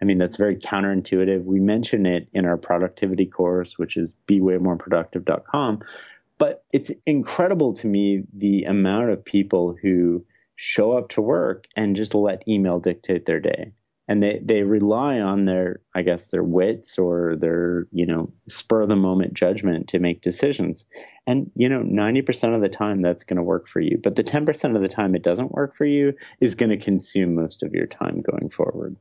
I 0.00 0.04
mean, 0.04 0.18
that's 0.18 0.36
very 0.36 0.56
counterintuitive. 0.56 1.44
We 1.44 1.60
mention 1.60 2.06
it 2.06 2.28
in 2.32 2.44
our 2.44 2.56
productivity 2.56 3.26
course, 3.26 3.78
which 3.78 3.96
is 3.96 4.16
bewaymoreproductive.com. 4.26 5.82
But 6.42 6.64
it's 6.72 6.90
incredible 7.06 7.72
to 7.74 7.86
me 7.86 8.24
the 8.36 8.64
amount 8.64 9.10
of 9.10 9.24
people 9.24 9.76
who 9.80 10.26
show 10.56 10.98
up 10.98 11.10
to 11.10 11.22
work 11.22 11.66
and 11.76 11.94
just 11.94 12.16
let 12.16 12.48
email 12.48 12.80
dictate 12.80 13.26
their 13.26 13.38
day. 13.38 13.70
and 14.08 14.20
they 14.20 14.40
they 14.44 14.62
rely 14.64 15.20
on 15.20 15.44
their 15.44 15.80
i 15.94 16.02
guess 16.02 16.30
their 16.30 16.42
wits 16.42 16.98
or 16.98 17.36
their 17.36 17.86
you 17.92 18.04
know 18.04 18.32
spur 18.48 18.82
of 18.82 18.88
the 18.88 18.96
moment 18.96 19.34
judgment 19.34 19.86
to 19.90 20.00
make 20.00 20.20
decisions. 20.20 20.84
And 21.28 21.48
you 21.54 21.68
know 21.68 21.82
90% 21.84 22.56
of 22.56 22.60
the 22.60 22.68
time 22.68 23.02
that's 23.02 23.22
going 23.22 23.36
to 23.36 23.50
work 23.54 23.68
for 23.68 23.80
you. 23.80 23.96
But 24.02 24.16
the 24.16 24.24
10% 24.24 24.74
of 24.74 24.82
the 24.82 24.88
time 24.88 25.14
it 25.14 25.22
doesn't 25.22 25.52
work 25.52 25.76
for 25.76 25.84
you 25.84 26.12
is 26.40 26.56
going 26.56 26.70
to 26.70 26.76
consume 26.90 27.36
most 27.36 27.62
of 27.62 27.72
your 27.72 27.86
time 27.86 28.20
going 28.20 28.50
forward. 28.50 28.96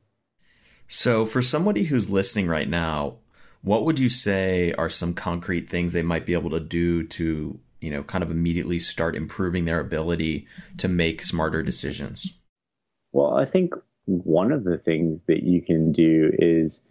So 0.86 1.26
for 1.26 1.42
somebody 1.42 1.84
who's 1.84 2.08
listening 2.08 2.46
right 2.46 2.68
now 2.68 3.16
what 3.62 3.84
would 3.84 3.98
you 3.98 4.08
say 4.08 4.72
are 4.74 4.88
some 4.88 5.14
concrete 5.14 5.68
things 5.68 5.92
they 5.92 6.02
might 6.02 6.26
be 6.26 6.34
able 6.34 6.50
to 6.50 6.60
do 6.60 7.06
to 7.08 7.58
you 7.80 7.90
know 7.90 8.02
kind 8.02 8.22
of 8.22 8.30
immediately 8.30 8.78
start 8.78 9.16
improving 9.16 9.64
their 9.64 9.80
ability 9.80 10.46
to 10.78 10.88
make 10.88 11.22
smarter 11.22 11.62
decisions? 11.62 12.38
Well 13.12 13.36
i 13.36 13.44
think 13.44 13.74
one 14.06 14.52
of 14.52 14.64
the 14.64 14.78
things 14.78 15.24
that 15.24 15.44
you 15.44 15.62
can 15.62 15.92
do 15.92 16.32
is 16.38 16.84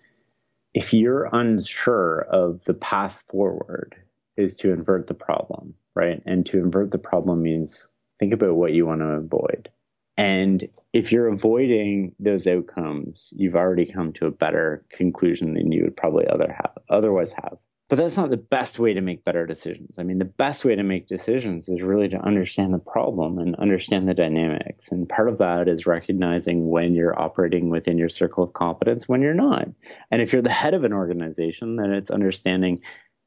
if 0.73 0.93
you're 0.93 1.29
unsure 1.33 2.21
of 2.31 2.63
the 2.63 2.73
path 2.73 3.21
forward 3.27 3.95
is 4.37 4.55
to 4.55 4.71
invert 4.71 5.07
the 5.07 5.13
problem 5.13 5.75
right? 5.95 6.21
And 6.25 6.45
to 6.47 6.59
invert 6.59 6.91
the 6.91 6.97
problem 6.97 7.41
means 7.41 7.89
think 8.19 8.33
about 8.33 8.55
what 8.55 8.73
you 8.73 8.85
want 8.85 9.01
to 9.01 9.07
avoid. 9.07 9.69
And 10.17 10.67
if 10.93 11.11
you're 11.11 11.27
avoiding 11.27 12.13
those 12.19 12.47
outcomes 12.47 13.33
you've 13.35 13.55
already 13.55 13.85
come 13.85 14.11
to 14.13 14.25
a 14.25 14.31
better 14.31 14.85
conclusion 14.89 15.53
than 15.53 15.71
you 15.71 15.83
would 15.83 15.97
probably 15.97 16.27
other 16.27 16.51
have, 16.51 16.77
otherwise 16.89 17.33
have 17.33 17.57
but 17.91 17.97
that's 17.97 18.15
not 18.15 18.29
the 18.29 18.37
best 18.37 18.79
way 18.79 18.93
to 18.93 19.01
make 19.01 19.25
better 19.25 19.45
decisions. 19.45 19.99
I 19.99 20.03
mean, 20.03 20.17
the 20.17 20.23
best 20.23 20.63
way 20.63 20.77
to 20.77 20.81
make 20.81 21.07
decisions 21.07 21.67
is 21.67 21.81
really 21.81 22.07
to 22.07 22.25
understand 22.25 22.73
the 22.73 22.79
problem 22.79 23.37
and 23.37 23.53
understand 23.57 24.07
the 24.07 24.13
dynamics. 24.13 24.93
And 24.93 25.09
part 25.09 25.27
of 25.27 25.39
that 25.39 25.67
is 25.67 25.85
recognizing 25.85 26.69
when 26.69 26.93
you're 26.93 27.21
operating 27.21 27.69
within 27.69 27.97
your 27.97 28.07
circle 28.07 28.45
of 28.45 28.53
competence, 28.53 29.09
when 29.09 29.21
you're 29.21 29.33
not. 29.33 29.67
And 30.09 30.21
if 30.21 30.31
you're 30.31 30.41
the 30.41 30.49
head 30.49 30.73
of 30.73 30.85
an 30.85 30.93
organization, 30.93 31.75
then 31.75 31.91
it's 31.91 32.09
understanding 32.09 32.79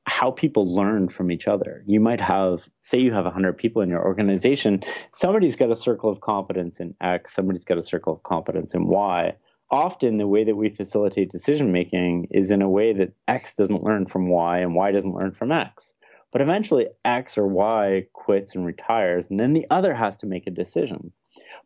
how 0.06 0.30
people 0.30 0.74
learn 0.74 1.08
from 1.08 1.30
each 1.30 1.48
other. 1.48 1.82
You 1.86 2.00
might 2.00 2.20
have, 2.20 2.68
say, 2.80 2.98
you 2.98 3.12
have 3.12 3.24
100 3.24 3.56
people 3.56 3.82
in 3.82 3.88
your 3.88 4.04
organization. 4.04 4.82
Somebody's 5.14 5.56
got 5.56 5.70
a 5.70 5.76
circle 5.76 6.10
of 6.10 6.20
competence 6.20 6.80
in 6.80 6.94
X, 7.00 7.34
somebody's 7.34 7.64
got 7.64 7.78
a 7.78 7.82
circle 7.82 8.12
of 8.12 8.22
competence 8.22 8.74
in 8.74 8.86
Y 8.86 9.34
often 9.74 10.18
the 10.18 10.28
way 10.28 10.44
that 10.44 10.54
we 10.54 10.68
facilitate 10.68 11.30
decision 11.30 11.72
making 11.72 12.28
is 12.30 12.50
in 12.50 12.62
a 12.62 12.70
way 12.70 12.92
that 12.92 13.12
X 13.26 13.54
doesn't 13.54 13.82
learn 13.82 14.06
from 14.06 14.28
Y 14.28 14.58
and 14.58 14.74
Y 14.74 14.92
doesn't 14.92 15.14
learn 15.14 15.32
from 15.32 15.50
X. 15.50 15.94
But 16.30 16.40
eventually 16.40 16.86
X 17.04 17.36
or 17.36 17.46
Y 17.46 18.06
quits 18.12 18.54
and 18.54 18.64
retires, 18.64 19.28
and 19.30 19.38
then 19.38 19.52
the 19.52 19.66
other 19.70 19.94
has 19.94 20.18
to 20.18 20.26
make 20.26 20.46
a 20.46 20.52
decision. 20.52 21.12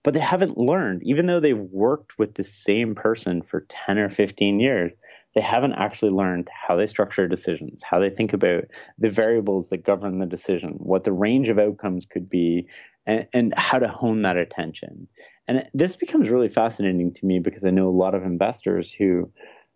But 0.03 0.15
they 0.15 0.21
haven't 0.21 0.57
learned, 0.57 1.03
even 1.05 1.27
though 1.27 1.41
they've 1.41 1.59
worked 1.59 2.19
with 2.19 2.35
the 2.35 2.45
same 2.45 2.95
person 2.95 3.43
for 3.43 3.67
10 3.69 3.99
or 3.99 4.09
15 4.09 4.61
years, 4.61 4.93
they 5.39 5.43
haven't 5.43 5.75
actually 5.75 6.11
learned 6.11 6.49
how 6.53 6.75
they 6.75 6.89
structure 6.89 7.29
decisions, 7.29 7.81
how 7.85 8.01
they 8.01 8.11
think 8.11 8.33
about 8.33 8.65
the 8.99 9.09
variables 9.09 9.69
that 9.69 9.85
govern 9.85 10.19
the 10.19 10.27
decision, 10.27 10.71
what 10.79 11.05
the 11.05 11.13
range 11.13 11.49
of 11.49 11.61
outcomes 11.61 12.05
could 12.05 12.29
be, 12.29 12.67
and, 13.07 13.25
and 13.33 13.55
how 13.57 13.79
to 13.79 13.87
hone 13.87 14.23
that 14.23 14.37
attention. 14.37 15.07
And 15.47 15.63
this 15.73 15.95
becomes 15.95 16.29
really 16.29 16.49
fascinating 16.49 17.15
to 17.15 17.25
me 17.25 17.39
because 17.39 17.65
I 17.65 17.71
know 17.71 17.89
a 17.89 17.91
lot 17.91 18.17
of 18.17 18.25
investors 18.25 18.91
who, 18.91 19.31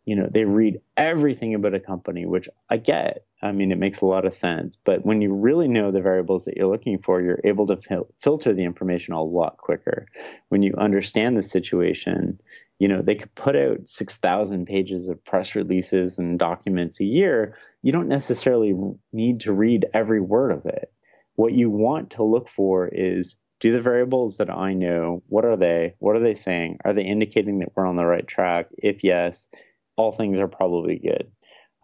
you 0.04 0.16
know, 0.16 0.28
they 0.28 0.46
read 0.46 0.80
everything 0.96 1.54
about 1.54 1.74
a 1.74 1.78
company, 1.80 2.26
which 2.26 2.48
I 2.68 2.78
get. 2.78 3.24
I 3.40 3.52
mean, 3.52 3.70
it 3.70 3.78
makes 3.78 4.00
a 4.00 4.06
lot 4.06 4.24
of 4.24 4.34
sense. 4.34 4.76
But 4.84 5.06
when 5.06 5.22
you 5.22 5.32
really 5.32 5.68
know 5.68 5.92
the 5.92 6.00
variables 6.00 6.44
that 6.46 6.56
you're 6.56 6.66
looking 6.66 6.98
for, 6.98 7.22
you're 7.22 7.40
able 7.44 7.66
to 7.66 7.76
fil- 7.76 8.08
filter 8.18 8.52
the 8.52 8.64
information 8.64 9.14
a 9.14 9.22
lot 9.22 9.58
quicker. 9.58 10.08
When 10.48 10.62
you 10.62 10.74
understand 10.76 11.36
the 11.36 11.42
situation, 11.42 12.40
you 12.83 12.89
know, 12.89 13.01
they 13.01 13.14
could 13.14 13.33
put 13.37 13.55
out 13.55 13.78
6,000 13.87 14.66
pages 14.66 15.09
of 15.09 15.24
press 15.24 15.55
releases 15.55 16.18
and 16.18 16.37
documents 16.37 16.99
a 16.99 17.05
year. 17.05 17.57
You 17.83 17.93
don't 17.93 18.09
necessarily 18.09 18.74
need 19.12 19.39
to 19.43 19.53
read 19.53 19.87
every 19.95 20.20
word 20.20 20.51
of 20.51 20.66
it. 20.66 20.93
What 21.37 21.53
you 21.53 21.70
want 21.70 22.11
to 22.11 22.24
look 22.24 22.49
for 22.49 22.89
is 22.89 23.37
do 23.61 23.70
the 23.70 23.80
variables 23.80 24.39
that 24.39 24.51
I 24.51 24.74
know, 24.74 25.22
what 25.28 25.45
are 25.45 25.57
they? 25.57 25.95
What 26.01 26.16
are 26.16 26.20
they 26.20 26.35
saying? 26.35 26.78
Are 26.85 26.93
they 26.93 27.05
indicating 27.05 27.61
that 27.61 27.68
we're 27.76 27.87
on 27.87 27.95
the 27.95 28.05
right 28.05 28.26
track? 28.26 28.66
If 28.76 29.05
yes, 29.05 29.47
all 29.95 30.11
things 30.11 30.41
are 30.41 30.49
probably 30.49 30.99
good. 30.99 31.30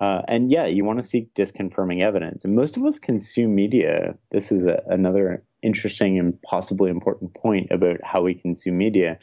Uh, 0.01 0.23
and 0.27 0.51
yeah, 0.51 0.67
you 0.67 0.85
want 0.85 0.99
to 0.99 1.07
seek 1.07 1.33
disconfirming 1.35 2.03
evidence. 2.03 2.45
And 2.45 2.57
most 2.57 2.77
of 2.77 2.85
us 2.85 2.99
consume 2.99 3.55
media. 3.55 4.19
This 4.33 4.51
is 4.51 4.67
a, 4.67 4.83
another 4.89 5.45
interesting 5.63 6.19
and 6.19 6.43
possibly 6.43 6.91
important 6.91 7.35
point 7.35 7.71
about 7.71 7.99
how 8.03 8.23
we 8.23 8.35
consume 8.35 8.79
media. 8.79 9.21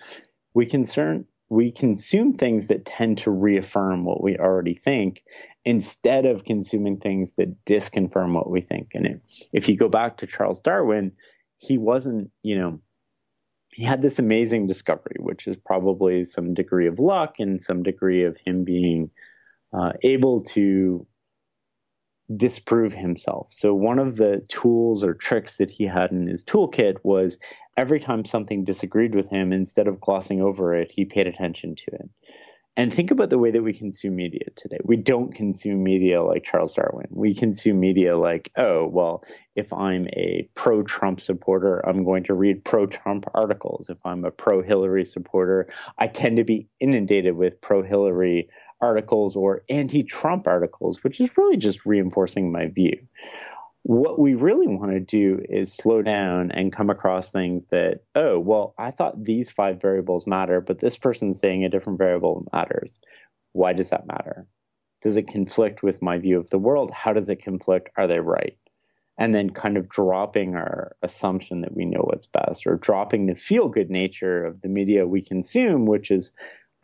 We 0.53 0.65
concern 0.65 1.25
we 1.49 1.71
consume 1.71 2.33
things 2.33 2.67
that 2.67 2.85
tend 2.85 3.17
to 3.19 3.31
reaffirm 3.31 4.03
what 4.03 4.23
we 4.23 4.37
already 4.37 4.73
think 4.73 5.23
instead 5.63 6.25
of 6.25 6.45
consuming 6.45 6.97
things 6.97 7.33
that 7.33 7.65
disconfirm 7.65 8.33
what 8.33 8.49
we 8.49 8.61
think. 8.61 8.91
And 8.93 9.21
if 9.53 9.69
you 9.69 9.77
go 9.77 9.89
back 9.89 10.17
to 10.17 10.27
Charles 10.27 10.61
Darwin, 10.61 11.11
he 11.57 11.77
wasn't, 11.77 12.31
you 12.43 12.57
know, 12.57 12.79
he 13.73 13.83
had 13.83 14.01
this 14.01 14.19
amazing 14.19 14.67
discovery, 14.67 15.17
which 15.19 15.47
is 15.47 15.57
probably 15.65 16.23
some 16.23 16.53
degree 16.53 16.87
of 16.87 16.99
luck 16.99 17.39
and 17.39 17.61
some 17.61 17.83
degree 17.83 18.23
of 18.23 18.37
him 18.37 18.63
being 18.63 19.11
uh, 19.73 19.91
able 20.03 20.41
to 20.41 21.05
disprove 22.35 22.93
himself. 22.93 23.47
So, 23.51 23.73
one 23.73 23.99
of 23.99 24.17
the 24.17 24.45
tools 24.47 25.03
or 25.03 25.13
tricks 25.13 25.57
that 25.57 25.69
he 25.69 25.83
had 25.85 26.11
in 26.11 26.27
his 26.27 26.43
toolkit 26.43 26.95
was 27.03 27.37
every 27.77 27.99
time 27.99 28.25
something 28.25 28.63
disagreed 28.63 29.15
with 29.15 29.29
him, 29.29 29.51
instead 29.51 29.87
of 29.87 29.99
glossing 29.99 30.41
over 30.41 30.75
it, 30.75 30.91
he 30.91 31.05
paid 31.05 31.27
attention 31.27 31.75
to 31.75 31.91
it. 31.93 32.09
And 32.77 32.93
think 32.93 33.11
about 33.11 33.29
the 33.29 33.39
way 33.39 33.51
that 33.51 33.63
we 33.63 33.73
consume 33.73 34.17
media 34.17 34.47
today. 34.57 34.79
We 34.83 34.97
don't 34.97 35.33
consume 35.33 35.81
media 35.81 36.21
like 36.21 36.43
Charles 36.43 36.73
Darwin. 36.73 37.07
We 37.09 37.33
consume 37.33 37.79
media 37.79 38.17
like, 38.17 38.51
oh, 38.57 38.85
well, 38.85 39.23
if 39.55 39.71
I'm 39.71 40.07
a 40.09 40.49
pro 40.55 40.83
Trump 40.83 41.21
supporter, 41.21 41.79
I'm 41.87 42.03
going 42.03 42.25
to 42.25 42.33
read 42.33 42.65
pro 42.65 42.85
Trump 42.85 43.27
articles. 43.33 43.89
If 43.89 43.97
I'm 44.03 44.25
a 44.25 44.31
pro 44.31 44.61
Hillary 44.61 45.05
supporter, 45.05 45.69
I 45.97 46.07
tend 46.07 46.35
to 46.37 46.43
be 46.43 46.67
inundated 46.81 47.37
with 47.37 47.61
pro 47.61 47.81
Hillary 47.81 48.49
articles 48.81 49.37
or 49.37 49.63
anti 49.69 50.03
Trump 50.03 50.45
articles, 50.45 51.01
which 51.01 51.21
is 51.21 51.37
really 51.37 51.55
just 51.55 51.85
reinforcing 51.85 52.51
my 52.51 52.67
view 52.67 52.97
what 53.87 54.17
we 54.17 54.33
really 54.33 54.67
want 54.67 54.91
to 54.93 54.99
do 54.99 55.39
is 55.47 55.71
slow 55.71 56.01
down 56.01 56.49
and 56.49 56.73
come 56.73 56.89
across 56.89 57.29
things 57.29 57.67
that, 57.67 57.99
oh, 58.15 58.39
well, 58.39 58.73
I 58.79 58.89
thought 58.89 59.23
these 59.23 59.51
five 59.51 59.79
variables 59.79 60.25
matter, 60.25 60.59
but 60.59 60.79
this 60.79 60.97
person's 60.97 61.39
saying 61.39 61.63
a 61.63 61.69
different 61.69 61.99
variable 61.99 62.47
matters. 62.51 62.99
Why 63.51 63.73
does 63.73 63.91
that 63.91 64.07
matter? 64.07 64.47
Does 65.03 65.17
it 65.17 65.27
conflict 65.27 65.83
with 65.83 66.01
my 66.01 66.17
view 66.17 66.39
of 66.39 66.49
the 66.49 66.57
world? 66.57 66.89
How 66.89 67.13
does 67.13 67.29
it 67.29 67.43
conflict? 67.43 67.91
Are 67.95 68.07
they 68.07 68.19
right? 68.19 68.57
And 69.19 69.35
then 69.35 69.51
kind 69.51 69.77
of 69.77 69.87
dropping 69.87 70.55
our 70.55 70.95
assumption 71.03 71.61
that 71.61 71.75
we 71.75 71.85
know 71.85 72.01
what's 72.01 72.25
best 72.25 72.65
or 72.65 72.77
dropping 72.77 73.27
the 73.27 73.35
feel 73.35 73.69
good 73.69 73.91
nature 73.91 74.45
of 74.45 74.61
the 74.61 74.67
media 74.67 75.05
we 75.05 75.21
consume, 75.21 75.85
which 75.85 76.09
is, 76.09 76.31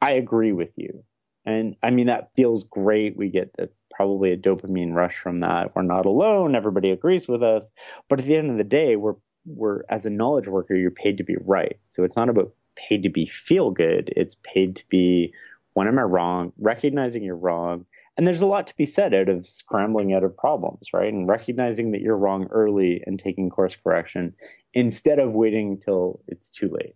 I 0.04 0.12
agree 0.12 0.52
with 0.52 0.74
you. 0.76 1.04
And 1.48 1.78
I 1.82 1.90
mean, 1.90 2.06
that 2.06 2.30
feels 2.36 2.64
great. 2.64 3.18
We 3.18 3.30
get 3.30 3.54
the 3.58 3.72
probably 4.02 4.32
a 4.32 4.38
dopamine 4.38 4.96
rush 4.96 5.16
from 5.16 5.42
that. 5.42 5.76
We're 5.76 5.84
not 5.84 6.08
alone. 6.08 6.56
Everybody 6.56 6.90
agrees 6.90 7.28
with 7.28 7.44
us. 7.44 7.72
But 8.10 8.20
at 8.20 8.26
the 8.26 8.36
end 8.36 8.50
of 8.50 8.58
the 8.58 8.64
day, 8.64 8.96
we're 8.96 9.14
we're 9.46 9.84
as 9.90 10.08
a 10.08 10.10
knowledge 10.10 10.48
worker, 10.48 10.76
you're 10.76 10.90
paid 10.90 11.18
to 11.18 11.24
be 11.24 11.36
right. 11.46 11.78
So 11.90 12.04
it's 12.04 12.16
not 12.16 12.28
about 12.28 12.52
paid 12.76 13.04
to 13.04 13.10
be 13.10 13.28
feel 13.28 13.70
good. 13.70 14.12
It's 14.18 14.38
paid 14.42 14.76
to 14.78 14.84
be 14.90 15.34
when 15.74 15.88
am 15.88 16.00
I 16.00 16.04
wrong, 16.04 16.52
recognizing 16.58 17.24
you're 17.24 17.36
wrong. 17.36 17.86
And 18.18 18.26
there's 18.26 18.42
a 18.42 18.48
lot 18.48 18.66
to 18.68 18.76
be 18.76 18.88
said 18.88 19.14
out 19.14 19.30
of 19.30 19.46
scrambling 19.46 20.14
out 20.14 20.24
of 20.24 20.36
problems, 20.36 20.92
right? 20.94 21.14
And 21.14 21.28
recognizing 21.28 21.92
that 21.92 22.02
you're 22.02 22.18
wrong 22.18 22.48
early 22.50 23.04
and 23.06 23.20
taking 23.20 23.52
course 23.52 23.76
correction 23.76 24.34
instead 24.74 25.20
of 25.20 25.34
waiting 25.34 25.74
until 25.74 26.24
it's 26.28 26.50
too 26.50 26.70
late. 26.70 26.96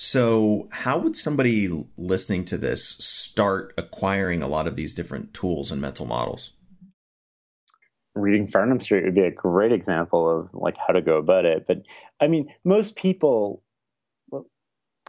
So, 0.00 0.68
how 0.70 0.96
would 0.98 1.16
somebody 1.16 1.68
listening 1.96 2.44
to 2.44 2.56
this 2.56 2.86
start 2.86 3.74
acquiring 3.76 4.42
a 4.42 4.46
lot 4.46 4.68
of 4.68 4.76
these 4.76 4.94
different 4.94 5.34
tools 5.34 5.72
and 5.72 5.80
mental 5.80 6.06
models? 6.06 6.52
Reading 8.14 8.46
Farnam 8.46 8.80
Street 8.80 9.04
would 9.04 9.16
be 9.16 9.22
a 9.22 9.32
great 9.32 9.72
example 9.72 10.30
of 10.30 10.54
like 10.54 10.76
how 10.76 10.92
to 10.92 11.02
go 11.02 11.16
about 11.16 11.44
it. 11.44 11.66
But 11.66 11.82
I 12.20 12.28
mean, 12.28 12.48
most 12.62 12.94
people 12.94 13.64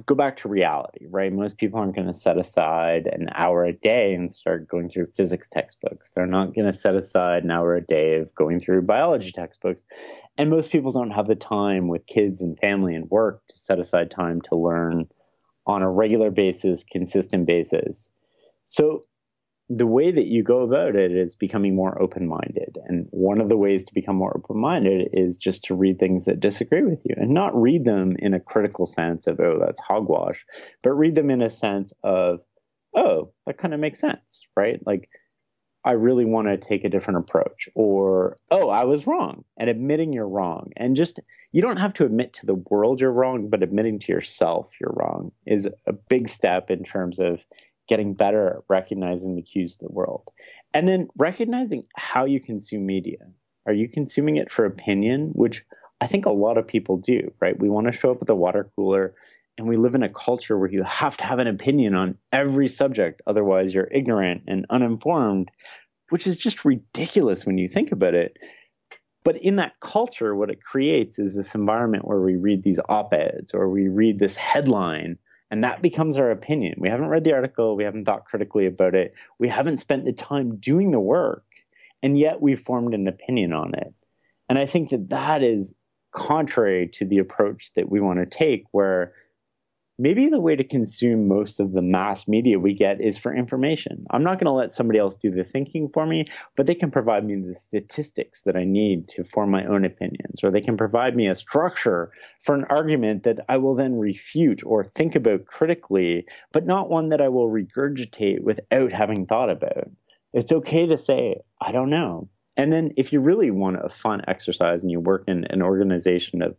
go 0.05 0.15
back 0.15 0.37
to 0.37 0.47
reality, 0.47 1.05
right? 1.09 1.31
Most 1.31 1.57
people 1.57 1.79
aren't 1.79 1.95
going 1.95 2.07
to 2.07 2.13
set 2.13 2.37
aside 2.37 3.07
an 3.07 3.29
hour 3.33 3.65
a 3.65 3.73
day 3.73 4.13
and 4.13 4.31
start 4.31 4.67
going 4.67 4.89
through 4.89 5.07
physics 5.17 5.49
textbooks. 5.49 6.11
They're 6.11 6.25
not 6.25 6.53
going 6.53 6.67
to 6.67 6.73
set 6.73 6.95
aside 6.95 7.43
an 7.43 7.51
hour 7.51 7.75
a 7.75 7.81
day 7.81 8.15
of 8.15 8.33
going 8.35 8.59
through 8.59 8.83
biology 8.83 9.31
textbooks. 9.31 9.85
And 10.37 10.49
most 10.49 10.71
people 10.71 10.91
don't 10.91 11.11
have 11.11 11.27
the 11.27 11.35
time 11.35 11.87
with 11.87 12.05
kids 12.05 12.41
and 12.41 12.57
family 12.59 12.95
and 12.95 13.09
work 13.09 13.41
to 13.47 13.57
set 13.57 13.79
aside 13.79 14.11
time 14.11 14.41
to 14.43 14.55
learn 14.55 15.07
on 15.67 15.81
a 15.81 15.91
regular 15.91 16.31
basis, 16.31 16.83
consistent 16.83 17.45
basis. 17.45 18.09
So 18.65 19.03
the 19.69 19.85
way 19.85 20.09
that 20.09 20.25
you 20.25 20.41
go 20.41 20.61
about 20.61 20.95
it 20.95 21.11
is 21.11 21.35
becoming 21.35 21.75
more 21.75 22.01
open 22.01 22.27
minded. 22.27 22.77
And 22.87 23.07
one 23.11 23.39
of 23.39 23.49
the 23.49 23.57
ways 23.57 23.85
to 23.85 23.93
become 23.93 24.15
more 24.15 24.35
open 24.35 24.57
minded 24.57 25.09
is 25.13 25.37
just 25.37 25.63
to 25.65 25.75
read 25.75 25.99
things 25.99 26.25
that 26.25 26.39
disagree 26.39 26.81
with 26.81 26.99
you 27.03 27.13
and 27.17 27.35
not 27.35 27.59
read 27.59 27.85
them 27.85 28.15
in 28.17 28.33
a 28.33 28.39
critical 28.39 28.87
sense 28.87 29.27
of, 29.27 29.39
oh, 29.39 29.59
that's 29.59 29.79
hogwash, 29.79 30.43
but 30.81 30.93
read 30.93 31.13
them 31.13 31.29
in 31.29 31.43
a 31.43 31.49
sense 31.49 31.93
of, 32.03 32.39
oh, 32.95 33.31
that 33.45 33.59
kind 33.59 33.75
of 33.75 33.79
makes 33.79 33.99
sense, 33.99 34.41
right? 34.57 34.79
Like, 34.87 35.07
I 35.85 35.91
really 35.91 36.25
want 36.25 36.47
to 36.47 36.57
take 36.57 36.83
a 36.83 36.89
different 36.89 37.19
approach, 37.19 37.69
or, 37.73 38.37
oh, 38.51 38.69
I 38.69 38.83
was 38.83 39.07
wrong, 39.07 39.45
and 39.55 39.69
admitting 39.69 40.11
you're 40.11 40.27
wrong. 40.27 40.71
And 40.75 40.95
just, 40.95 41.19
you 41.51 41.61
don't 41.61 41.77
have 41.77 41.93
to 41.93 42.05
admit 42.05 42.33
to 42.33 42.45
the 42.45 42.55
world 42.55 42.99
you're 42.99 43.11
wrong, 43.11 43.49
but 43.49 43.63
admitting 43.63 43.99
to 43.99 44.11
yourself 44.11 44.71
you're 44.81 44.93
wrong 44.93 45.31
is 45.45 45.69
a 45.85 45.93
big 45.93 46.27
step 46.27 46.69
in 46.69 46.83
terms 46.83 47.19
of 47.19 47.45
getting 47.89 48.13
better 48.13 48.47
at 48.47 48.63
recognizing 48.69 49.35
the 49.35 49.41
cues 49.41 49.73
of 49.73 49.87
the 49.87 49.93
world. 49.93 50.29
And 50.73 50.87
then 50.87 51.09
recognizing 51.17 51.83
how 51.95 52.23
you 52.23 52.39
consume 52.39 52.85
media. 52.85 53.17
Are 53.65 53.73
you 53.73 53.89
consuming 53.89 54.37
it 54.37 54.51
for 54.51 54.63
opinion, 54.63 55.31
which 55.33 55.65
I 55.99 56.07
think 56.07 56.25
a 56.25 56.31
lot 56.31 56.57
of 56.57 56.65
people 56.65 56.95
do, 56.95 57.33
right? 57.41 57.59
We 57.59 57.69
want 57.69 57.87
to 57.87 57.91
show 57.91 58.11
up 58.11 58.21
at 58.21 58.27
the 58.27 58.35
water 58.35 58.71
cooler 58.75 59.15
and 59.59 59.67
we 59.67 59.75
live 59.75 59.93
in 59.93 60.03
a 60.03 60.09
culture 60.09 60.57
where 60.57 60.71
you 60.71 60.83
have 60.83 61.17
to 61.17 61.25
have 61.25 61.39
an 61.39 61.47
opinion 61.47 61.93
on 61.93 62.17
every 62.31 62.69
subject 62.69 63.21
otherwise 63.27 63.73
you're 63.73 63.89
ignorant 63.91 64.41
and 64.47 64.65
uninformed 64.69 65.51
which 66.09 66.25
is 66.25 66.37
just 66.37 66.63
ridiculous 66.63 67.45
when 67.45 67.57
you 67.57 67.67
think 67.67 67.91
about 67.91 68.13
it 68.13 68.37
but 69.25 69.35
in 69.41 69.57
that 69.57 69.77
culture 69.81 70.33
what 70.33 70.49
it 70.49 70.63
creates 70.63 71.19
is 71.19 71.35
this 71.35 71.53
environment 71.53 72.07
where 72.07 72.21
we 72.21 72.37
read 72.37 72.63
these 72.63 72.79
op-eds 72.87 73.53
or 73.53 73.69
we 73.69 73.89
read 73.89 74.17
this 74.17 74.37
headline 74.37 75.17
and 75.51 75.63
that 75.63 75.81
becomes 75.81 76.17
our 76.17 76.31
opinion. 76.31 76.75
We 76.77 76.89
haven't 76.89 77.07
read 77.09 77.23
the 77.23 77.33
article. 77.33 77.75
We 77.75 77.83
haven't 77.83 78.05
thought 78.05 78.25
critically 78.25 78.65
about 78.65 78.95
it. 78.95 79.13
We 79.39 79.47
haven't 79.47 79.77
spent 79.77 80.05
the 80.05 80.13
time 80.13 80.57
doing 80.57 80.91
the 80.91 80.99
work 80.99 81.43
and 82.01 82.17
yet 82.17 82.41
we've 82.41 82.59
formed 82.59 82.93
an 82.93 83.07
opinion 83.07 83.53
on 83.53 83.73
it. 83.75 83.93
And 84.47 84.57
i 84.57 84.65
think 84.65 84.89
that 84.89 85.09
that 85.09 85.43
is 85.43 85.73
contrary 86.11 86.87
to 86.87 87.05
the 87.05 87.19
approach 87.19 87.73
that 87.73 87.89
we 87.89 87.99
want 87.99 88.19
to 88.19 88.25
take 88.25 88.65
where 88.71 89.13
maybe 89.99 90.29
the 90.29 90.39
way 90.39 90.55
to 90.55 90.63
consume 90.63 91.27
most 91.27 91.59
of 91.59 91.73
the 91.73 91.81
mass 91.81 92.27
media 92.27 92.57
we 92.57 92.73
get 92.73 93.01
is 93.01 93.17
for 93.17 93.35
information. 93.35 94.05
I'm 94.11 94.23
not 94.23 94.39
going 94.39 94.45
to 94.45 94.51
let 94.51 94.71
somebody 94.71 94.97
else 94.97 95.17
do 95.17 95.29
the 95.29 95.43
thinking 95.43 95.89
for 95.93 96.05
me, 96.05 96.25
but 96.55 96.65
they 96.65 96.73
can 96.73 96.89
provide 96.89 97.25
me 97.25 97.35
the 97.35 97.53
statistics 97.53 98.43
that 98.43 98.55
I 98.55 98.63
need 98.63 99.09
to 99.09 99.25
form 99.25 99.51
my 99.51 99.65
own 99.65 99.83
opinions, 99.83 100.41
or 100.41 100.49
they 100.49 100.61
can 100.61 100.77
provide 100.77 101.15
me 101.15 101.27
a 101.27 101.35
structure 101.35 102.11
for 102.41 102.55
an 102.55 102.65
argument 102.69 103.23
that 103.23 103.41
I 103.49 103.57
will 103.57 103.75
then 103.75 103.99
refute 103.99 104.63
or 104.65 104.85
think 104.85 105.15
about 105.15 105.45
critically, 105.45 106.25
but 106.53 106.65
not 106.65 106.89
one 106.89 107.09
that 107.09 107.21
I 107.21 107.27
will 107.27 107.49
regurgitate 107.49 108.41
without 108.41 108.93
having 108.93 109.25
thought 109.25 109.49
about. 109.49 109.89
It's 110.33 110.53
okay 110.53 110.85
to 110.87 110.97
say, 110.97 111.41
I 111.59 111.73
don't 111.73 111.89
know. 111.89 112.29
And 112.55 112.71
then 112.71 112.91
if 112.97 113.11
you 113.11 113.19
really 113.19 113.51
want 113.51 113.83
a 113.83 113.89
fun 113.89 114.21
exercise 114.27 114.81
and 114.81 114.91
you 114.91 114.99
work 114.99 115.23
in 115.27 115.45
an 115.45 115.61
organization 115.61 116.41
of, 116.41 116.55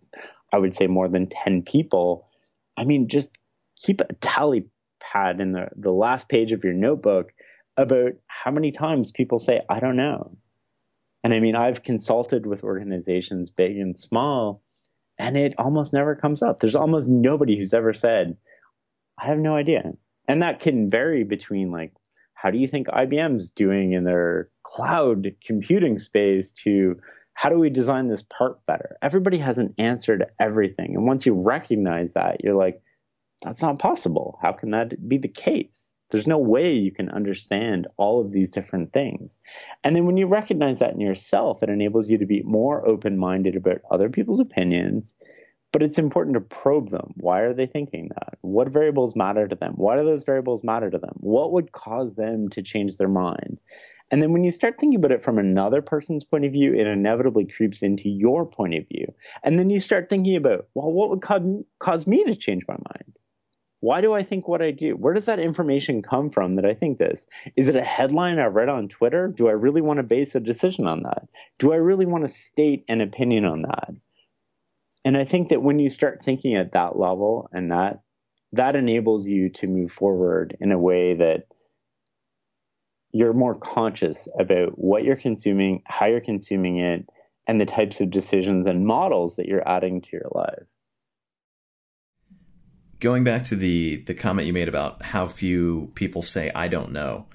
I 0.53 0.59
would 0.59 0.75
say, 0.75 0.87
more 0.87 1.09
than 1.09 1.27
10 1.27 1.63
people, 1.63 2.27
I 2.81 2.85
mean, 2.85 3.09
just 3.09 3.37
keep 3.77 4.01
a 4.01 4.07
tally 4.23 4.65
pad 5.01 5.39
in 5.39 5.53
the, 5.53 5.69
the 5.77 5.93
last 5.93 6.31
page 6.31 6.51
of 6.51 6.65
your 6.65 6.73
notebook 6.73 7.31
about 7.77 8.13
how 8.27 8.51
many 8.51 8.73
times 8.73 9.11
people 9.11 9.39
say, 9.39 9.61
I 9.69 9.81
don't 9.81 9.97
know. 9.97 10.35
And 11.23 11.35
I 11.35 11.41
mean, 11.41 11.55
I've 11.55 11.83
consulted 11.83 12.47
with 12.47 12.65
organizations 12.65 13.51
big 13.51 13.77
and 13.77 13.99
small, 13.99 14.63
and 15.19 15.37
it 15.37 15.55
almost 15.59 15.93
never 15.93 16.17
comes 16.17 16.43
up. 16.43 16.59
There's 16.59 16.75
almost 16.75 17.07
nobody 17.07 17.59
who's 17.59 17.75
ever 17.75 17.93
said, 17.93 18.39
I 19.19 19.27
have 19.27 19.39
no 19.39 19.55
idea. 19.55 19.93
And 20.27 20.41
that 20.41 20.61
can 20.61 20.89
vary 20.89 21.23
between 21.23 21.71
like, 21.71 21.93
how 22.33 22.51
do 22.51 22.57
you 22.57 22.67
think 22.67 22.87
IBM's 22.87 23.51
doing 23.51 23.93
in 23.93 24.05
their 24.05 24.49
cloud 24.63 25.35
computing 25.45 25.99
space 25.99 26.51
to 26.65 26.99
how 27.41 27.49
do 27.49 27.59
we 27.59 27.71
design 27.71 28.09
this 28.09 28.21
part 28.21 28.67
better? 28.67 28.99
Everybody 29.01 29.39
has 29.39 29.57
an 29.57 29.73
answer 29.79 30.19
to 30.19 30.29
everything. 30.39 30.95
And 30.95 31.07
once 31.07 31.25
you 31.25 31.33
recognize 31.33 32.13
that, 32.13 32.45
you're 32.45 32.55
like, 32.55 32.83
that's 33.43 33.63
not 33.63 33.79
possible. 33.79 34.39
How 34.43 34.53
can 34.53 34.73
that 34.73 35.09
be 35.09 35.17
the 35.17 35.27
case? 35.27 35.91
There's 36.11 36.27
no 36.27 36.37
way 36.37 36.75
you 36.75 36.93
can 36.93 37.09
understand 37.09 37.87
all 37.97 38.21
of 38.21 38.31
these 38.31 38.51
different 38.51 38.93
things. 38.93 39.39
And 39.83 39.97
then 39.97 40.05
when 40.05 40.19
you 40.19 40.27
recognize 40.27 40.81
that 40.81 40.93
in 40.93 41.01
yourself, 41.01 41.63
it 41.63 41.71
enables 41.71 42.11
you 42.11 42.19
to 42.19 42.27
be 42.27 42.43
more 42.43 42.87
open 42.87 43.17
minded 43.17 43.57
about 43.57 43.81
other 43.91 44.11
people's 44.11 44.41
opinions. 44.41 45.15
But 45.73 45.83
it's 45.83 45.99
important 45.99 46.35
to 46.35 46.43
probe 46.43 46.91
them. 46.91 47.15
Why 47.17 47.41
are 47.41 47.55
they 47.55 47.67
thinking 47.67 48.11
that? 48.17 48.37
What 48.43 48.69
variables 48.69 49.17
matter 49.17 49.49
to 49.49 49.57
them? 49.57 49.73
Why 49.77 49.97
do 49.97 50.05
those 50.05 50.25
variables 50.25 50.63
matter 50.63 50.91
to 50.91 50.99
them? 50.99 51.15
What 51.21 51.53
would 51.53 51.73
cause 51.73 52.17
them 52.17 52.51
to 52.51 52.61
change 52.61 52.99
their 52.99 53.09
mind? 53.09 53.61
And 54.11 54.21
then 54.23 54.33
when 54.33 54.43
you 54.43 54.51
start 54.51 54.77
thinking 54.79 54.99
about 54.99 55.13
it 55.13 55.23
from 55.23 55.39
another 55.39 55.83
person's 55.83 56.25
point 56.25 56.45
of 56.45 56.53
view, 56.53 56.75
it 56.75 56.87
inevitably 56.87 57.45
creeps 57.47 57.83
into 57.83 58.09
your 58.09 58.45
point 58.45 58.75
of 58.75 58.89
view. 58.89 59.13
And 59.45 59.59
then 59.59 59.71
you 59.71 59.79
start 59.79 60.11
thinking 60.11 60.37
about, 60.37 60.67
well, 60.75 60.91
what 60.91 61.11
would 61.11 61.23
cause 61.79 62.07
me 62.07 62.25
to 62.25 62.35
change 62.35 62.65
my 62.67 62.75
mind? 62.75 63.13
Why 63.81 64.03
do 64.03 64.13
I 64.13 64.23
think 64.23 64.47
what 64.47 64.61
I 64.61 64.73
do? 64.73 64.95
Where 64.95 65.15
does 65.15 65.25
that 65.25 65.39
information 65.39 66.03
come 66.03 66.29
from 66.29 66.57
that 66.57 66.67
I 66.67 66.75
think 66.75 66.99
this? 66.99 67.27
Is 67.57 67.69
it 67.69 67.77
a 67.77 67.85
headline 67.85 68.39
I 68.39 68.47
read 68.47 68.69
on 68.69 68.89
Twitter? 68.89 69.29
Do 69.29 69.49
I 69.49 69.53
really 69.53 69.81
want 69.81 69.97
to 69.99 70.03
base 70.03 70.35
a 70.35 70.41
decision 70.41 70.87
on 70.87 71.03
that? 71.05 71.29
Do 71.59 71.73
I 71.73 71.77
really 71.77 72.05
want 72.05 72.25
to 72.25 72.29
state 72.29 72.85
an 72.89 73.01
opinion 73.01 73.47
on 73.47 73.63
that? 73.63 73.95
And 75.05 75.17
I 75.17 75.25
think 75.25 75.49
that 75.49 75.63
when 75.63 75.79
you 75.79 75.89
start 75.89 76.23
thinking 76.23 76.57
at 76.57 76.73
that 76.73 76.99
level 76.99 77.49
and 77.53 77.73
that 77.73 78.03
that 78.53 78.77
enables 78.77 79.29
you 79.29 79.49
to 79.49 79.67
move 79.67 79.93
forward 79.93 80.57
in 80.61 80.73
a 80.73 80.79
way 80.79 81.15
that 81.15 81.47
you're 83.13 83.33
more 83.33 83.55
conscious 83.55 84.29
about 84.39 84.79
what 84.79 85.05
you're 85.05 85.17
consuming, 85.17 85.83
how 85.87 86.07
you're 86.07 86.21
consuming 86.21 86.79
it, 86.79 87.09
and 87.47 87.61
the 87.61 87.67
types 87.67 88.01
of 88.01 88.11
decisions 88.11 88.67
and 88.67 88.87
models 88.87 89.37
that 89.37 89.47
you're 89.47 89.67
adding 89.69 90.01
to 90.01 90.09
your 90.13 90.29
life. 90.33 90.67
Going 93.01 93.25
back 93.25 93.45
to 93.45 93.57
the 93.57 94.03
the 94.07 94.15
comment 94.15 94.47
you 94.47 94.53
made 94.53 94.69
about 94.69 95.03
how 95.07 95.27
few 95.27 95.91
people 95.95 96.23
say 96.23 96.51
I 96.55 96.69
don't 96.69 96.93
know. 96.93 97.27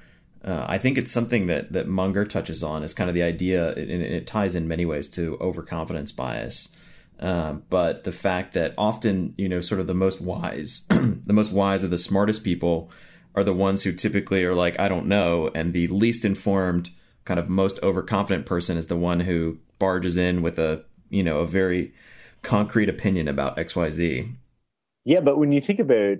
Uh, 0.43 0.63
I 0.69 0.77
think 0.77 0.97
it's 0.97 1.11
something 1.11 1.47
that 1.47 1.73
that 1.73 1.87
Munger 1.87 2.23
touches 2.23 2.63
on 2.63 2.83
is 2.83 2.93
kind 2.93 3.09
of 3.09 3.15
the 3.15 3.23
idea, 3.23 3.73
and 3.73 3.89
it 3.89 4.27
ties 4.27 4.55
in 4.55 4.67
many 4.67 4.85
ways 4.85 5.09
to 5.09 5.37
overconfidence 5.41 6.11
bias. 6.11 6.75
Um, 7.19 7.63
but 7.69 8.03
the 8.03 8.11
fact 8.11 8.53
that 8.53 8.73
often, 8.77 9.33
you 9.37 9.49
know, 9.49 9.61
sort 9.61 9.81
of 9.81 9.87
the 9.87 9.93
most 9.95 10.21
wise, 10.21 10.85
the 10.89 11.33
most 11.33 11.51
wise 11.51 11.83
of 11.83 11.89
the 11.89 11.97
smartest 11.97 12.43
people 12.43 12.91
are 13.35 13.43
the 13.43 13.53
ones 13.53 13.83
who 13.83 13.91
typically 13.91 14.43
are 14.43 14.55
like, 14.55 14.79
I 14.79 14.87
don't 14.87 15.07
know. 15.07 15.51
And 15.53 15.73
the 15.73 15.87
least 15.87 16.25
informed, 16.25 16.89
kind 17.25 17.39
of 17.39 17.49
most 17.49 17.81
overconfident 17.83 18.45
person 18.45 18.77
is 18.77 18.87
the 18.87 18.95
one 18.95 19.21
who 19.21 19.59
barges 19.77 20.17
in 20.17 20.41
with 20.41 20.57
a, 20.57 20.83
you 21.09 21.23
know, 21.23 21.39
a 21.39 21.45
very 21.45 21.93
concrete 22.41 22.89
opinion 22.89 23.27
about 23.27 23.57
XYZ. 23.57 24.31
Yeah, 25.03 25.19
but 25.19 25.37
when 25.37 25.51
you 25.51 25.61
think 25.61 25.79
about 25.79 26.17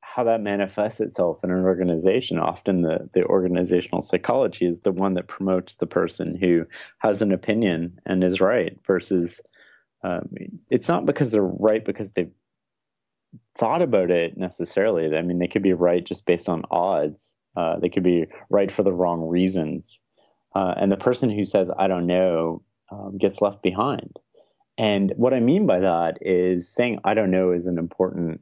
how 0.00 0.24
that 0.24 0.42
manifests 0.42 1.00
itself 1.00 1.42
in 1.42 1.50
an 1.50 1.64
organization, 1.64 2.38
often 2.38 2.82
the, 2.82 3.08
the 3.14 3.24
organizational 3.24 4.02
psychology 4.02 4.66
is 4.66 4.82
the 4.82 4.92
one 4.92 5.14
that 5.14 5.26
promotes 5.26 5.76
the 5.76 5.86
person 5.86 6.36
who 6.36 6.66
has 6.98 7.22
an 7.22 7.32
opinion 7.32 7.98
and 8.06 8.22
is 8.22 8.40
right 8.40 8.78
versus 8.86 9.40
um, 10.04 10.28
it's 10.70 10.88
not 10.88 11.06
because 11.06 11.32
they're 11.32 11.42
right 11.42 11.84
because 11.84 12.12
they've 12.12 12.30
thought 13.56 13.82
about 13.82 14.10
it 14.10 14.36
necessarily. 14.36 15.16
I 15.16 15.22
mean, 15.22 15.38
they 15.38 15.48
could 15.48 15.62
be 15.62 15.72
right 15.72 16.04
just 16.04 16.26
based 16.26 16.48
on 16.48 16.64
odds. 16.70 17.36
Uh, 17.56 17.78
they 17.78 17.88
could 17.88 18.02
be 18.02 18.26
right 18.50 18.70
for 18.70 18.82
the 18.82 18.92
wrong 18.92 19.22
reasons. 19.22 20.00
Uh, 20.54 20.74
and 20.76 20.90
the 20.90 20.96
person 20.96 21.30
who 21.30 21.44
says, 21.44 21.70
I 21.76 21.86
don't 21.86 22.06
know, 22.06 22.62
um, 22.90 23.16
gets 23.18 23.40
left 23.40 23.62
behind. 23.62 24.18
And 24.76 25.12
what 25.16 25.34
I 25.34 25.40
mean 25.40 25.66
by 25.66 25.80
that 25.80 26.18
is 26.20 26.72
saying, 26.72 26.98
I 27.04 27.14
don't 27.14 27.30
know 27.30 27.52
is 27.52 27.66
an 27.66 27.78
important 27.78 28.40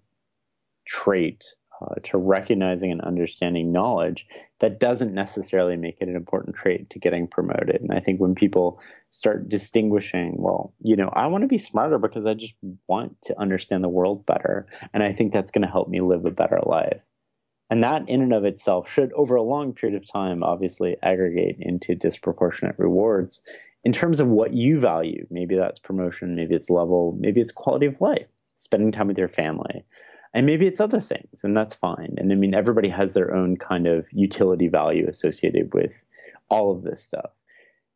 trait 0.87 1.45
uh, 1.83 1.95
to 2.03 2.19
recognizing 2.19 2.93
and 2.93 3.01
understanding 3.01 3.73
knowledge, 3.73 4.27
that 4.61 4.79
doesn't 4.79 5.15
necessarily 5.15 5.77
make 5.77 6.01
it 6.01 6.09
an 6.09 6.17
important 6.17 6.55
trait 6.55 6.89
to 6.91 6.99
getting 6.99 7.27
promoted. 7.27 7.81
And 7.81 7.93
I 7.93 8.01
think 8.01 8.21
when 8.21 8.35
people 8.35 8.81
start 9.11 9.49
distinguishing, 9.49 10.35
well, 10.39 10.73
you 10.81 10.97
know, 10.97 11.09
I 11.13 11.27
want 11.27 11.43
to 11.43 11.49
be 11.49 11.59
smarter 11.59 11.99
because 11.99 12.27
I 12.27 12.35
just 12.35 12.55
want 12.87 13.21
to 13.23 13.39
understand 13.41 13.83
the 13.83 13.89
world 13.89 14.25
better. 14.27 14.67
And 14.95 15.03
I 15.03 15.13
think 15.13 15.33
that's 15.33 15.51
going 15.51 15.63
to 15.63 15.73
help 15.73 15.89
me 15.89 16.01
live 16.01 16.25
a 16.25 16.31
better 16.31 16.61
life. 16.65 17.01
And 17.71 17.83
that, 17.83 18.07
in 18.09 18.21
and 18.21 18.35
of 18.35 18.45
itself, 18.45 18.91
should, 18.91 19.13
over 19.15 19.35
a 19.35 19.43
long 19.43 19.73
period 19.73 20.01
of 20.01 20.07
time, 20.07 20.43
obviously 20.43 20.97
aggregate 21.03 21.57
into 21.59 21.95
disproportionate 21.95 22.75
rewards 22.79 23.41
in 23.85 23.93
terms 23.93 24.21
of 24.21 24.29
what 24.29 24.53
you 24.53 24.79
value. 24.79 25.27
Maybe 25.31 25.57
that's 25.57 25.79
promotion, 25.79 26.37
maybe 26.37 26.55
it's 26.55 26.71
level, 26.71 27.17
maybe 27.19 27.41
it's 27.41 27.51
quality 27.51 27.87
of 27.87 28.01
life, 28.01 28.27
spending 28.57 28.93
time 28.93 29.09
with 29.09 29.19
your 29.19 29.29
family. 29.29 29.85
And 30.35 30.47
maybe 30.47 30.67
it's 30.67 30.81
other 30.81 31.01
things, 31.01 31.45
and 31.45 31.55
that's 31.57 31.75
fine. 31.75 32.15
And 32.17 32.33
I 32.33 32.37
mean, 32.37 32.55
everybody 32.55 32.89
has 32.89 33.13
their 33.13 33.35
own 33.35 33.57
kind 33.57 33.87
of 33.87 34.07
utility 34.13 34.67
value 34.69 35.07
associated 35.09 35.75
with 35.75 36.03
all 36.49 36.71
of 36.71 36.83
this 36.83 37.03
stuff. 37.03 37.31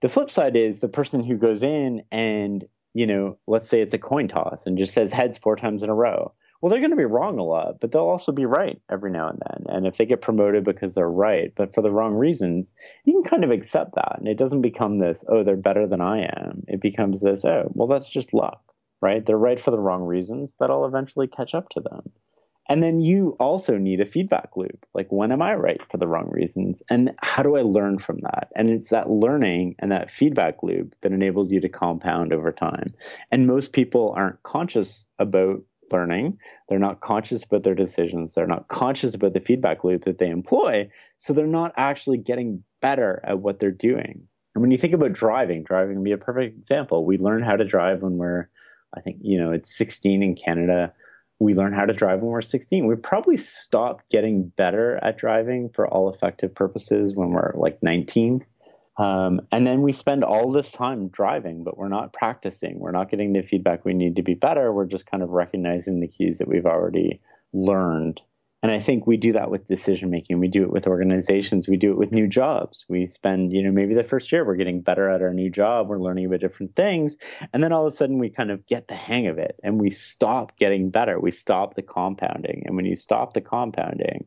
The 0.02 0.10
flip 0.10 0.30
side 0.30 0.56
is 0.56 0.80
the 0.80 0.88
person 0.88 1.24
who 1.24 1.36
goes 1.36 1.62
in 1.62 2.02
and, 2.12 2.66
you 2.92 3.06
know, 3.06 3.38
let's 3.46 3.68
say 3.68 3.80
it's 3.80 3.94
a 3.94 3.98
coin 3.98 4.28
toss 4.28 4.66
and 4.66 4.76
just 4.76 4.92
says 4.92 5.12
heads 5.12 5.38
four 5.38 5.56
times 5.56 5.82
in 5.82 5.88
a 5.88 5.94
row. 5.94 6.32
well, 6.60 6.70
they're 6.70 6.80
going 6.80 6.90
to 6.90 6.96
be 6.96 7.04
wrong 7.04 7.38
a 7.38 7.44
lot, 7.44 7.80
but 7.80 7.92
they'll 7.92 8.02
also 8.02 8.32
be 8.32 8.46
right 8.46 8.80
every 8.90 9.10
now 9.10 9.28
and 9.28 9.40
then. 9.48 9.74
And 9.74 9.86
if 9.86 9.96
they 9.96 10.06
get 10.06 10.22
promoted 10.22 10.64
because 10.64 10.94
they're 10.94 11.08
right, 11.08 11.52
but 11.54 11.74
for 11.74 11.82
the 11.82 11.90
wrong 11.90 12.14
reasons, 12.14 12.72
you 13.04 13.12
can 13.12 13.30
kind 13.30 13.44
of 13.44 13.50
accept 13.50 13.94
that. 13.94 14.16
And 14.18 14.26
it 14.26 14.38
doesn't 14.38 14.62
become 14.62 14.98
this, 14.98 15.24
oh, 15.28 15.42
they're 15.42 15.56
better 15.56 15.86
than 15.86 16.00
I 16.00 16.22
am. 16.22 16.64
It 16.68 16.80
becomes 16.80 17.20
this, 17.20 17.44
oh, 17.44 17.70
well, 17.74 17.88
that's 17.88 18.08
just 18.10 18.34
luck, 18.34 18.62
right? 19.00 19.24
They're 19.24 19.38
right 19.38 19.60
for 19.60 19.70
the 19.70 19.78
wrong 19.78 20.02
reasons. 20.02 20.56
That'll 20.58 20.86
eventually 20.86 21.26
catch 21.28 21.54
up 21.54 21.68
to 21.70 21.80
them. 21.80 22.10
And 22.68 22.82
then 22.82 23.00
you 23.00 23.36
also 23.38 23.78
need 23.78 24.00
a 24.00 24.06
feedback 24.06 24.56
loop. 24.56 24.86
Like, 24.94 25.10
when 25.10 25.32
am 25.32 25.42
I 25.42 25.54
right 25.54 25.80
for 25.90 25.98
the 25.98 26.08
wrong 26.08 26.28
reasons? 26.30 26.82
And 26.90 27.12
how 27.22 27.42
do 27.42 27.56
I 27.56 27.62
learn 27.62 27.98
from 27.98 28.18
that? 28.22 28.48
And 28.56 28.70
it's 28.70 28.90
that 28.90 29.10
learning 29.10 29.76
and 29.78 29.92
that 29.92 30.10
feedback 30.10 30.62
loop 30.62 30.94
that 31.02 31.12
enables 31.12 31.52
you 31.52 31.60
to 31.60 31.68
compound 31.68 32.32
over 32.32 32.50
time. 32.50 32.92
And 33.30 33.46
most 33.46 33.72
people 33.72 34.12
aren't 34.16 34.42
conscious 34.42 35.06
about 35.18 35.62
learning. 35.92 36.38
They're 36.68 36.78
not 36.78 37.00
conscious 37.00 37.44
about 37.44 37.62
their 37.62 37.74
decisions. 37.74 38.34
They're 38.34 38.46
not 38.46 38.68
conscious 38.68 39.14
about 39.14 39.34
the 39.34 39.40
feedback 39.40 39.84
loop 39.84 40.04
that 40.04 40.18
they 40.18 40.28
employ. 40.28 40.88
So 41.18 41.32
they're 41.32 41.46
not 41.46 41.72
actually 41.76 42.18
getting 42.18 42.64
better 42.80 43.20
at 43.24 43.40
what 43.40 43.60
they're 43.60 43.70
doing. 43.70 44.26
And 44.54 44.62
when 44.62 44.70
you 44.70 44.78
think 44.78 44.94
about 44.94 45.12
driving, 45.12 45.62
driving 45.62 45.96
would 45.96 46.04
be 46.04 46.12
a 46.12 46.18
perfect 46.18 46.58
example. 46.58 47.04
We 47.04 47.18
learn 47.18 47.42
how 47.42 47.56
to 47.56 47.64
drive 47.64 48.02
when 48.02 48.16
we're, 48.16 48.48
I 48.96 49.00
think, 49.00 49.18
you 49.20 49.38
know, 49.38 49.52
it's 49.52 49.76
16 49.76 50.22
in 50.22 50.34
Canada. 50.34 50.92
We 51.38 51.54
learn 51.54 51.72
how 51.72 51.84
to 51.84 51.92
drive 51.92 52.20
when 52.20 52.30
we're 52.30 52.42
16. 52.42 52.86
We 52.86 52.96
probably 52.96 53.36
stop 53.36 54.02
getting 54.10 54.48
better 54.56 54.98
at 55.02 55.18
driving 55.18 55.68
for 55.68 55.86
all 55.86 56.12
effective 56.12 56.54
purposes 56.54 57.14
when 57.14 57.30
we're 57.30 57.52
like 57.56 57.82
19 57.82 58.44
um, 58.98 59.42
and 59.52 59.66
then 59.66 59.82
we 59.82 59.92
spend 59.92 60.24
all 60.24 60.50
this 60.50 60.72
time 60.72 61.08
driving, 61.08 61.64
but 61.64 61.76
we're 61.76 61.88
not 61.88 62.12
practicing. 62.12 62.78
We're 62.78 62.92
not 62.92 63.10
getting 63.10 63.32
the 63.32 63.42
feedback 63.42 63.84
we 63.84 63.92
need 63.92 64.16
to 64.16 64.22
be 64.22 64.34
better. 64.34 64.72
We're 64.72 64.86
just 64.86 65.10
kind 65.10 65.22
of 65.22 65.30
recognizing 65.30 66.00
the 66.00 66.08
cues 66.08 66.38
that 66.38 66.48
we've 66.48 66.66
already 66.66 67.20
learned. 67.52 68.22
And 68.66 68.74
I 68.74 68.80
think 68.80 69.06
we 69.06 69.16
do 69.16 69.32
that 69.34 69.48
with 69.48 69.68
decision 69.68 70.10
making. 70.10 70.40
We 70.40 70.48
do 70.48 70.64
it 70.64 70.72
with 70.72 70.88
organizations. 70.88 71.68
We 71.68 71.76
do 71.76 71.92
it 71.92 71.98
with 71.98 72.10
new 72.10 72.26
jobs. 72.26 72.84
We 72.88 73.06
spend, 73.06 73.52
you 73.52 73.62
know, 73.62 73.70
maybe 73.70 73.94
the 73.94 74.02
first 74.02 74.32
year 74.32 74.44
we're 74.44 74.56
getting 74.56 74.80
better 74.80 75.08
at 75.08 75.22
our 75.22 75.32
new 75.32 75.48
job. 75.48 75.86
We're 75.86 76.00
learning 76.00 76.26
about 76.26 76.40
different 76.40 76.74
things. 76.74 77.16
And 77.52 77.62
then 77.62 77.70
all 77.70 77.86
of 77.86 77.92
a 77.92 77.96
sudden 77.96 78.18
we 78.18 78.28
kind 78.28 78.50
of 78.50 78.66
get 78.66 78.88
the 78.88 78.96
hang 78.96 79.28
of 79.28 79.38
it 79.38 79.54
and 79.62 79.80
we 79.80 79.90
stop 79.90 80.58
getting 80.58 80.90
better. 80.90 81.20
We 81.20 81.30
stop 81.30 81.74
the 81.74 81.82
compounding. 81.82 82.64
And 82.66 82.74
when 82.74 82.86
you 82.86 82.96
stop 82.96 83.34
the 83.34 83.40
compounding, 83.40 84.24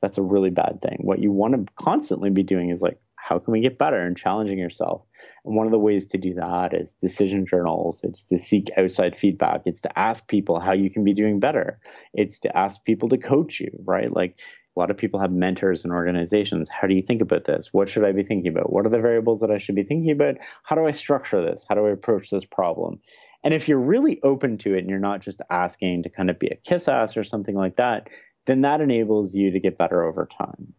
that's 0.00 0.18
a 0.18 0.22
really 0.22 0.50
bad 0.50 0.80
thing. 0.80 0.98
What 1.00 1.18
you 1.18 1.32
want 1.32 1.54
to 1.54 1.72
constantly 1.74 2.30
be 2.30 2.44
doing 2.44 2.70
is 2.70 2.82
like, 2.82 3.00
how 3.16 3.40
can 3.40 3.50
we 3.50 3.60
get 3.60 3.76
better 3.76 4.00
and 4.00 4.16
challenging 4.16 4.60
yourself 4.60 5.02
and 5.44 5.56
one 5.56 5.66
of 5.66 5.72
the 5.72 5.78
ways 5.78 6.06
to 6.08 6.18
do 6.18 6.34
that 6.34 6.74
is 6.74 6.94
decision 6.94 7.46
journals. 7.46 8.02
It's 8.04 8.24
to 8.26 8.38
seek 8.38 8.70
outside 8.76 9.16
feedback. 9.16 9.62
It's 9.64 9.80
to 9.82 9.98
ask 9.98 10.28
people 10.28 10.60
how 10.60 10.72
you 10.72 10.90
can 10.90 11.04
be 11.04 11.14
doing 11.14 11.40
better. 11.40 11.78
It's 12.14 12.38
to 12.40 12.56
ask 12.56 12.84
people 12.84 13.08
to 13.10 13.18
coach 13.18 13.60
you 13.60 13.70
right? 13.84 14.14
Like 14.14 14.38
a 14.76 14.80
lot 14.80 14.90
of 14.90 14.96
people 14.96 15.20
have 15.20 15.32
mentors 15.32 15.84
and 15.84 15.92
organizations. 15.92 16.68
How 16.68 16.86
do 16.86 16.94
you 16.94 17.02
think 17.02 17.20
about 17.20 17.44
this? 17.44 17.72
What 17.72 17.88
should 17.88 18.04
i 18.04 18.12
be 18.12 18.22
thinking 18.22 18.52
about? 18.52 18.72
What 18.72 18.86
are 18.86 18.90
the 18.90 19.00
variables 19.00 19.40
that 19.40 19.50
i 19.50 19.58
should 19.58 19.74
be 19.74 19.82
thinking 19.82 20.12
about? 20.12 20.36
How 20.62 20.76
do 20.76 20.86
i 20.86 20.92
structure 20.92 21.40
this? 21.40 21.66
How 21.68 21.74
do 21.74 21.86
i 21.86 21.90
approach 21.90 22.30
this 22.30 22.44
problem? 22.44 23.00
And 23.42 23.54
if 23.54 23.68
you're 23.68 23.78
really 23.78 24.20
open 24.22 24.58
to 24.58 24.74
it 24.74 24.80
and 24.80 24.90
you're 24.90 24.98
not 24.98 25.20
just 25.20 25.40
asking 25.50 26.02
to 26.02 26.10
kind 26.10 26.30
of 26.30 26.38
be 26.38 26.48
a 26.48 26.56
kiss 26.56 26.88
ass 26.88 27.16
or 27.16 27.24
something 27.24 27.54
like 27.54 27.76
that 27.76 28.08
then 28.46 28.62
that 28.62 28.80
enables 28.80 29.34
you 29.34 29.50
to 29.50 29.60
get 29.60 29.78
better 29.78 30.02
over 30.02 30.26
time 30.26 30.74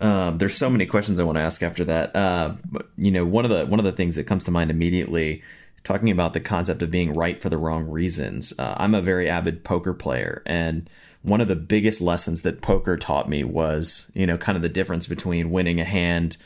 um, 0.00 0.38
there's 0.38 0.54
so 0.54 0.70
many 0.70 0.86
questions 0.86 1.20
I 1.20 1.24
want 1.24 1.38
to 1.38 1.42
ask 1.42 1.62
after 1.62 1.84
that. 1.84 2.14
Uh, 2.14 2.54
but, 2.70 2.88
you 2.96 3.10
know, 3.10 3.24
one 3.24 3.44
of 3.44 3.50
the 3.50 3.66
one 3.66 3.78
of 3.78 3.84
the 3.84 3.92
things 3.92 4.16
that 4.16 4.24
comes 4.24 4.44
to 4.44 4.50
mind 4.50 4.70
immediately, 4.70 5.42
talking 5.84 6.10
about 6.10 6.32
the 6.32 6.40
concept 6.40 6.82
of 6.82 6.90
being 6.90 7.14
right 7.14 7.40
for 7.40 7.48
the 7.48 7.58
wrong 7.58 7.88
reasons. 7.88 8.52
Uh, 8.58 8.74
I'm 8.76 8.94
a 8.94 9.02
very 9.02 9.28
avid 9.28 9.64
poker 9.64 9.94
player, 9.94 10.42
and 10.46 10.88
one 11.22 11.40
of 11.40 11.48
the 11.48 11.56
biggest 11.56 12.00
lessons 12.00 12.42
that 12.42 12.62
poker 12.62 12.96
taught 12.96 13.28
me 13.28 13.44
was, 13.44 14.10
you 14.14 14.26
know, 14.26 14.36
kind 14.36 14.56
of 14.56 14.62
the 14.62 14.68
difference 14.68 15.06
between 15.06 15.50
winning 15.50 15.80
a 15.80 15.84
hand 15.84 16.36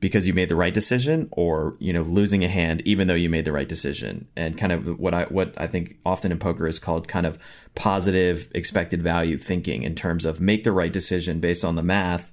because 0.00 0.26
you 0.26 0.34
made 0.34 0.50
the 0.50 0.56
right 0.56 0.74
decision 0.74 1.28
or 1.32 1.76
you 1.78 1.90
know 1.90 2.02
losing 2.02 2.44
a 2.44 2.48
hand 2.48 2.82
even 2.84 3.06
though 3.06 3.14
you 3.14 3.30
made 3.30 3.46
the 3.46 3.52
right 3.52 3.70
decision 3.70 4.26
and 4.36 4.58
kind 4.58 4.70
of 4.70 4.98
what 4.98 5.14
i 5.14 5.22
what 5.24 5.54
i 5.56 5.66
think 5.66 5.96
often 6.04 6.30
in 6.30 6.38
poker 6.38 6.66
is 6.66 6.78
called 6.78 7.08
kind 7.08 7.24
of 7.24 7.38
positive 7.74 8.50
expected 8.54 9.02
value 9.02 9.38
thinking 9.38 9.82
in 9.82 9.94
terms 9.94 10.26
of 10.26 10.42
make 10.42 10.62
the 10.62 10.72
right 10.72 10.92
decision 10.92 11.40
based 11.40 11.64
on 11.64 11.74
the 11.74 11.82
math 11.82 12.32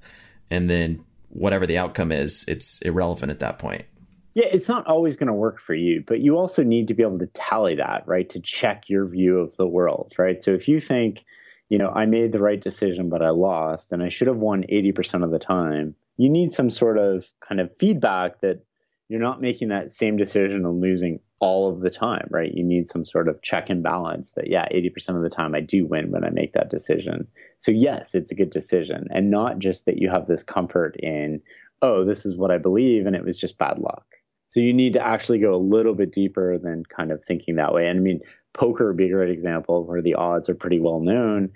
and 0.51 0.69
then 0.69 1.03
whatever 1.29 1.65
the 1.65 1.77
outcome 1.77 2.11
is, 2.11 2.45
it's 2.47 2.81
irrelevant 2.81 3.31
at 3.31 3.39
that 3.39 3.57
point. 3.57 3.83
Yeah, 4.33 4.47
it's 4.51 4.69
not 4.69 4.85
always 4.85 5.17
going 5.17 5.27
to 5.27 5.33
work 5.33 5.59
for 5.59 5.73
you, 5.73 6.03
but 6.05 6.21
you 6.21 6.37
also 6.37 6.63
need 6.63 6.87
to 6.89 6.93
be 6.93 7.03
able 7.03 7.19
to 7.19 7.27
tally 7.27 7.75
that, 7.75 8.03
right? 8.05 8.29
To 8.29 8.39
check 8.39 8.89
your 8.89 9.05
view 9.05 9.39
of 9.39 9.55
the 9.57 9.67
world, 9.67 10.13
right? 10.17 10.41
So 10.43 10.51
if 10.51 10.67
you 10.67 10.79
think, 10.79 11.25
you 11.69 11.77
know, 11.77 11.89
I 11.89 12.05
made 12.05 12.31
the 12.31 12.39
right 12.39 12.61
decision, 12.61 13.09
but 13.09 13.21
I 13.21 13.29
lost 13.29 13.91
and 13.91 14.03
I 14.03 14.09
should 14.09 14.27
have 14.27 14.37
won 14.37 14.63
80% 14.63 15.23
of 15.23 15.31
the 15.31 15.39
time, 15.39 15.95
you 16.17 16.29
need 16.29 16.51
some 16.51 16.69
sort 16.69 16.97
of 16.97 17.25
kind 17.41 17.59
of 17.59 17.75
feedback 17.75 18.39
that 18.41 18.63
you're 19.09 19.19
not 19.19 19.41
making 19.41 19.69
that 19.69 19.91
same 19.91 20.15
decision 20.15 20.65
and 20.65 20.79
losing 20.79 21.19
all 21.41 21.67
of 21.67 21.81
the 21.81 21.89
time, 21.89 22.27
right? 22.29 22.53
You 22.53 22.63
need 22.63 22.87
some 22.87 23.03
sort 23.03 23.27
of 23.27 23.41
check 23.41 23.69
and 23.69 23.81
balance 23.81 24.33
that, 24.33 24.49
yeah, 24.49 24.67
80% 24.71 25.17
of 25.17 25.23
the 25.23 25.29
time 25.29 25.55
I 25.55 25.59
do 25.59 25.87
win 25.87 26.11
when 26.11 26.23
I 26.23 26.29
make 26.29 26.53
that 26.53 26.69
decision. 26.69 27.27
So, 27.57 27.71
yes, 27.71 28.13
it's 28.13 28.31
a 28.31 28.35
good 28.35 28.51
decision. 28.51 29.07
And 29.09 29.31
not 29.31 29.57
just 29.57 29.85
that 29.85 29.97
you 29.97 30.09
have 30.11 30.27
this 30.27 30.43
comfort 30.43 30.95
in, 30.97 31.41
oh, 31.81 32.05
this 32.05 32.27
is 32.27 32.37
what 32.37 32.51
I 32.51 32.59
believe 32.59 33.07
and 33.07 33.15
it 33.15 33.25
was 33.25 33.39
just 33.39 33.57
bad 33.57 33.79
luck. 33.79 34.05
So, 34.45 34.59
you 34.59 34.71
need 34.71 34.93
to 34.93 35.05
actually 35.05 35.39
go 35.39 35.53
a 35.53 35.57
little 35.57 35.95
bit 35.95 36.13
deeper 36.13 36.59
than 36.59 36.83
kind 36.85 37.11
of 37.11 37.25
thinking 37.25 37.55
that 37.55 37.73
way. 37.73 37.87
And 37.87 37.99
I 37.99 38.01
mean, 38.03 38.21
poker 38.53 38.87
would 38.87 38.97
be 38.97 39.07
a 39.07 39.13
great 39.13 39.31
example 39.31 39.83
where 39.83 40.01
the 40.01 40.15
odds 40.15 40.47
are 40.47 40.55
pretty 40.55 40.79
well 40.79 40.99
known. 40.99 41.49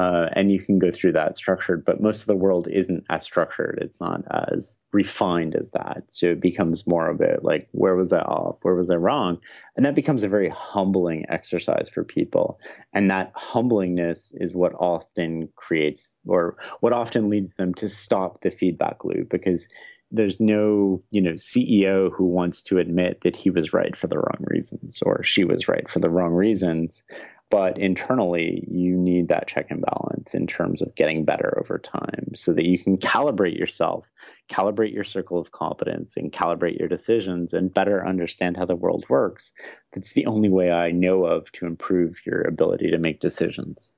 Uh, 0.00 0.30
and 0.32 0.50
you 0.50 0.58
can 0.58 0.78
go 0.78 0.90
through 0.90 1.12
that 1.12 1.36
structured, 1.36 1.84
but 1.84 2.00
most 2.00 2.22
of 2.22 2.26
the 2.26 2.34
world 2.34 2.66
isn't 2.68 3.04
as 3.10 3.22
structured. 3.22 3.78
It's 3.82 4.00
not 4.00 4.22
as 4.50 4.78
refined 4.92 5.54
as 5.54 5.72
that. 5.72 6.04
So 6.08 6.28
it 6.28 6.40
becomes 6.40 6.86
more 6.86 7.10
of 7.10 7.20
it 7.20 7.44
like, 7.44 7.68
where 7.72 7.94
was 7.94 8.10
I 8.14 8.20
off? 8.20 8.56
Where 8.62 8.74
was 8.74 8.88
I 8.88 8.94
wrong? 8.94 9.38
And 9.76 9.84
that 9.84 9.94
becomes 9.94 10.24
a 10.24 10.28
very 10.28 10.48
humbling 10.48 11.26
exercise 11.28 11.90
for 11.90 12.02
people. 12.02 12.58
And 12.94 13.10
that 13.10 13.34
humblingness 13.34 14.32
is 14.40 14.54
what 14.54 14.72
often 14.80 15.50
creates 15.56 16.16
or 16.26 16.56
what 16.80 16.94
often 16.94 17.28
leads 17.28 17.56
them 17.56 17.74
to 17.74 17.86
stop 17.86 18.40
the 18.40 18.50
feedback 18.50 19.04
loop 19.04 19.28
because 19.28 19.68
there's 20.12 20.40
no 20.40 21.00
you 21.12 21.22
know 21.22 21.34
ceo 21.34 22.10
who 22.12 22.24
wants 22.24 22.60
to 22.60 22.78
admit 22.78 23.20
that 23.20 23.36
he 23.36 23.48
was 23.48 23.72
right 23.72 23.94
for 23.94 24.08
the 24.08 24.18
wrong 24.18 24.40
reasons 24.40 25.00
or 25.02 25.22
she 25.22 25.44
was 25.44 25.68
right 25.68 25.88
for 25.88 26.00
the 26.00 26.10
wrong 26.10 26.34
reasons 26.34 27.04
but 27.50 27.76
internally, 27.78 28.64
you 28.70 28.96
need 28.96 29.28
that 29.28 29.48
check 29.48 29.70
and 29.70 29.82
balance 29.82 30.34
in 30.34 30.46
terms 30.46 30.80
of 30.80 30.94
getting 30.94 31.24
better 31.24 31.58
over 31.60 31.78
time 31.78 32.30
so 32.34 32.52
that 32.52 32.64
you 32.64 32.78
can 32.78 32.96
calibrate 32.96 33.58
yourself, 33.58 34.06
calibrate 34.48 34.94
your 34.94 35.02
circle 35.02 35.38
of 35.38 35.50
competence, 35.50 36.16
and 36.16 36.32
calibrate 36.32 36.78
your 36.78 36.88
decisions 36.88 37.52
and 37.52 37.74
better 37.74 38.06
understand 38.06 38.56
how 38.56 38.64
the 38.64 38.76
world 38.76 39.04
works. 39.08 39.52
That's 39.92 40.12
the 40.12 40.26
only 40.26 40.48
way 40.48 40.70
I 40.70 40.92
know 40.92 41.24
of 41.24 41.50
to 41.52 41.66
improve 41.66 42.24
your 42.24 42.42
ability 42.42 42.88
to 42.92 42.98
make 42.98 43.18
decisions. 43.18 43.92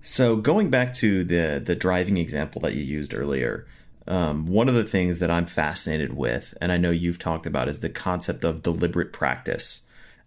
So, 0.00 0.36
going 0.36 0.70
back 0.70 0.94
to 0.94 1.24
the, 1.24 1.60
the 1.62 1.74
driving 1.74 2.16
example 2.16 2.62
that 2.62 2.74
you 2.74 2.82
used 2.82 3.14
earlier, 3.14 3.66
um, 4.06 4.46
one 4.46 4.68
of 4.68 4.74
the 4.74 4.84
things 4.84 5.18
that 5.18 5.30
I'm 5.30 5.46
fascinated 5.46 6.14
with, 6.14 6.54
and 6.60 6.72
I 6.72 6.78
know 6.78 6.90
you've 6.90 7.18
talked 7.18 7.44
about, 7.44 7.68
is 7.68 7.80
the 7.80 7.90
concept 7.90 8.44
of 8.44 8.62
deliberate 8.62 9.12
practice 9.12 9.85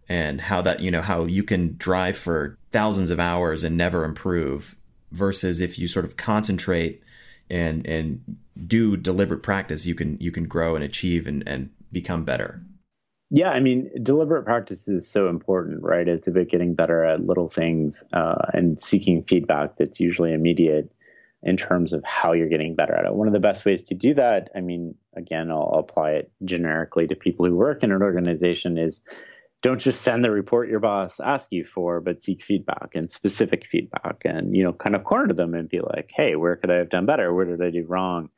and 0.09 0.41
how 0.41 0.61
that 0.61 0.79
you 0.79 0.89
know 0.89 1.03
how 1.03 1.25
you 1.25 1.43
can 1.43 1.75
drive 1.77 2.17
for 2.17 2.57
thousands 2.71 3.11
of 3.11 3.19
hours 3.19 3.63
and 3.63 3.77
never 3.77 4.03
improve 4.03 4.75
versus 5.11 5.61
if 5.61 5.79
you 5.79 5.87
sort 5.87 6.05
of 6.05 6.17
concentrate 6.17 7.01
and 7.49 7.85
and 7.85 8.37
do 8.67 8.97
deliberate 8.97 9.43
practice 9.43 9.85
you 9.85 9.95
can 9.95 10.17
you 10.19 10.31
can 10.31 10.45
grow 10.45 10.75
and 10.75 10.83
achieve 10.83 11.27
and, 11.27 11.47
and 11.47 11.69
become 11.91 12.25
better. 12.25 12.61
Yeah 13.29 13.49
i 13.49 13.59
mean 13.59 13.89
deliberate 14.01 14.43
practice 14.43 14.87
is 14.87 15.07
so 15.07 15.29
important 15.29 15.83
right? 15.83 16.07
It's 16.07 16.27
about 16.27 16.49
getting 16.49 16.73
better 16.73 17.05
at 17.05 17.25
little 17.25 17.47
things 17.47 18.03
uh, 18.11 18.47
and 18.53 18.81
seeking 18.81 19.23
feedback 19.23 19.77
that's 19.77 19.99
usually 19.99 20.33
immediate 20.33 20.91
in 21.41 21.55
terms 21.55 21.93
of 21.93 22.03
how 22.03 22.33
you're 22.33 22.49
getting 22.49 22.75
better 22.75 22.93
at 22.93 23.05
it. 23.05 23.13
One 23.13 23.27
of 23.27 23.33
the 23.33 23.39
best 23.39 23.63
ways 23.63 23.83
to 23.83 23.93
do 23.93 24.15
that 24.15 24.49
i 24.55 24.61
mean 24.61 24.95
again 25.15 25.51
i'll 25.51 25.75
apply 25.77 26.11
it 26.11 26.31
generically 26.43 27.05
to 27.07 27.15
people 27.15 27.45
who 27.45 27.55
work 27.55 27.83
in 27.83 27.91
an 27.91 28.01
organization 28.01 28.77
is 28.77 29.01
don't 29.61 29.81
just 29.81 30.01
send 30.01 30.23
the 30.23 30.31
report 30.31 30.69
your 30.69 30.79
boss 30.79 31.19
asks 31.19 31.51
you 31.51 31.65
for, 31.65 31.99
but 31.99 32.21
seek 32.21 32.41
feedback 32.41 32.95
and 32.95 33.11
specific 33.11 33.65
feedback 33.65 34.21
and, 34.23 34.55
you 34.55 34.63
know, 34.63 34.73
kind 34.73 34.95
of 34.95 35.03
corner 35.03 35.33
them 35.33 35.53
and 35.53 35.67
be 35.67 35.81
like, 35.81 36.11
hey, 36.15 36.35
where 36.35 36.55
could 36.55 36.71
I 36.71 36.75
have 36.75 36.89
done 36.89 37.05
better? 37.05 37.33
Where 37.33 37.45
did 37.45 37.61
I 37.61 37.69
do 37.69 37.85
wrong? 37.85 38.29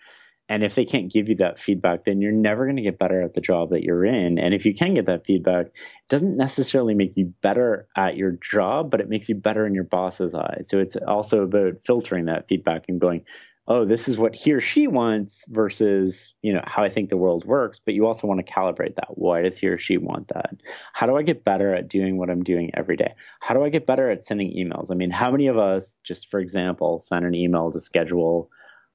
And 0.49 0.63
if 0.63 0.75
they 0.75 0.83
can't 0.83 1.11
give 1.11 1.29
you 1.29 1.35
that 1.35 1.59
feedback, 1.59 2.03
then 2.03 2.19
you're 2.19 2.33
never 2.33 2.65
going 2.65 2.75
to 2.75 2.81
get 2.81 2.99
better 2.99 3.21
at 3.21 3.35
the 3.35 3.39
job 3.39 3.69
that 3.69 3.83
you're 3.83 4.03
in. 4.03 4.37
And 4.37 4.53
if 4.53 4.65
you 4.65 4.73
can 4.73 4.95
get 4.95 5.05
that 5.05 5.25
feedback, 5.25 5.67
it 5.67 5.73
doesn't 6.09 6.35
necessarily 6.35 6.93
make 6.93 7.15
you 7.15 7.33
better 7.41 7.87
at 7.95 8.17
your 8.17 8.31
job, 8.31 8.91
but 8.91 8.99
it 8.99 9.07
makes 9.07 9.29
you 9.29 9.35
better 9.35 9.65
in 9.65 9.73
your 9.73 9.85
boss's 9.85 10.35
eyes. 10.35 10.67
So 10.67 10.79
it's 10.79 10.97
also 10.97 11.43
about 11.43 11.85
filtering 11.85 12.25
that 12.25 12.49
feedback 12.49 12.85
and 12.89 12.99
going, 12.99 13.23
oh, 13.67 13.85
this 13.85 14.07
is 14.07 14.17
what 14.17 14.35
he 14.35 14.51
or 14.51 14.61
she 14.61 14.87
wants 14.87 15.45
versus, 15.47 16.33
you 16.41 16.51
know, 16.51 16.63
how 16.65 16.83
I 16.83 16.89
think 16.89 17.09
the 17.09 17.17
world 17.17 17.45
works. 17.45 17.79
But 17.83 17.93
you 17.93 18.05
also 18.05 18.27
want 18.27 18.45
to 18.45 18.53
calibrate 18.53 18.95
that. 18.95 19.17
Why 19.17 19.41
does 19.41 19.57
he 19.57 19.67
or 19.67 19.77
she 19.77 19.97
want 19.97 20.29
that? 20.29 20.55
How 20.93 21.05
do 21.05 21.15
I 21.15 21.21
get 21.21 21.43
better 21.43 21.73
at 21.73 21.87
doing 21.87 22.17
what 22.17 22.29
I'm 22.29 22.43
doing 22.43 22.71
every 22.73 22.97
day? 22.97 23.13
How 23.39 23.53
do 23.53 23.63
I 23.63 23.69
get 23.69 23.85
better 23.85 24.09
at 24.09 24.25
sending 24.25 24.51
emails? 24.51 24.91
I 24.91 24.95
mean, 24.95 25.11
how 25.11 25.31
many 25.31 25.47
of 25.47 25.57
us, 25.57 25.99
just 26.03 26.29
for 26.29 26.39
example, 26.39 26.99
send 26.99 27.25
an 27.25 27.35
email 27.35 27.71
to 27.71 27.79
schedule 27.79 28.49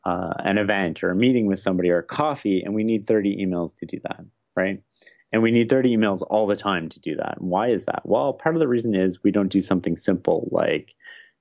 uh, 0.05 0.35
an 0.39 0.59
event 0.59 1.03
or 1.03 1.11
a 1.11 1.17
meeting 1.17 1.47
with 1.47 1.59
somebody 1.59 1.91
or 1.91 1.99
a 1.99 2.03
coffee, 2.03 2.63
and 2.63 2.75
we 2.75 2.85
need 2.85 3.05
30 3.05 3.45
emails 3.45 3.77
to 3.79 3.87
do 3.87 3.99
that, 4.05 4.25
right? 4.55 4.83
And 5.33 5.43
we 5.43 5.51
need 5.51 5.69
30 5.69 5.97
emails 5.97 6.23
all 6.29 6.47
the 6.47 6.57
time 6.57 6.89
to 6.89 7.01
do 7.01 7.17
that. 7.17 7.41
Why 7.41 7.69
is 7.69 7.87
that? 7.87 8.03
Well, 8.05 8.33
part 8.33 8.55
of 8.55 8.61
the 8.61 8.69
reason 8.69 8.95
is 8.95 9.23
we 9.23 9.33
don't 9.33 9.49
do 9.49 9.61
something 9.61 9.97
simple 9.97 10.49
like, 10.53 10.95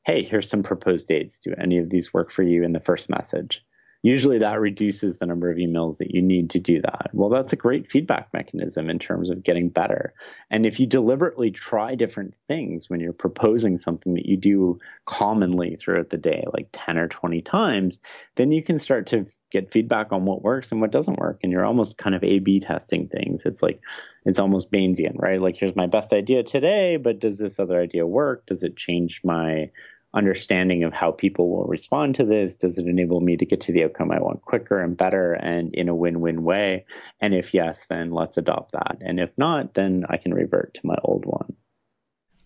hey, 0.06 0.24
here's 0.24 0.50
some 0.50 0.64
proposed 0.64 1.08
dates. 1.08 1.40
Do 1.40 1.54
any 1.58 1.78
of 1.80 1.90
these 1.90 2.14
work 2.14 2.32
for 2.32 2.44
you 2.44 2.64
in 2.64 2.74
the 2.74 2.80
first 2.80 3.10
message? 3.10 3.64
Usually 4.04 4.38
that 4.38 4.60
reduces 4.60 5.18
the 5.18 5.26
number 5.26 5.50
of 5.50 5.58
emails 5.58 5.98
that 5.98 6.14
you 6.14 6.22
need 6.22 6.52
to 6.52 6.60
do 6.60 6.80
that. 6.80 7.10
Well, 7.12 7.30
that's 7.30 7.54
a 7.54 7.56
great 7.56 7.90
feedback 7.90 8.30
mechanism 8.34 8.88
in 8.88 9.00
terms 9.00 9.32
of 9.32 9.42
getting 9.42 9.68
better. 9.68 10.14
And 10.52 10.64
if 10.64 10.80
you 10.80 10.86
deliberately 10.86 11.50
try 11.50 11.96
different 11.96 12.36
things 12.48 12.88
when 12.88 13.00
you're 13.00 13.14
proposing 13.14 13.80
something 13.80 14.14
that 14.14 14.28
you 14.28 14.38
do 14.38 14.78
commonly 15.06 15.76
throughout 15.76 16.12
the 16.12 16.18
day, 16.18 16.44
like 16.54 16.68
10 16.72 17.00
or 17.00 17.08
20 17.08 17.42
times, 17.42 18.00
then 18.36 18.52
you 18.52 18.62
can 18.62 18.78
start 18.78 19.08
to 19.08 19.26
get 19.50 19.72
feedback 19.72 20.12
on 20.12 20.26
what 20.26 20.44
works 20.44 20.72
and 20.72 20.82
what 20.82 20.92
doesn't 20.92 21.18
work. 21.18 21.40
And 21.42 21.52
you're 21.52 21.66
almost 21.66 21.98
kind 21.98 22.16
of 22.16 22.24
A 22.24 22.38
B 22.38 22.60
testing 22.60 23.08
things. 23.08 23.44
It's 23.44 23.64
like, 23.64 23.82
it's 24.24 24.38
almost 24.38 24.72
Bayesian, 24.72 25.16
right? 25.18 25.42
Like, 25.42 25.58
here's 25.58 25.76
my 25.76 25.88
best 25.88 26.14
idea 26.14 26.44
today, 26.44 26.98
but 26.98 27.18
does 27.18 27.40
this 27.40 27.60
other 27.60 27.82
idea 27.82 28.06
work? 28.06 28.46
Does 28.46 28.64
it 28.64 28.78
change 28.78 29.22
my 29.24 29.72
understanding 30.16 30.84
of 30.84 30.94
how 30.94 31.12
people 31.12 31.50
will 31.50 31.66
respond 31.66 32.16
to 32.16 32.26
this? 32.26 32.56
Does 32.56 32.78
it 32.78 32.88
enable 32.88 33.20
me 33.22 33.38
to 33.38 33.46
get 33.46 33.62
to 33.62 33.72
the 33.72 33.84
outcome 33.84 34.12
I 34.12 34.20
want 34.20 34.42
quicker 34.42 34.82
and 34.82 34.98
better 34.98 35.34
and 35.34 35.74
in 35.76 35.90
a 35.90 35.96
win 35.96 36.22
win 36.22 36.44
way? 36.44 36.86
And 37.22 37.34
if 37.36 37.54
yes, 37.54 37.88
then 37.88 38.12
let's 38.12 38.38
adopt 38.38 38.72
that. 38.72 38.98
And 39.02 39.20
if 39.20 39.30
not, 39.38 39.74
then 39.74 40.06
I 40.10 40.18
can 40.18 40.34
revert 40.34 40.74
to 40.76 40.88
my 40.88 40.96
old 41.04 41.26
one. 41.26 41.56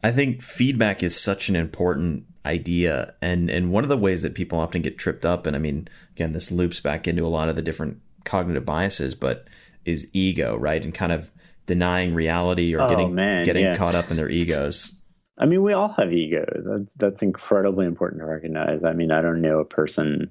I 0.04 0.12
think 0.12 0.42
feedback 0.42 1.04
is 1.04 1.20
such 1.20 1.50
an 1.50 1.56
important 1.56 2.26
idea 2.46 3.14
and 3.22 3.50
and 3.50 3.72
one 3.72 3.84
of 3.84 3.90
the 3.90 3.98
ways 3.98 4.24
that 4.24 4.34
people 4.34 4.60
often 4.60 4.82
get 4.82 4.98
tripped 4.98 5.26
up 5.26 5.46
and 5.46 5.58
I 5.58 5.60
mean 5.60 5.90
again 6.12 6.32
this 6.32 6.52
loops 6.52 6.80
back 6.80 7.06
into 7.06 7.26
a 7.26 7.28
lot 7.28 7.50
of 7.50 7.58
the 7.58 7.62
different 7.62 8.00
cognitive 8.24 8.66
biases 8.66 9.14
but 9.14 9.46
is 9.84 10.10
ego 10.14 10.56
right 10.56 10.84
and 10.84 10.94
kind 10.94 11.12
of 11.12 11.32
denying 11.66 12.16
reality 12.16 12.74
or 12.74 12.82
oh, 12.82 12.90
getting 12.90 13.14
man, 13.14 13.44
getting 13.44 13.66
yeah. 13.66 13.76
caught 13.76 13.94
up 13.94 14.10
in 14.10 14.18
their 14.18 14.30
egos 14.30 14.99
I 15.40 15.46
mean, 15.46 15.64
we 15.64 15.74
all 15.74 15.94
have 15.98 16.12
ego. 16.12 16.46
That's 16.66 16.94
that's 16.96 17.22
incredibly 17.22 17.86
important 17.86 18.22
to 18.22 18.26
recognize. 18.26 18.84
I 18.84 18.94
mean, 18.94 19.12
I 19.12 19.22
don't 19.22 19.42
know 19.42 19.60
a 19.60 19.66
person 19.66 20.30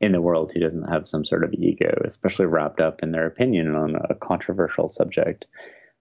in 0.00 0.12
the 0.12 0.20
world 0.20 0.52
who 0.52 0.60
doesn't 0.60 0.88
have 0.88 1.08
some 1.08 1.24
sort 1.24 1.44
of 1.44 1.54
ego, 1.54 2.02
especially 2.04 2.46
wrapped 2.46 2.80
up 2.80 3.02
in 3.02 3.12
their 3.12 3.26
opinion 3.26 3.74
on 3.74 3.96
a 4.10 4.14
controversial 4.14 4.88
subject. 4.88 5.46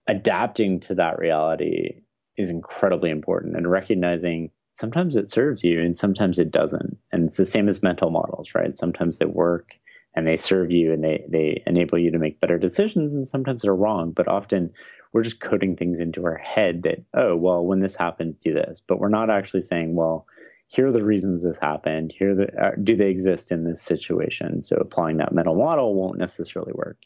Adapting 0.08 0.80
to 0.82 0.96
that 0.96 1.20
reality 1.20 2.02
is 2.38 2.50
incredibly 2.50 3.10
important 3.10 3.56
and 3.56 3.70
recognizing 3.70 4.52
sometimes 4.74 5.16
it 5.16 5.32
serves 5.32 5.64
you 5.64 5.82
and 5.82 5.98
sometimes 5.98 6.38
it 6.38 6.52
doesn't. 6.52 6.98
And 7.12 7.28
it's 7.28 7.38
the 7.38 7.46
same 7.46 7.68
as 7.68 7.82
mental 7.82 8.12
models, 8.12 8.54
right? 8.54 8.78
Sometimes 8.78 9.18
they 9.18 9.26
work 9.26 9.76
and 10.18 10.26
they 10.26 10.36
serve 10.36 10.72
you 10.72 10.92
and 10.92 11.04
they, 11.04 11.24
they 11.30 11.62
enable 11.68 12.00
you 12.00 12.10
to 12.10 12.18
make 12.18 12.40
better 12.40 12.58
decisions 12.58 13.14
and 13.14 13.28
sometimes 13.28 13.62
they're 13.62 13.76
wrong. 13.76 14.14
But 14.14 14.28
often 14.28 14.74
we're 15.14 15.22
just 15.22 15.40
coding 15.40 15.76
things 15.76 16.00
into 16.00 16.26
our 16.26 16.38
head 16.38 16.82
that, 16.84 17.04
oh, 17.14 17.36
well, 17.36 17.64
when 17.64 17.82
this 17.82 17.96
happens, 17.96 18.40
do 18.40 18.52
this. 18.52 18.82
But 18.86 19.00
we're 19.00 19.10
not 19.10 19.30
actually 19.30 19.62
saying, 19.62 19.94
well, 19.94 20.26
here 20.66 20.88
are 20.88 20.92
the 20.92 21.06
reasons 21.06 21.44
this 21.44 21.60
happened. 21.60 22.16
Here, 22.18 22.34
the, 22.34 22.48
uh, 22.60 22.72
do 22.82 22.96
they 22.96 23.10
exist 23.10 23.52
in 23.52 23.64
this 23.64 23.80
situation? 23.80 24.64
So 24.64 24.78
applying 24.78 25.18
that 25.18 25.36
mental 25.36 25.54
model 25.54 25.94
won't 25.94 26.18
necessarily 26.18 26.74
work. 26.74 26.98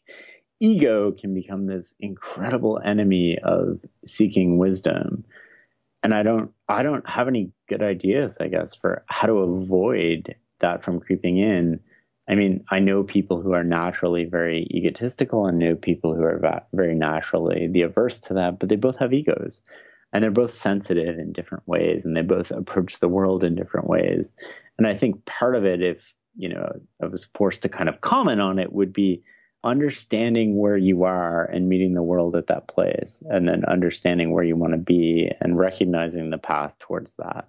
Ego 0.61 1.11
can 1.11 1.33
become 1.33 1.65
this 1.65 1.93
incredible 1.99 2.79
enemy 2.83 3.37
of 3.43 3.81
seeking 4.05 4.57
wisdom, 4.57 5.25
and 6.01 6.13
I 6.13 6.23
don't, 6.23 6.51
I 6.69 6.81
don't 6.83 7.07
have 7.09 7.27
any 7.27 7.51
good 7.67 7.83
ideas, 7.83 8.37
I 8.39 8.47
guess, 8.47 8.73
for 8.73 9.03
how 9.07 9.27
to 9.27 9.39
avoid 9.39 10.35
that 10.59 10.83
from 10.83 11.01
creeping 11.01 11.37
in 11.37 11.81
I 12.29 12.35
mean, 12.35 12.63
I 12.69 12.79
know 12.79 13.03
people 13.03 13.41
who 13.41 13.53
are 13.53 13.63
naturally 13.63 14.25
very 14.25 14.67
egotistical 14.71 15.47
and 15.47 15.57
know 15.59 15.75
people 15.75 16.15
who 16.15 16.23
are 16.23 16.63
very 16.73 16.95
naturally 16.95 17.67
the 17.67 17.81
averse 17.81 18.19
to 18.21 18.33
that, 18.35 18.59
but 18.59 18.69
they 18.69 18.75
both 18.75 18.97
have 18.97 19.13
egos 19.13 19.61
and 20.13 20.23
they're 20.23 20.31
both 20.31 20.51
sensitive 20.51 21.17
in 21.17 21.33
different 21.33 21.67
ways 21.67 22.05
and 22.05 22.15
they 22.15 22.21
both 22.21 22.51
approach 22.51 22.99
the 22.99 23.07
world 23.07 23.43
in 23.43 23.55
different 23.55 23.87
ways. 23.87 24.33
And 24.77 24.87
I 24.87 24.95
think 24.95 25.25
part 25.25 25.55
of 25.55 25.65
it, 25.65 25.81
if, 25.81 26.13
you 26.35 26.49
know, 26.49 26.71
I 27.01 27.07
was 27.07 27.25
forced 27.35 27.63
to 27.63 27.69
kind 27.69 27.89
of 27.89 28.01
comment 28.01 28.39
on 28.39 28.59
it, 28.59 28.73
would 28.73 28.93
be 28.93 29.23
understanding 29.63 30.57
where 30.57 30.77
you 30.77 31.03
are 31.03 31.45
and 31.45 31.69
meeting 31.69 31.93
the 31.93 32.03
world 32.03 32.35
at 32.35 32.47
that 32.47 32.67
place 32.67 33.21
and 33.29 33.47
then 33.47 33.63
understanding 33.65 34.31
where 34.31 34.43
you 34.43 34.55
want 34.55 34.73
to 34.73 34.77
be 34.77 35.31
and 35.39 35.57
recognizing 35.57 36.29
the 36.29 36.37
path 36.37 36.73
towards 36.79 37.15
that. 37.17 37.47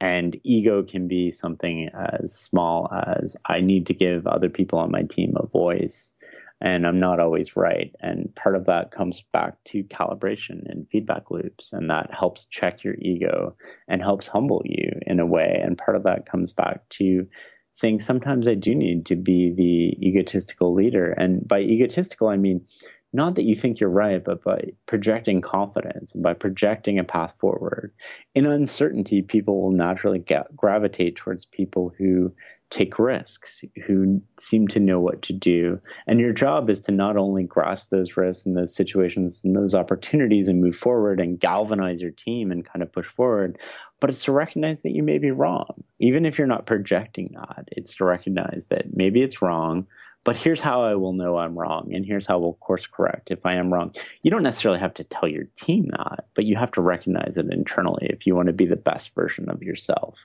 And 0.00 0.38
ego 0.44 0.82
can 0.82 1.08
be 1.08 1.32
something 1.32 1.90
as 2.22 2.32
small 2.32 2.88
as 2.92 3.36
I 3.46 3.60
need 3.60 3.86
to 3.86 3.94
give 3.94 4.26
other 4.26 4.48
people 4.48 4.78
on 4.78 4.92
my 4.92 5.02
team 5.02 5.34
a 5.36 5.46
voice, 5.46 6.12
and 6.60 6.86
I'm 6.86 6.98
not 6.98 7.18
always 7.18 7.56
right. 7.56 7.94
And 8.00 8.32
part 8.36 8.54
of 8.54 8.66
that 8.66 8.92
comes 8.92 9.22
back 9.32 9.54
to 9.64 9.82
calibration 9.84 10.70
and 10.70 10.88
feedback 10.90 11.30
loops, 11.30 11.72
and 11.72 11.90
that 11.90 12.14
helps 12.14 12.44
check 12.46 12.84
your 12.84 12.94
ego 13.00 13.56
and 13.88 14.00
helps 14.00 14.28
humble 14.28 14.62
you 14.64 14.90
in 15.06 15.18
a 15.18 15.26
way. 15.26 15.60
And 15.62 15.76
part 15.76 15.96
of 15.96 16.04
that 16.04 16.26
comes 16.26 16.52
back 16.52 16.88
to 16.90 17.26
saying 17.72 18.00
sometimes 18.00 18.48
I 18.48 18.54
do 18.54 18.74
need 18.74 19.06
to 19.06 19.16
be 19.16 19.52
the 19.52 20.06
egotistical 20.06 20.74
leader. 20.74 21.12
And 21.12 21.46
by 21.46 21.60
egotistical, 21.60 22.28
I 22.28 22.36
mean, 22.36 22.64
not 23.12 23.36
that 23.36 23.44
you 23.44 23.54
think 23.54 23.80
you're 23.80 23.88
right, 23.88 24.22
but 24.22 24.42
by 24.44 24.72
projecting 24.86 25.40
confidence 25.40 26.14
and 26.14 26.22
by 26.22 26.34
projecting 26.34 26.98
a 26.98 27.04
path 27.04 27.34
forward. 27.38 27.92
In 28.34 28.46
uncertainty, 28.46 29.22
people 29.22 29.62
will 29.62 29.72
naturally 29.72 30.18
get, 30.18 30.54
gravitate 30.54 31.16
towards 31.16 31.46
people 31.46 31.92
who 31.96 32.32
take 32.70 32.98
risks, 32.98 33.64
who 33.86 34.20
seem 34.38 34.68
to 34.68 34.78
know 34.78 35.00
what 35.00 35.22
to 35.22 35.32
do. 35.32 35.80
And 36.06 36.20
your 36.20 36.34
job 36.34 36.68
is 36.68 36.80
to 36.82 36.92
not 36.92 37.16
only 37.16 37.44
grasp 37.44 37.88
those 37.88 38.16
risks 38.16 38.44
and 38.44 38.56
those 38.56 38.74
situations 38.74 39.40
and 39.42 39.56
those 39.56 39.74
opportunities 39.74 40.48
and 40.48 40.60
move 40.60 40.76
forward 40.76 41.18
and 41.18 41.40
galvanize 41.40 42.02
your 42.02 42.10
team 42.10 42.50
and 42.52 42.66
kind 42.66 42.82
of 42.82 42.92
push 42.92 43.06
forward, 43.06 43.58
but 44.00 44.10
it's 44.10 44.24
to 44.24 44.32
recognize 44.32 44.82
that 44.82 44.94
you 44.94 45.02
may 45.02 45.16
be 45.16 45.30
wrong. 45.30 45.82
Even 45.98 46.26
if 46.26 46.36
you're 46.36 46.46
not 46.46 46.66
projecting 46.66 47.30
that, 47.34 47.68
it's 47.72 47.96
to 47.96 48.04
recognize 48.04 48.66
that 48.68 48.94
maybe 48.94 49.22
it's 49.22 49.40
wrong 49.40 49.86
but 50.24 50.36
here's 50.36 50.60
how 50.60 50.82
I 50.82 50.94
will 50.94 51.12
know 51.12 51.38
I'm 51.38 51.58
wrong, 51.58 51.94
and 51.94 52.04
here's 52.04 52.26
how 52.26 52.38
we'll 52.38 52.54
course 52.54 52.86
correct 52.86 53.30
if 53.30 53.44
I 53.44 53.54
am 53.54 53.72
wrong. 53.72 53.94
You 54.22 54.30
don't 54.30 54.42
necessarily 54.42 54.80
have 54.80 54.94
to 54.94 55.04
tell 55.04 55.28
your 55.28 55.44
team 55.56 55.88
that, 55.96 56.26
but 56.34 56.44
you 56.44 56.56
have 56.56 56.72
to 56.72 56.82
recognize 56.82 57.38
it 57.38 57.52
internally 57.52 58.06
if 58.10 58.26
you 58.26 58.34
want 58.34 58.48
to 58.48 58.52
be 58.52 58.66
the 58.66 58.76
best 58.76 59.14
version 59.14 59.48
of 59.48 59.62
yourself. 59.62 60.18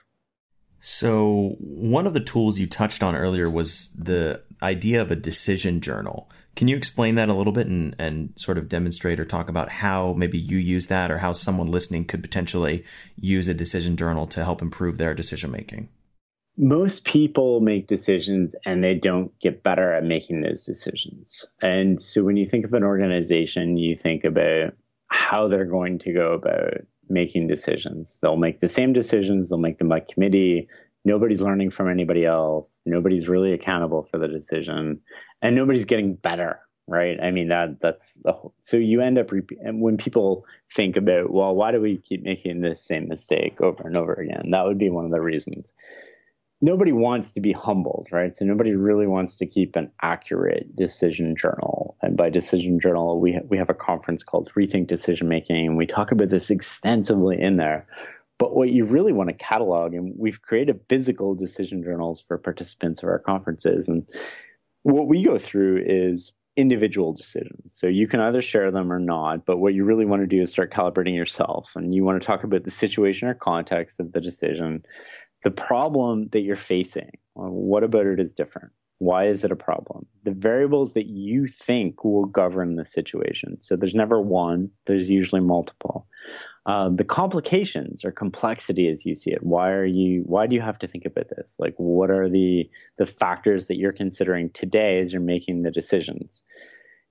So, 0.86 1.56
one 1.58 2.06
of 2.06 2.12
the 2.12 2.20
tools 2.20 2.58
you 2.58 2.66
touched 2.66 3.02
on 3.02 3.16
earlier 3.16 3.48
was 3.48 3.94
the 3.94 4.42
idea 4.62 5.00
of 5.00 5.10
a 5.10 5.16
decision 5.16 5.80
journal. 5.80 6.28
Can 6.56 6.68
you 6.68 6.76
explain 6.76 7.14
that 7.14 7.30
a 7.30 7.34
little 7.34 7.54
bit 7.54 7.66
and, 7.66 7.96
and 7.98 8.34
sort 8.36 8.58
of 8.58 8.68
demonstrate 8.68 9.18
or 9.18 9.24
talk 9.24 9.48
about 9.48 9.70
how 9.70 10.12
maybe 10.12 10.38
you 10.38 10.58
use 10.58 10.88
that 10.88 11.10
or 11.10 11.18
how 11.18 11.32
someone 11.32 11.70
listening 11.70 12.04
could 12.04 12.22
potentially 12.22 12.84
use 13.16 13.48
a 13.48 13.54
decision 13.54 13.96
journal 13.96 14.26
to 14.26 14.44
help 14.44 14.60
improve 14.60 14.98
their 14.98 15.14
decision 15.14 15.50
making? 15.50 15.88
Most 16.56 17.04
people 17.04 17.60
make 17.60 17.88
decisions 17.88 18.54
and 18.64 18.82
they 18.82 18.94
don't 18.94 19.36
get 19.40 19.62
better 19.62 19.92
at 19.92 20.04
making 20.04 20.42
those 20.42 20.64
decisions. 20.64 21.44
And 21.60 22.00
so 22.00 22.22
when 22.22 22.36
you 22.36 22.46
think 22.46 22.64
of 22.64 22.74
an 22.74 22.84
organization, 22.84 23.76
you 23.76 23.96
think 23.96 24.24
about 24.24 24.74
how 25.08 25.48
they're 25.48 25.64
going 25.64 25.98
to 26.00 26.12
go 26.12 26.32
about 26.32 26.74
making 27.08 27.48
decisions. 27.48 28.18
They'll 28.22 28.36
make 28.36 28.60
the 28.60 28.68
same 28.68 28.92
decisions, 28.92 29.50
they'll 29.50 29.58
make 29.58 29.78
them 29.78 29.88
by 29.88 30.00
committee. 30.00 30.68
Nobody's 31.04 31.42
learning 31.42 31.70
from 31.70 31.90
anybody 31.90 32.24
else. 32.24 32.80
Nobody's 32.86 33.28
really 33.28 33.52
accountable 33.52 34.04
for 34.04 34.16
the 34.16 34.28
decision, 34.28 35.00
and 35.42 35.54
nobody's 35.54 35.84
getting 35.84 36.14
better 36.14 36.60
right? 36.86 37.18
I 37.22 37.30
mean 37.30 37.48
that 37.48 37.80
that's 37.80 38.14
the 38.24 38.32
whole, 38.32 38.54
so 38.60 38.76
you 38.76 39.00
end 39.00 39.16
up 39.16 39.30
when 39.62 39.96
people 39.96 40.44
think 40.74 40.96
about 40.96 41.32
well, 41.32 41.54
why 41.54 41.72
do 41.72 41.80
we 41.80 41.96
keep 41.96 42.22
making 42.22 42.60
this 42.60 42.82
same 42.82 43.08
mistake 43.08 43.60
over 43.62 43.86
and 43.86 43.96
over 43.96 44.12
again? 44.12 44.50
That 44.50 44.66
would 44.66 44.76
be 44.76 44.90
one 44.90 45.06
of 45.06 45.10
the 45.10 45.22
reasons 45.22 45.72
nobody 46.60 46.92
wants 46.92 47.32
to 47.32 47.40
be 47.40 47.52
humbled, 47.52 48.08
right? 48.10 48.36
So 48.36 48.44
nobody 48.44 48.74
really 48.74 49.06
wants 49.06 49.36
to 49.36 49.46
keep 49.46 49.76
an 49.76 49.90
accurate 50.02 50.74
decision 50.76 51.36
journal. 51.36 51.96
And 52.02 52.16
by 52.16 52.30
decision 52.30 52.80
journal, 52.80 53.20
we 53.20 53.34
ha- 53.34 53.46
we 53.48 53.58
have 53.58 53.70
a 53.70 53.74
conference 53.74 54.22
called 54.22 54.50
Rethink 54.56 54.86
Decision 54.86 55.28
Making, 55.28 55.66
and 55.66 55.76
we 55.76 55.86
talk 55.86 56.12
about 56.12 56.30
this 56.30 56.50
extensively 56.50 57.40
in 57.40 57.56
there. 57.56 57.86
But 58.38 58.56
what 58.56 58.70
you 58.70 58.84
really 58.84 59.12
want 59.12 59.28
to 59.28 59.34
catalog, 59.34 59.94
and 59.94 60.12
we've 60.16 60.42
created 60.42 60.80
physical 60.88 61.34
decision 61.34 61.82
journals 61.82 62.20
for 62.20 62.36
participants 62.36 63.02
of 63.02 63.08
our 63.08 63.18
conferences, 63.18 63.88
and 63.88 64.08
what 64.82 65.06
we 65.06 65.22
go 65.22 65.38
through 65.38 65.82
is 65.86 66.32
individual 66.56 67.12
decisions. 67.12 67.74
So 67.74 67.88
you 67.88 68.06
can 68.06 68.20
either 68.20 68.40
share 68.40 68.70
them 68.70 68.92
or 68.92 69.00
not, 69.00 69.44
but 69.44 69.58
what 69.58 69.74
you 69.74 69.84
really 69.84 70.04
want 70.04 70.22
to 70.22 70.26
do 70.26 70.40
is 70.40 70.50
start 70.50 70.72
calibrating 70.72 71.16
yourself. 71.16 71.72
And 71.74 71.94
you 71.94 72.04
want 72.04 72.20
to 72.20 72.26
talk 72.26 72.44
about 72.44 72.64
the 72.64 72.70
situation 72.70 73.28
or 73.28 73.34
context 73.34 73.98
of 73.98 74.12
the 74.12 74.20
decision 74.20 74.84
the 75.44 75.50
problem 75.50 76.26
that 76.26 76.40
you're 76.40 76.56
facing. 76.56 77.12
What 77.34 77.84
about 77.84 78.06
it 78.06 78.18
is 78.18 78.34
different? 78.34 78.72
Why 78.98 79.24
is 79.26 79.44
it 79.44 79.52
a 79.52 79.56
problem? 79.56 80.06
The 80.24 80.30
variables 80.30 80.94
that 80.94 81.06
you 81.06 81.46
think 81.46 82.04
will 82.04 82.26
govern 82.26 82.76
the 82.76 82.84
situation. 82.84 83.60
So 83.60 83.76
there's 83.76 83.94
never 83.94 84.20
one, 84.20 84.70
there's 84.86 85.10
usually 85.10 85.42
multiple. 85.42 86.06
Uh, 86.66 86.88
the 86.88 87.04
complications 87.04 88.04
or 88.04 88.10
complexity 88.10 88.88
as 88.88 89.04
you 89.04 89.14
see 89.14 89.30
it. 89.30 89.42
Why 89.42 89.70
are 89.70 89.84
you 89.84 90.22
why 90.24 90.46
do 90.46 90.54
you 90.54 90.62
have 90.62 90.78
to 90.78 90.86
think 90.86 91.04
about 91.04 91.28
this? 91.28 91.56
Like 91.58 91.74
what 91.76 92.10
are 92.10 92.30
the 92.30 92.70
the 92.96 93.04
factors 93.04 93.66
that 93.66 93.76
you're 93.76 93.92
considering 93.92 94.48
today 94.50 94.98
as 95.00 95.12
you're 95.12 95.20
making 95.20 95.62
the 95.62 95.70
decisions? 95.70 96.42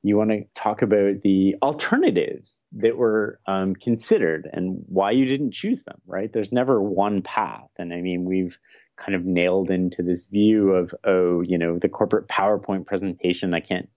You 0.04 0.18
want 0.18 0.32
to 0.32 0.43
talk 0.54 0.82
about 0.82 1.22
the 1.24 1.56
alternatives 1.62 2.66
that 2.74 2.97
were 2.97 3.39
um, 3.47 3.74
considered 3.74 4.49
and 4.51 4.84
why 4.88 5.12
you 5.12 5.26
didn't 5.26 5.51
choose 5.51 5.84
them, 5.84 5.99
right? 6.06 6.32
There's 6.32 6.51
never 6.51 6.82
one 6.82 7.22
path. 7.22 7.70
And 7.78 7.93
I 7.93 8.01
mean, 8.01 8.26
we've 8.26 8.58
kind 8.97 9.16
of 9.16 9.26
nailed 9.26 9.72
into 9.72 10.04
this 10.04 10.26
view 10.26 10.72
of, 10.72 10.93
oh, 11.06 11.41
you 11.41 11.58
know, 11.58 11.80
the 11.80 11.89
corporate 11.89 12.28
PowerPoint 12.28 12.86
presentation. 12.86 13.54
I 13.54 13.62
can't 13.62 13.89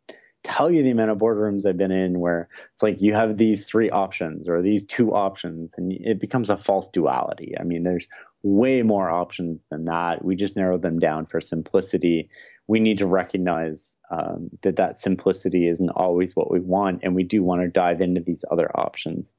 tell 0.47 0.71
you 0.71 0.85
the 0.85 0.91
amount 0.91 1.11
of 1.11 1.19
boardrooms 1.19 1.67
I've 1.67 1.77
been 1.77 1.91
in 1.91 2.21
where 2.21 2.49
it's 2.73 2.83
like 2.83 3.01
you 3.01 3.15
have 3.15 3.37
these 3.37 3.69
three 3.69 3.91
options 3.91 4.49
or 4.49 4.63
these 4.63 4.85
two 4.85 5.13
options, 5.13 5.75
and 5.77 5.93
it 5.93 6.21
becomes 6.21 6.51
a 6.51 6.57
false 6.57 6.89
duality. 6.89 7.55
I 7.59 7.65
mean, 7.65 7.83
there's 7.83 8.07
way 8.45 8.83
more 8.83 9.11
options 9.11 9.61
than 9.71 9.87
that. 9.87 10.25
We 10.25 10.37
just 10.37 10.55
narrowed 10.55 10.83
them 10.83 11.01
down 11.01 11.27
for 11.27 11.41
simplicity. 11.41 12.31
We 12.69 12.81
need 12.81 12.99
to 12.99 13.07
recognize 13.07 13.97
um, 14.11 14.51
that 14.63 14.77
that 14.77 14.97
simplicity 14.97 15.69
isn't 15.69 15.91
always 15.91 16.35
what 16.35 16.51
we 16.51 16.61
want, 16.61 17.01
and 17.03 17.15
we 17.15 17.23
do 17.23 17.43
want 17.43 17.63
to 17.63 17.69
dive 17.69 18.01
into 18.01 18.21
these 18.21 18.45
other 18.51 18.71
options. 18.75 19.35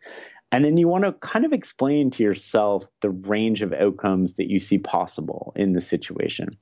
And 0.51 0.63
then 0.63 0.77
you 0.77 0.87
want 0.87 1.03
to 1.03 1.11
kind 1.13 1.45
of 1.45 1.51
explain 1.51 2.09
to 2.11 2.23
yourself 2.23 2.85
the 3.01 3.09
range 3.09 3.61
of 3.61 3.73
outcomes 3.73 4.35
that 4.35 4.49
you 4.49 4.59
see 4.59 4.77
possible 4.77 5.51
in 5.55 5.73
the 5.73 5.81
situation. 5.81 6.57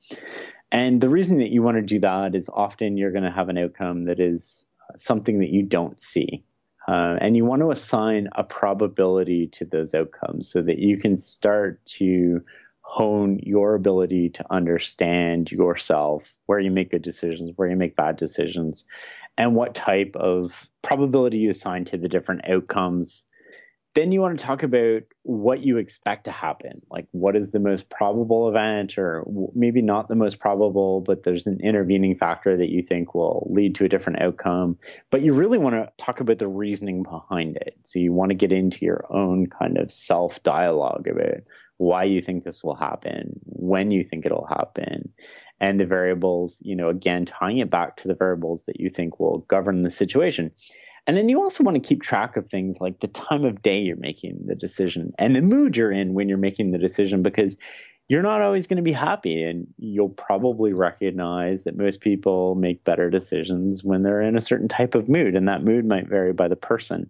And 0.72 1.02
the 1.02 1.10
reason 1.10 1.38
that 1.40 1.52
you 1.52 1.62
want 1.62 1.78
to 1.78 1.84
do 1.84 2.00
that 2.00 2.34
is 2.34 2.50
often 2.52 2.98
you're 2.98 3.12
going 3.12 3.24
to 3.24 3.32
have 3.32 3.50
an 3.50 3.58
outcome 3.58 4.06
that 4.06 4.20
is 4.20 4.66
something 4.96 5.40
that 5.40 5.50
you 5.50 5.62
don't 5.62 6.02
see. 6.02 6.44
Uh, 6.88 7.18
and 7.20 7.36
you 7.36 7.46
want 7.46 7.62
to 7.62 7.72
assign 7.72 8.30
a 8.36 8.44
probability 8.44 9.48
to 9.48 9.66
those 9.66 9.94
outcomes 9.94 10.48
so 10.52 10.62
that 10.62 10.80
you 10.80 10.98
can 10.98 11.18
start 11.18 11.84
to 11.86 12.42
hone 12.86 13.40
your 13.44 13.76
ability 13.76 14.30
to 14.30 14.46
understand 14.52 15.52
yourself, 15.52 16.34
where 16.46 16.60
you 16.60 16.72
make 16.72 16.92
good 16.92 17.02
decisions, 17.02 17.52
where 17.56 17.70
you 17.70 17.76
make 17.76 17.96
bad 17.96 18.16
decisions, 18.16 18.86
and 19.38 19.56
what 19.56 19.76
type 19.76 20.16
of 20.16 20.70
probability 20.82 21.40
you 21.40 21.50
assign 21.50 21.84
to 21.86 21.98
the 21.98 22.08
different 22.08 22.48
outcomes 22.48 23.26
then 23.96 24.12
you 24.12 24.20
want 24.20 24.38
to 24.38 24.46
talk 24.46 24.62
about 24.62 25.04
what 25.24 25.62
you 25.62 25.78
expect 25.78 26.26
to 26.26 26.32
happen. 26.32 26.82
Like, 26.92 27.08
what 27.12 27.36
is 27.36 27.52
the 27.52 27.62
most 27.62 27.90
probable 27.90 28.50
event, 28.50 28.98
or 28.98 29.26
maybe 29.56 29.82
not 29.82 30.10
the 30.10 30.16
most 30.16 30.40
probable, 30.40 31.00
but 31.00 31.24
there's 31.24 31.48
an 31.48 31.62
intervening 31.62 32.18
factor 32.18 32.58
that 32.58 32.70
you 32.70 32.84
think 32.84 33.16
will 33.16 33.48
lead 33.50 33.74
to 33.76 33.86
a 33.86 33.90
different 33.90 34.22
outcome. 34.22 34.78
But 35.12 35.22
you 35.22 35.32
really 35.32 35.58
want 35.58 35.76
to 35.76 35.90
talk 35.98 36.20
about 36.20 36.40
the 36.40 36.48
reasoning 36.48 37.04
behind 37.04 37.56
it. 37.56 37.78
So 37.84 38.00
you 38.00 38.12
want 38.12 38.32
to 38.32 38.36
get 38.36 38.52
into 38.52 38.86
your 38.86 39.06
own 39.10 39.48
kind 39.48 39.78
of 39.78 39.92
self 39.94 40.44
dialogue 40.44 41.08
about 41.08 41.44
why 41.78 42.04
you 42.04 42.22
think 42.22 42.44
this 42.44 42.64
will 42.64 42.76
happen, 42.76 43.40
when 43.46 43.92
you 43.92 44.04
think 44.04 44.26
it'll 44.26 44.48
happen, 44.48 45.12
and 45.60 45.80
the 45.80 45.86
variables, 45.86 46.62
you 46.64 46.76
know, 46.76 46.90
again, 46.90 47.26
tying 47.26 47.60
it 47.60 47.70
back 47.70 47.98
to 47.98 48.08
the 48.08 48.16
variables 48.16 48.64
that 48.66 48.80
you 48.80 48.90
think 48.90 49.20
will 49.20 49.40
govern 49.50 49.82
the 49.82 49.92
situation. 49.92 50.52
And 51.08 51.16
then 51.16 51.30
you 51.30 51.42
also 51.42 51.64
want 51.64 51.76
to 51.76 51.88
keep 51.88 52.02
track 52.02 52.36
of 52.36 52.50
things 52.50 52.78
like 52.82 53.00
the 53.00 53.08
time 53.08 53.46
of 53.46 53.62
day 53.62 53.80
you're 53.80 53.96
making 53.98 54.40
the 54.48 54.56
decision 54.56 55.14
and 55.20 55.36
the 55.36 55.42
mood 55.42 55.78
you're 55.78 55.92
in 55.92 56.14
when 56.14 56.28
you're 56.28 56.38
making 56.38 56.72
the 56.72 56.80
decision 56.80 57.22
because 57.22 57.58
you're 58.08 58.24
not 58.24 58.42
always 58.42 58.68
going 58.68 58.78
to 58.78 58.84
be 58.84 58.92
happy 58.92 59.44
and 59.44 59.68
you'll 59.78 60.10
probably 60.10 60.74
recognize 60.74 61.64
that 61.64 61.78
most 61.78 62.02
people 62.02 62.56
make 62.56 62.84
better 62.84 63.10
decisions 63.10 63.84
when 63.84 64.04
they're 64.04 64.22
in 64.22 64.36
a 64.36 64.42
certain 64.42 64.68
type 64.68 64.96
of 64.96 65.10
mood 65.10 65.36
and 65.36 65.48
that 65.48 65.64
mood 65.64 65.86
might 65.86 66.08
vary 66.08 66.34
by 66.34 66.48
the 66.48 66.56
person 66.56 67.10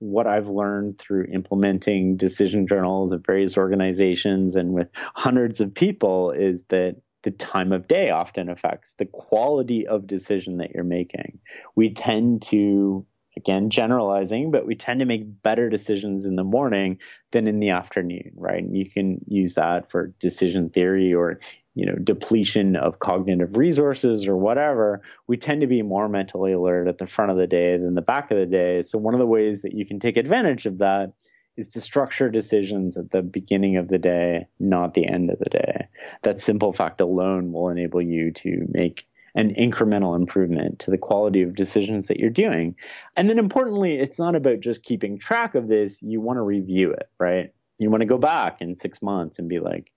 what 0.00 0.26
i've 0.26 0.48
learned 0.48 0.98
through 0.98 1.24
implementing 1.32 2.16
decision 2.16 2.66
journals 2.66 3.12
of 3.12 3.24
various 3.24 3.56
organizations 3.56 4.56
and 4.56 4.72
with 4.72 4.88
hundreds 5.14 5.60
of 5.60 5.72
people 5.72 6.30
is 6.32 6.64
that 6.64 6.96
the 7.22 7.30
time 7.30 7.72
of 7.72 7.88
day 7.88 8.10
often 8.10 8.48
affects 8.48 8.94
the 8.94 9.06
quality 9.06 9.86
of 9.86 10.06
decision 10.06 10.58
that 10.58 10.70
you're 10.74 10.84
making. 10.84 11.38
We 11.74 11.92
tend 11.92 12.42
to, 12.42 13.06
again, 13.36 13.70
generalizing, 13.70 14.50
but 14.50 14.66
we 14.66 14.74
tend 14.74 15.00
to 15.00 15.06
make 15.06 15.42
better 15.42 15.68
decisions 15.68 16.24
in 16.24 16.36
the 16.36 16.44
morning 16.44 16.98
than 17.32 17.46
in 17.46 17.60
the 17.60 17.70
afternoon, 17.70 18.32
right? 18.36 18.62
And 18.62 18.76
you 18.76 18.88
can 18.88 19.20
use 19.26 19.54
that 19.54 19.90
for 19.90 20.14
decision 20.18 20.70
theory 20.70 21.12
or 21.12 21.40
you 21.74 21.86
know 21.86 21.94
depletion 21.94 22.76
of 22.76 22.98
cognitive 22.98 23.56
resources 23.56 24.26
or 24.26 24.36
whatever 24.36 25.02
we 25.26 25.36
tend 25.36 25.60
to 25.60 25.66
be 25.66 25.82
more 25.82 26.08
mentally 26.08 26.52
alert 26.52 26.88
at 26.88 26.98
the 26.98 27.06
front 27.06 27.30
of 27.30 27.36
the 27.36 27.46
day 27.46 27.76
than 27.76 27.94
the 27.94 28.02
back 28.02 28.30
of 28.30 28.38
the 28.38 28.46
day 28.46 28.82
so 28.82 28.98
one 28.98 29.14
of 29.14 29.20
the 29.20 29.26
ways 29.26 29.62
that 29.62 29.74
you 29.74 29.86
can 29.86 30.00
take 30.00 30.16
advantage 30.16 30.66
of 30.66 30.78
that 30.78 31.12
is 31.56 31.68
to 31.68 31.80
structure 31.80 32.30
decisions 32.30 32.96
at 32.96 33.10
the 33.10 33.22
beginning 33.22 33.76
of 33.76 33.88
the 33.88 33.98
day, 33.98 34.46
not 34.58 34.94
the 34.94 35.06
end 35.06 35.30
of 35.30 35.38
the 35.38 35.50
day. 35.50 35.86
That 36.22 36.40
simple 36.40 36.72
fact 36.72 37.00
alone 37.00 37.52
will 37.52 37.68
enable 37.68 38.00
you 38.00 38.32
to 38.32 38.66
make 38.70 39.06
an 39.34 39.54
incremental 39.54 40.16
improvement 40.16 40.80
to 40.80 40.90
the 40.90 40.98
quality 40.98 41.42
of 41.42 41.54
decisions 41.54 42.08
that 42.08 42.18
you're 42.18 42.30
doing. 42.30 42.74
And 43.16 43.28
then 43.28 43.38
importantly, 43.38 43.98
it's 43.98 44.18
not 44.18 44.34
about 44.34 44.60
just 44.60 44.82
keeping 44.82 45.18
track 45.18 45.54
of 45.54 45.68
this, 45.68 46.02
you 46.02 46.20
want 46.20 46.38
to 46.38 46.42
review 46.42 46.90
it, 46.92 47.08
right? 47.18 47.52
You 47.78 47.90
want 47.90 48.00
to 48.00 48.06
go 48.06 48.18
back 48.18 48.60
in 48.60 48.74
6 48.74 49.02
months 49.02 49.38
and 49.38 49.48
be 49.48 49.60
like, 49.60 49.92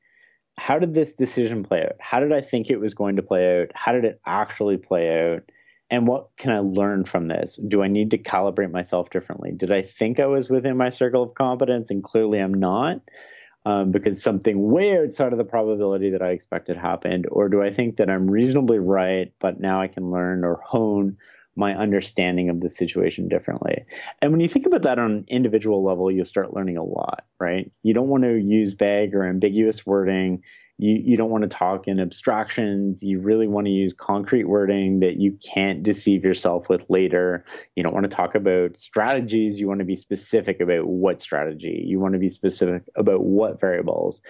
how 0.58 0.80
did 0.80 0.94
this 0.94 1.16
decision 1.16 1.64
play 1.64 1.84
out? 1.84 1.96
How 2.00 2.20
did 2.20 2.32
I 2.32 2.42
think 2.42 2.70
it 2.70 2.80
was 2.80 2.94
going 2.94 3.16
to 3.16 3.22
play 3.22 3.62
out? 3.62 3.72
How 3.74 3.92
did 3.92 4.06
it 4.06 4.22
actually 4.26 4.78
play 4.78 5.34
out? 5.34 5.44
and 5.94 6.08
what 6.08 6.30
can 6.38 6.52
I 6.52 6.58
learn 6.58 7.06
from 7.06 7.28
this? 7.28 7.60
Do 7.68 7.84
I 7.84 7.88
need 7.88 8.10
to 8.12 8.18
calibrate 8.18 8.72
myself 8.72 9.12
differently? 9.12 9.52
Did 9.52 9.72
I 9.72 9.84
think 9.84 10.20
I 10.20 10.26
was 10.26 10.50
within 10.50 10.76
my 10.76 10.90
circle 10.90 11.22
of 11.22 11.36
competence 11.36 11.92
and 11.92 12.04
clearly 12.04 12.40
I'm 12.40 12.56
not? 12.56 13.00
Um, 13.66 13.92
because 13.92 14.22
something 14.22 14.72
way 14.72 14.98
outside 14.98 15.34
of 15.34 15.38
the 15.38 15.46
probability 15.46 16.10
that 16.10 16.24
I 16.24 16.32
expected 16.32 16.78
happened? 16.78 17.28
Or 17.32 17.48
do 17.48 17.62
I 17.62 17.72
think 17.72 17.98
that 17.98 18.10
I'm 18.10 18.30
reasonably 18.30 18.80
right, 18.80 19.32
but 19.40 19.60
now 19.60 19.82
I 19.82 19.88
can 19.88 20.10
learn 20.10 20.44
or 20.44 20.56
hone 20.66 21.16
my 21.56 21.76
understanding 21.76 22.50
of 22.50 22.62
the 22.62 22.70
situation 22.70 23.28
differently? 23.28 23.86
And 24.22 24.32
when 24.32 24.42
you 24.42 24.48
think 24.48 24.66
about 24.66 24.84
that 24.84 25.00
on 25.00 25.12
an 25.12 25.26
individual 25.28 25.84
level, 25.84 26.12
you'll 26.12 26.26
start 26.26 26.54
learning 26.54 26.78
a 26.78 26.84
lot, 26.84 27.26
right? 27.40 27.72
You 27.84 27.94
don't 27.94 28.10
want 28.10 28.24
to 28.24 28.38
use 28.38 28.74
vague 28.74 29.14
or 29.16 29.26
ambiguous 29.26 29.86
wording 29.86 30.44
you, 30.80 30.96
you 30.96 31.18
don't 31.18 31.30
want 31.30 31.44
to 31.44 31.48
talk 31.48 31.88
in 31.88 32.00
abstractions. 32.00 33.04
You 33.04 33.20
really 33.20 33.48
want 33.48 33.68
to 33.68 33.72
use 33.72 33.94
concrete 33.94 34.46
wording 34.46 35.02
that 35.02 35.18
you 35.18 35.38
can't 35.54 35.84
deceive 35.84 36.24
yourself 36.24 36.68
with 36.68 36.84
later. 36.90 37.46
You 37.76 37.84
don't 37.84 37.94
want 37.94 38.10
to 38.10 38.16
talk 38.16 38.34
about 38.34 38.80
strategies. 38.80 39.60
You 39.60 39.68
want 39.68 39.80
to 39.80 39.86
be 39.86 39.96
specific 39.96 40.62
about 40.62 40.88
what 40.88 41.22
strategy. 41.22 41.84
You 41.86 42.00
want 42.00 42.14
to 42.14 42.20
be 42.20 42.30
specific 42.30 42.84
about 42.96 43.24
what 43.24 43.62
variables, 43.62 44.22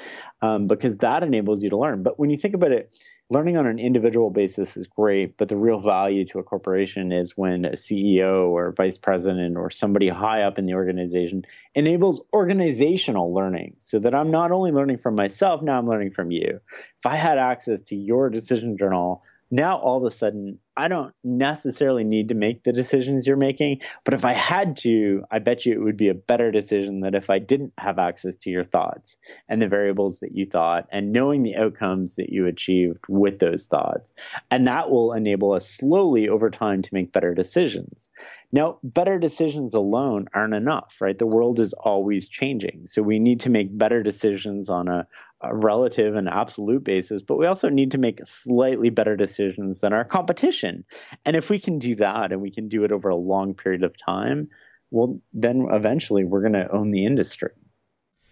um, 0.41 0.67
because 0.67 0.97
that 0.97 1.23
enables 1.23 1.63
you 1.63 1.69
to 1.69 1.77
learn. 1.77 2.03
But 2.03 2.19
when 2.19 2.29
you 2.29 2.37
think 2.37 2.55
about 2.55 2.71
it, 2.71 2.93
learning 3.29 3.57
on 3.57 3.65
an 3.65 3.79
individual 3.79 4.29
basis 4.29 4.77
is 4.77 4.87
great, 4.87 5.37
but 5.37 5.49
the 5.49 5.55
real 5.55 5.79
value 5.79 6.25
to 6.25 6.39
a 6.39 6.43
corporation 6.43 7.11
is 7.11 7.37
when 7.37 7.65
a 7.65 7.71
CEO 7.71 8.49
or 8.49 8.73
vice 8.73 8.97
president 8.97 9.57
or 9.57 9.71
somebody 9.71 10.09
high 10.09 10.43
up 10.43 10.59
in 10.59 10.65
the 10.65 10.73
organization 10.73 11.43
enables 11.73 12.21
organizational 12.33 13.33
learning 13.33 13.75
so 13.79 13.99
that 13.99 14.13
I'm 14.13 14.29
not 14.29 14.51
only 14.51 14.71
learning 14.71 14.97
from 14.97 15.15
myself, 15.15 15.61
now 15.61 15.79
I'm 15.79 15.87
learning 15.87 16.11
from 16.11 16.31
you. 16.31 16.59
If 16.99 17.05
I 17.05 17.15
had 17.15 17.37
access 17.37 17.81
to 17.83 17.95
your 17.95 18.29
decision 18.29 18.77
journal, 18.77 19.23
now 19.53 19.77
all 19.77 19.97
of 19.97 20.03
a 20.03 20.11
sudden 20.11 20.57
I 20.75 20.87
don't 20.87 21.13
necessarily 21.23 22.03
need 22.03 22.29
to 22.29 22.35
make 22.35 22.63
the 22.63 22.73
decisions 22.73 23.27
you're 23.27 23.37
making, 23.37 23.81
but 24.03 24.15
if 24.15 24.25
I 24.25 24.33
had 24.33 24.75
to, 24.77 25.23
I 25.29 25.37
bet 25.37 25.65
you 25.65 25.73
it 25.73 25.83
would 25.83 25.97
be 25.97 26.09
a 26.09 26.15
better 26.15 26.51
decision 26.51 27.01
than 27.01 27.13
if 27.13 27.29
I 27.29 27.37
didn't 27.37 27.73
have 27.77 27.99
access 27.99 28.35
to 28.37 28.49
your 28.49 28.63
thoughts 28.63 29.15
and 29.47 29.61
the 29.61 29.67
variables 29.67 30.19
that 30.21 30.35
you 30.35 30.47
thought 30.47 30.87
and 30.91 31.11
knowing 31.11 31.43
the 31.43 31.55
outcomes 31.55 32.15
that 32.15 32.31
you 32.31 32.47
achieved 32.47 33.05
with 33.07 33.37
those 33.37 33.67
thoughts. 33.67 34.13
And 34.49 34.65
that 34.65 34.89
will 34.89 35.13
enable 35.13 35.51
us 35.51 35.69
slowly 35.69 36.27
over 36.27 36.49
time 36.49 36.81
to 36.81 36.89
make 36.91 37.11
better 37.11 37.35
decisions. 37.35 38.09
Now, 38.53 38.77
better 38.83 39.17
decisions 39.17 39.73
alone 39.73 40.27
aren't 40.31 40.53
enough, 40.53 40.97
right? 41.01 41.17
The 41.17 41.25
world 41.25 41.59
is 41.59 41.73
always 41.73 42.27
changing. 42.29 42.85
So 42.85 43.01
we 43.01 43.17
need 43.17 43.39
to 43.41 43.49
make 43.49 43.75
better 43.75 44.03
decisions 44.03 44.69
on 44.69 44.87
a, 44.87 45.07
a 45.41 45.55
relative 45.55 46.15
and 46.15 46.29
absolute 46.29 46.83
basis, 46.83 47.23
but 47.23 47.39
we 47.39 47.47
also 47.47 47.67
need 47.67 47.89
to 47.91 47.97
make 47.97 48.19
slightly 48.23 48.91
better 48.91 49.17
decisions 49.17 49.81
than 49.81 49.91
our 49.91 50.05
competition. 50.05 50.85
And 51.25 51.35
if 51.35 51.49
we 51.49 51.57
can 51.57 51.79
do 51.79 51.95
that 51.95 52.31
and 52.31 52.41
we 52.41 52.51
can 52.51 52.69
do 52.69 52.83
it 52.83 52.91
over 52.91 53.09
a 53.09 53.15
long 53.15 53.55
period 53.55 53.81
of 53.83 53.97
time, 53.97 54.49
well, 54.91 55.19
then 55.33 55.65
eventually 55.71 56.23
we're 56.23 56.41
going 56.41 56.53
to 56.53 56.71
own 56.71 56.89
the 56.89 57.07
industry. 57.07 57.53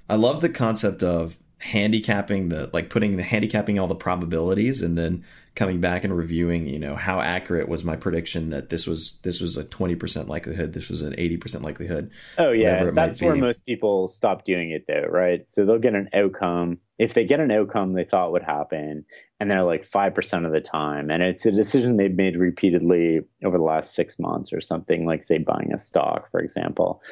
I 0.07 0.17
love 0.17 0.41
the 0.41 0.49
concept 0.49 1.01
of 1.01 1.39
handicapping 1.62 2.49
the 2.49 2.70
like 2.74 2.89
putting 2.89 3.18
the 3.18 3.24
handicapping 3.24 3.78
all 3.78 3.88
the 3.88 3.95
probabilities 3.95 4.82
and 4.82 4.97
then 4.97 5.24
coming 5.53 5.80
back 5.80 6.03
and 6.03 6.18
reviewing 6.18 6.66
you 6.66 6.80
know 6.80 6.95
how 6.95 7.22
accurate 7.22 7.70
was 7.70 7.84
my 7.84 7.95
prediction 7.95 8.49
that 8.49 8.70
this 8.70 8.88
was 8.88 9.20
this 9.24 9.41
was 9.41 9.57
a 9.57 9.64
20% 9.66 10.28
likelihood 10.28 10.74
this 10.74 10.89
was 10.89 11.03
an 11.03 11.14
80% 11.14 11.62
likelihood 11.62 12.09
oh 12.39 12.51
yeah. 12.51 12.89
that's 12.91 13.22
where 13.22 13.36
most 13.36 13.66
people 13.66 14.07
stop 14.07 14.43
doing 14.43 14.72
it 14.72 14.86
though 14.88 15.07
right? 15.07 15.45
So 15.45 15.66
they'll 15.66 15.78
get 15.78 15.93
an 15.93 16.09
outcome. 16.14 16.80
If 16.97 17.14
they 17.14 17.26
get 17.26 17.39
an 17.39 17.51
outcome 17.51 17.93
they 17.93 18.05
thought 18.05 18.32
would 18.32 18.43
happen 18.43 19.05
and 19.39 19.51
they're 19.51 19.64
like 19.64 19.88
5% 19.88 20.45
of 20.45 20.51
the 20.51 20.62
time 20.62 21.12
and 21.12 21.22
it's 21.22 21.45
a 21.45 21.51
decision 21.51 21.97
they've 21.97 22.12
made 22.12 22.38
repeatedly 22.38 23.22
over 23.43 23.57
the 23.57 23.64
last 23.64 23.93
six 23.93 24.18
months 24.18 24.51
or 24.51 24.62
something 24.62 25.05
like 25.05 25.24
say 25.24 25.38
buying 25.38 25.72
a 25.74 25.78
stock 25.78 26.32
for 26.32 26.39
example 26.39 27.03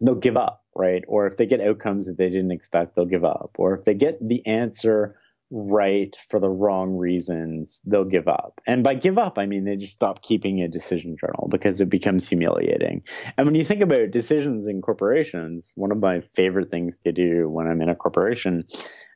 they'll 0.00 0.14
give 0.14 0.36
up, 0.36 0.64
right? 0.78 1.04
Or 1.08 1.26
if 1.26 1.36
they 1.36 1.46
get 1.46 1.60
outcomes 1.60 2.06
that 2.06 2.16
they 2.16 2.30
didn't 2.30 2.52
expect, 2.52 2.94
they'll 2.94 3.04
give 3.04 3.24
up. 3.24 3.56
Or 3.58 3.74
if 3.74 3.84
they 3.84 3.94
get 3.94 4.26
the 4.26 4.46
answer 4.46 5.16
right 5.50 6.14
for 6.28 6.38
the 6.38 6.48
wrong 6.48 6.96
reasons, 6.96 7.80
they'll 7.84 8.04
give 8.04 8.28
up. 8.28 8.60
And 8.66 8.84
by 8.84 8.94
give 8.94 9.18
up, 9.18 9.38
I 9.38 9.46
mean 9.46 9.64
they 9.64 9.76
just 9.76 9.94
stop 9.94 10.22
keeping 10.22 10.62
a 10.62 10.68
decision 10.68 11.16
journal 11.18 11.48
because 11.50 11.80
it 11.80 11.88
becomes 11.88 12.28
humiliating. 12.28 13.02
And 13.36 13.46
when 13.46 13.54
you 13.54 13.64
think 13.64 13.80
about 13.80 14.10
decisions 14.10 14.66
in 14.66 14.82
corporations, 14.82 15.72
one 15.74 15.90
of 15.90 15.98
my 15.98 16.20
favorite 16.34 16.70
things 16.70 17.00
to 17.00 17.12
do 17.12 17.48
when 17.48 17.66
I'm 17.66 17.80
in 17.80 17.88
a 17.88 17.96
corporation 17.96 18.64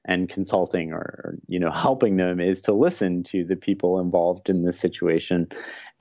and 0.04 0.28
consulting 0.28 0.92
or 0.92 1.38
you 1.46 1.60
know 1.60 1.70
helping 1.70 2.16
them 2.16 2.40
is 2.40 2.60
to 2.62 2.72
listen 2.72 3.22
to 3.22 3.44
the 3.44 3.56
people 3.56 4.00
involved 4.00 4.48
in 4.48 4.64
the 4.64 4.72
situation 4.72 5.48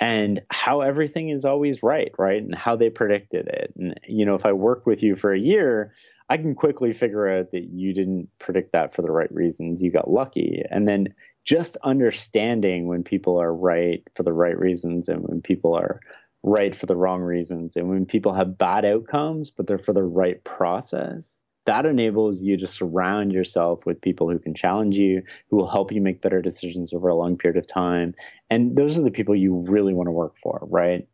and 0.01 0.41
how 0.49 0.81
everything 0.81 1.29
is 1.29 1.45
always 1.45 1.83
right 1.83 2.11
right? 2.17 2.41
And 2.41 2.53
how 2.53 2.75
they 2.75 2.89
predicted 2.89 3.47
it. 3.47 3.73
And 3.77 3.97
you 4.07 4.25
know 4.25 4.35
if 4.35 4.45
i 4.45 4.51
work 4.51 4.85
with 4.85 5.03
you 5.03 5.15
for 5.15 5.31
a 5.31 5.39
year 5.39 5.93
i 6.29 6.37
can 6.37 6.55
quickly 6.55 6.91
figure 6.91 7.29
out 7.29 7.51
that 7.51 7.69
you 7.71 7.93
didn't 7.93 8.27
predict 8.39 8.73
that 8.73 8.93
for 8.93 9.01
the 9.01 9.11
right 9.11 9.31
reasons. 9.33 9.81
You 9.81 9.91
got 9.91 10.09
lucky. 10.09 10.63
And 10.69 10.87
then 10.87 11.13
just 11.43 11.77
understanding 11.83 12.87
when 12.87 13.03
people 13.03 13.37
are 13.41 13.53
right 13.53 14.03
for 14.15 14.23
the 14.23 14.33
right 14.33 14.57
reasons 14.57 15.09
and 15.09 15.21
when 15.23 15.41
people 15.41 15.75
are 15.75 15.99
right 16.43 16.75
for 16.75 16.85
the 16.87 16.95
wrong 16.95 17.21
reasons 17.21 17.75
and 17.75 17.87
when 17.87 18.05
people 18.05 18.33
have 18.33 18.57
bad 18.57 18.83
outcomes 18.83 19.51
but 19.51 19.67
they're 19.67 19.77
for 19.77 19.93
the 19.93 20.03
right 20.03 20.43
process 20.43 21.41
that 21.65 21.85
enables 21.85 22.41
you 22.41 22.57
to 22.57 22.67
surround 22.67 23.31
yourself 23.31 23.85
with 23.85 24.01
people 24.01 24.29
who 24.29 24.39
can 24.39 24.53
challenge 24.53 24.97
you, 24.97 25.21
who 25.49 25.57
will 25.57 25.69
help 25.69 25.91
you 25.91 26.01
make 26.01 26.21
better 26.21 26.41
decisions 26.41 26.93
over 26.93 27.07
a 27.07 27.15
long 27.15 27.37
period 27.37 27.57
of 27.57 27.67
time. 27.67 28.15
And 28.49 28.75
those 28.75 28.97
are 28.97 29.03
the 29.03 29.11
people 29.11 29.35
you 29.35 29.55
really 29.55 29.93
want 29.93 30.07
to 30.07 30.11
work 30.11 30.33
for, 30.41 30.59
right? 30.63 31.07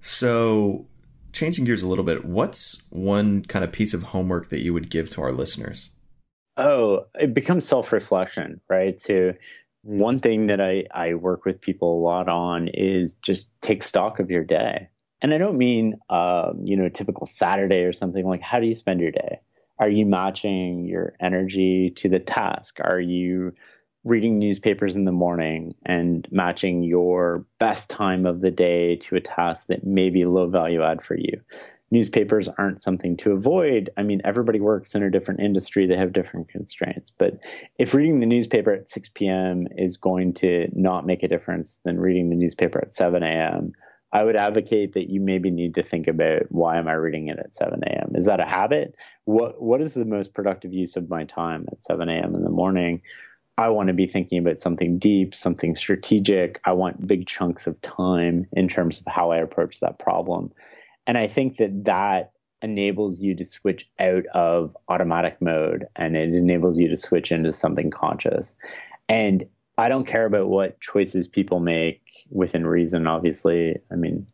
So, 0.00 0.86
changing 1.32 1.64
gears 1.64 1.82
a 1.82 1.88
little 1.88 2.04
bit, 2.04 2.24
what's 2.24 2.86
one 2.90 3.44
kind 3.44 3.64
of 3.64 3.72
piece 3.72 3.94
of 3.94 4.02
homework 4.04 4.48
that 4.48 4.60
you 4.60 4.72
would 4.72 4.90
give 4.90 5.10
to 5.10 5.22
our 5.22 5.32
listeners? 5.32 5.90
Oh, 6.56 7.06
it 7.14 7.34
becomes 7.34 7.66
self 7.66 7.92
reflection, 7.92 8.60
right? 8.68 9.00
So, 9.00 9.34
one 9.82 10.18
thing 10.18 10.48
that 10.48 10.60
I, 10.60 10.84
I 10.92 11.14
work 11.14 11.44
with 11.44 11.60
people 11.60 12.00
a 12.00 12.02
lot 12.02 12.28
on 12.28 12.68
is 12.68 13.14
just 13.16 13.50
take 13.60 13.84
stock 13.84 14.18
of 14.18 14.32
your 14.32 14.42
day. 14.42 14.88
And 15.22 15.32
I 15.32 15.38
don't 15.38 15.56
mean, 15.56 15.98
um, 16.10 16.60
you 16.64 16.76
know, 16.76 16.88
typical 16.88 17.26
Saturday 17.26 17.84
or 17.84 17.92
something 17.92 18.26
like, 18.26 18.42
how 18.42 18.58
do 18.58 18.66
you 18.66 18.74
spend 18.74 19.00
your 19.00 19.12
day? 19.12 19.40
Are 19.78 19.88
you 19.88 20.06
matching 20.06 20.86
your 20.86 21.14
energy 21.20 21.90
to 21.96 22.08
the 22.08 22.18
task? 22.18 22.78
Are 22.80 23.00
you 23.00 23.52
reading 24.04 24.38
newspapers 24.38 24.96
in 24.96 25.04
the 25.04 25.12
morning 25.12 25.74
and 25.84 26.26
matching 26.30 26.82
your 26.82 27.44
best 27.58 27.90
time 27.90 28.24
of 28.24 28.40
the 28.40 28.50
day 28.50 28.96
to 28.96 29.16
a 29.16 29.20
task 29.20 29.66
that 29.66 29.84
may 29.84 30.08
be 30.08 30.24
low 30.24 30.48
value 30.48 30.82
add 30.82 31.02
for 31.02 31.16
you? 31.16 31.40
Newspapers 31.90 32.48
aren't 32.48 32.82
something 32.82 33.16
to 33.18 33.32
avoid. 33.32 33.90
I 33.96 34.02
mean, 34.02 34.20
everybody 34.24 34.60
works 34.60 34.94
in 34.94 35.02
a 35.02 35.10
different 35.10 35.40
industry, 35.40 35.86
they 35.86 35.96
have 35.96 36.12
different 36.12 36.48
constraints. 36.48 37.12
But 37.16 37.38
if 37.78 37.94
reading 37.94 38.20
the 38.20 38.26
newspaper 38.26 38.72
at 38.72 38.90
6 38.90 39.10
p.m. 39.10 39.68
is 39.76 39.96
going 39.96 40.34
to 40.34 40.68
not 40.72 41.06
make 41.06 41.22
a 41.22 41.28
difference, 41.28 41.80
then 41.84 42.00
reading 42.00 42.30
the 42.30 42.36
newspaper 42.36 42.80
at 42.80 42.94
7 42.94 43.22
a.m. 43.22 43.72
I 44.16 44.24
would 44.24 44.36
advocate 44.36 44.94
that 44.94 45.10
you 45.10 45.20
maybe 45.20 45.50
need 45.50 45.74
to 45.74 45.82
think 45.82 46.08
about 46.08 46.50
why 46.50 46.78
am 46.78 46.88
I 46.88 46.94
reading 46.94 47.28
it 47.28 47.38
at 47.38 47.52
7 47.52 47.82
a.m. 47.84 48.12
Is 48.14 48.24
that 48.24 48.40
a 48.40 48.46
habit? 48.46 48.96
What 49.26 49.60
what 49.60 49.82
is 49.82 49.92
the 49.92 50.06
most 50.06 50.32
productive 50.32 50.72
use 50.72 50.96
of 50.96 51.10
my 51.10 51.24
time 51.24 51.66
at 51.70 51.84
7 51.84 52.08
a.m. 52.08 52.34
in 52.34 52.42
the 52.42 52.48
morning? 52.48 53.02
I 53.58 53.68
want 53.68 53.88
to 53.88 53.92
be 53.92 54.06
thinking 54.06 54.38
about 54.38 54.58
something 54.58 54.98
deep, 54.98 55.34
something 55.34 55.76
strategic. 55.76 56.62
I 56.64 56.72
want 56.72 57.06
big 57.06 57.26
chunks 57.26 57.66
of 57.66 57.78
time 57.82 58.46
in 58.52 58.68
terms 58.68 59.00
of 59.00 59.06
how 59.06 59.32
I 59.32 59.36
approach 59.36 59.80
that 59.80 59.98
problem. 59.98 60.50
And 61.06 61.18
I 61.18 61.26
think 61.26 61.58
that 61.58 61.84
that 61.84 62.32
enables 62.62 63.20
you 63.20 63.34
to 63.34 63.44
switch 63.44 63.86
out 64.00 64.24
of 64.32 64.74
automatic 64.88 65.42
mode 65.42 65.88
and 65.94 66.16
it 66.16 66.32
enables 66.32 66.80
you 66.80 66.88
to 66.88 66.96
switch 66.96 67.32
into 67.32 67.52
something 67.52 67.90
conscious. 67.90 68.56
And 69.10 69.46
I 69.78 69.88
don't 69.88 70.06
care 70.06 70.24
about 70.24 70.48
what 70.48 70.80
choices 70.80 71.28
people 71.28 71.60
make 71.60 72.02
within 72.30 72.66
reason, 72.66 73.06
obviously. 73.06 73.76
I 73.92 73.96
mean, 73.96 74.26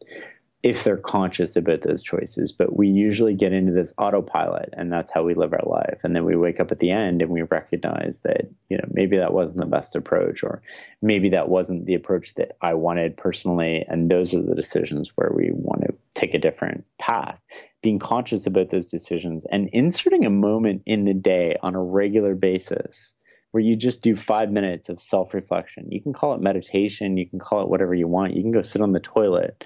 if 0.63 0.85
they're 0.85 0.97
conscious 0.97 1.57
about 1.57 1.83
those 1.83 2.03
choices, 2.03 2.53
but 2.53 2.77
we 2.77 2.87
usually 2.87 3.35
get 3.35 3.53
into 3.53 3.73
this 3.73 3.93
autopilot 3.99 4.69
and 4.75 4.93
that's 4.93 5.11
how 5.11 5.25
we 5.25 5.35
live 5.35 5.53
our 5.53 5.67
life. 5.67 5.99
And 6.05 6.15
then 6.15 6.25
we 6.25 6.37
wake 6.37 6.61
up 6.61 6.71
at 6.71 6.79
the 6.79 6.93
end 6.93 7.21
and 7.21 7.33
we 7.33 7.43
recognize 7.43 8.21
that, 8.21 8.49
you 8.69 8.77
know, 8.77 8.85
maybe 8.93 9.17
that 9.17 9.33
wasn't 9.33 9.59
the 9.59 9.67
best 9.67 9.97
approach 9.97 10.45
or 10.45 10.63
maybe 11.01 11.31
that 11.31 11.49
wasn't 11.49 11.87
the 11.87 11.95
approach 11.95 12.35
that 12.35 12.57
I 12.63 12.75
wanted 12.75 13.17
personally. 13.17 13.85
And 13.89 14.09
those 14.09 14.35
are 14.35 14.43
the 14.43 14.55
decisions 14.55 15.11
where 15.17 15.33
we 15.35 15.51
want 15.53 15.83
to 15.83 15.95
take 16.15 16.35
a 16.35 16.39
different 16.39 16.85
path. 16.99 17.41
Being 17.83 17.99
conscious 17.99 18.47
about 18.47 18.71
those 18.71 18.87
decisions 18.87 19.45
and 19.51 19.69
inserting 19.73 20.25
a 20.25 20.31
moment 20.31 20.83
in 20.87 21.05
the 21.05 21.15
day 21.15 21.57
on 21.61 21.75
a 21.75 21.83
regular 21.83 22.37
basis 22.37 23.15
where 23.53 23.63
you 23.63 23.77
just 23.77 24.03
do 24.03 24.17
five 24.17 24.51
minutes 24.51 24.89
of 24.89 25.01
self 25.01 25.33
reflection. 25.33 25.87
You 25.91 26.03
can 26.03 26.13
call 26.13 26.35
it 26.35 26.41
meditation, 26.41 27.17
you 27.17 27.29
can 27.29 27.39
call 27.39 27.63
it 27.63 27.69
whatever 27.69 27.95
you 27.95 28.09
want. 28.09 28.35
You 28.35 28.43
can 28.43 28.51
go 28.51 28.63
sit 28.63 28.83
on 28.83 28.93
the 28.93 29.01
toilet. 29.01 29.65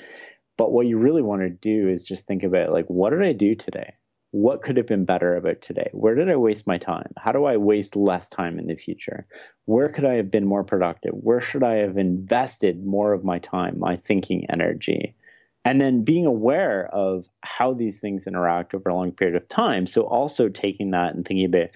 But 0.58 0.72
what 0.72 0.86
you 0.86 0.98
really 0.98 1.22
want 1.22 1.42
to 1.42 1.50
do 1.50 1.88
is 1.88 2.04
just 2.04 2.26
think 2.26 2.42
about 2.42 2.72
like, 2.72 2.86
what 2.86 3.10
did 3.10 3.22
I 3.22 3.32
do 3.32 3.54
today? 3.54 3.94
What 4.32 4.62
could 4.62 4.76
have 4.76 4.86
been 4.86 5.04
better 5.04 5.36
about 5.36 5.62
today? 5.62 5.88
Where 5.92 6.14
did 6.14 6.30
I 6.30 6.36
waste 6.36 6.66
my 6.66 6.78
time? 6.78 7.12
How 7.16 7.32
do 7.32 7.44
I 7.44 7.56
waste 7.56 7.96
less 7.96 8.28
time 8.28 8.58
in 8.58 8.66
the 8.66 8.74
future? 8.74 9.26
Where 9.66 9.88
could 9.88 10.04
I 10.04 10.14
have 10.14 10.30
been 10.30 10.46
more 10.46 10.64
productive? 10.64 11.12
Where 11.14 11.40
should 11.40 11.62
I 11.62 11.74
have 11.74 11.96
invested 11.96 12.84
more 12.84 13.12
of 13.12 13.24
my 13.24 13.38
time, 13.38 13.78
my 13.78 13.96
thinking 13.96 14.46
energy? 14.50 15.14
And 15.64 15.80
then 15.80 16.04
being 16.04 16.26
aware 16.26 16.88
of 16.92 17.26
how 17.42 17.72
these 17.72 17.98
things 17.98 18.26
interact 18.26 18.74
over 18.74 18.88
a 18.88 18.94
long 18.94 19.12
period 19.12 19.36
of 19.36 19.48
time. 19.48 19.86
So 19.86 20.02
also 20.02 20.48
taking 20.48 20.90
that 20.92 21.14
and 21.14 21.26
thinking 21.26 21.46
about 21.46 21.70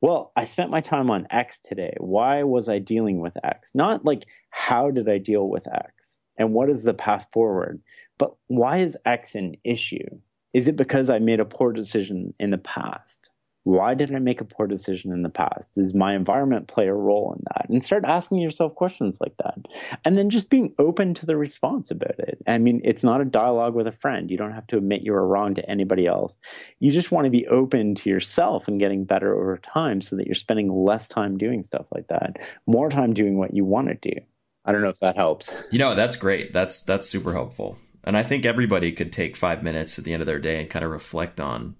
well, 0.00 0.32
I 0.36 0.44
spent 0.44 0.70
my 0.70 0.80
time 0.80 1.10
on 1.10 1.26
X 1.30 1.60
today. 1.60 1.94
Why 1.98 2.42
was 2.42 2.68
I 2.68 2.78
dealing 2.78 3.20
with 3.20 3.36
X? 3.44 3.74
Not 3.74 4.04
like, 4.04 4.26
how 4.50 4.90
did 4.90 5.08
I 5.08 5.18
deal 5.18 5.48
with 5.48 5.66
X? 5.68 6.20
And 6.38 6.52
what 6.52 6.68
is 6.68 6.84
the 6.84 6.94
path 6.94 7.26
forward? 7.32 7.80
But 8.18 8.34
why 8.48 8.78
is 8.78 8.98
X 9.06 9.34
an 9.34 9.56
issue? 9.64 10.08
Is 10.52 10.68
it 10.68 10.76
because 10.76 11.10
I 11.10 11.18
made 11.18 11.40
a 11.40 11.44
poor 11.44 11.72
decision 11.72 12.34
in 12.38 12.50
the 12.50 12.58
past? 12.58 13.30
Why 13.66 13.94
did 13.94 14.14
I 14.14 14.20
make 14.20 14.40
a 14.40 14.44
poor 14.44 14.68
decision 14.68 15.10
in 15.12 15.22
the 15.22 15.28
past? 15.28 15.74
Does 15.74 15.92
my 15.92 16.14
environment 16.14 16.68
play 16.68 16.86
a 16.86 16.94
role 16.94 17.34
in 17.36 17.42
that? 17.48 17.68
And 17.68 17.84
start 17.84 18.04
asking 18.04 18.38
yourself 18.38 18.76
questions 18.76 19.18
like 19.20 19.36
that. 19.38 19.58
And 20.04 20.16
then 20.16 20.30
just 20.30 20.50
being 20.50 20.72
open 20.78 21.14
to 21.14 21.26
the 21.26 21.36
response 21.36 21.90
about 21.90 22.16
it. 22.20 22.38
I 22.46 22.58
mean, 22.58 22.80
it's 22.84 23.02
not 23.02 23.20
a 23.20 23.24
dialogue 23.24 23.74
with 23.74 23.88
a 23.88 23.92
friend. 23.92 24.30
You 24.30 24.36
don't 24.36 24.52
have 24.52 24.68
to 24.68 24.76
admit 24.76 25.02
you 25.02 25.10
were 25.10 25.26
wrong 25.26 25.56
to 25.56 25.68
anybody 25.68 26.06
else. 26.06 26.38
You 26.78 26.92
just 26.92 27.10
want 27.10 27.24
to 27.24 27.30
be 27.30 27.44
open 27.48 27.96
to 27.96 28.08
yourself 28.08 28.68
and 28.68 28.78
getting 28.78 29.04
better 29.04 29.34
over 29.34 29.58
time 29.58 30.00
so 30.00 30.14
that 30.14 30.26
you're 30.26 30.36
spending 30.36 30.72
less 30.72 31.08
time 31.08 31.36
doing 31.36 31.64
stuff 31.64 31.86
like 31.92 32.06
that, 32.06 32.36
more 32.68 32.88
time 32.88 33.14
doing 33.14 33.36
what 33.36 33.52
you 33.52 33.64
want 33.64 33.88
to 33.88 34.12
do. 34.12 34.20
I 34.64 34.70
don't 34.70 34.82
know 34.82 34.90
if 34.90 35.00
that 35.00 35.16
helps. 35.16 35.52
You 35.72 35.80
know, 35.80 35.96
that's 35.96 36.14
great. 36.14 36.52
That's 36.52 36.82
that's 36.82 37.08
super 37.08 37.32
helpful. 37.32 37.78
And 38.04 38.16
I 38.16 38.22
think 38.22 38.46
everybody 38.46 38.92
could 38.92 39.12
take 39.12 39.36
5 39.36 39.64
minutes 39.64 39.98
at 39.98 40.04
the 40.04 40.12
end 40.12 40.22
of 40.22 40.26
their 40.26 40.38
day 40.38 40.60
and 40.60 40.70
kind 40.70 40.84
of 40.84 40.92
reflect 40.92 41.40
on 41.40 41.74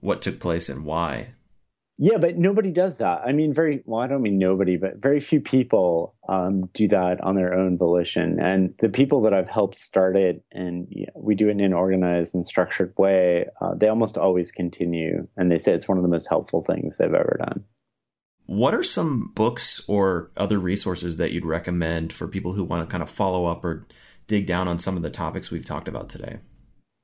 what 0.00 0.22
took 0.22 0.40
place 0.40 0.68
and 0.68 0.84
why. 0.84 1.34
Yeah, 2.00 2.18
but 2.18 2.38
nobody 2.38 2.70
does 2.70 2.98
that. 2.98 3.22
I 3.26 3.32
mean, 3.32 3.52
very 3.52 3.82
well. 3.84 4.00
I 4.00 4.06
don't 4.06 4.22
mean 4.22 4.38
nobody, 4.38 4.76
but 4.76 4.98
very 4.98 5.18
few 5.18 5.40
people 5.40 6.14
um, 6.28 6.66
do 6.72 6.86
that 6.88 7.20
on 7.22 7.34
their 7.34 7.54
own 7.54 7.76
volition. 7.76 8.38
And 8.38 8.72
the 8.78 8.88
people 8.88 9.20
that 9.22 9.34
I've 9.34 9.48
helped 9.48 9.76
start 9.76 10.16
it, 10.16 10.44
and 10.52 10.86
you 10.90 11.06
know, 11.06 11.12
we 11.16 11.34
do 11.34 11.48
it 11.48 11.52
in 11.52 11.60
an 11.60 11.72
organized 11.72 12.36
and 12.36 12.46
structured 12.46 12.94
way, 12.96 13.46
uh, 13.60 13.74
they 13.74 13.88
almost 13.88 14.16
always 14.16 14.52
continue, 14.52 15.26
and 15.36 15.50
they 15.50 15.58
say 15.58 15.74
it's 15.74 15.88
one 15.88 15.98
of 15.98 16.02
the 16.02 16.08
most 16.08 16.28
helpful 16.28 16.62
things 16.62 16.98
they've 16.98 17.12
ever 17.12 17.36
done. 17.40 17.64
What 18.46 18.74
are 18.74 18.84
some 18.84 19.32
books 19.34 19.84
or 19.88 20.30
other 20.36 20.60
resources 20.60 21.16
that 21.16 21.32
you'd 21.32 21.44
recommend 21.44 22.12
for 22.12 22.28
people 22.28 22.52
who 22.52 22.62
want 22.62 22.88
to 22.88 22.90
kind 22.90 23.02
of 23.02 23.10
follow 23.10 23.46
up 23.46 23.64
or 23.64 23.86
dig 24.28 24.46
down 24.46 24.68
on 24.68 24.78
some 24.78 24.96
of 24.96 25.02
the 25.02 25.10
topics 25.10 25.50
we've 25.50 25.66
talked 25.66 25.88
about 25.88 26.08
today? 26.08 26.38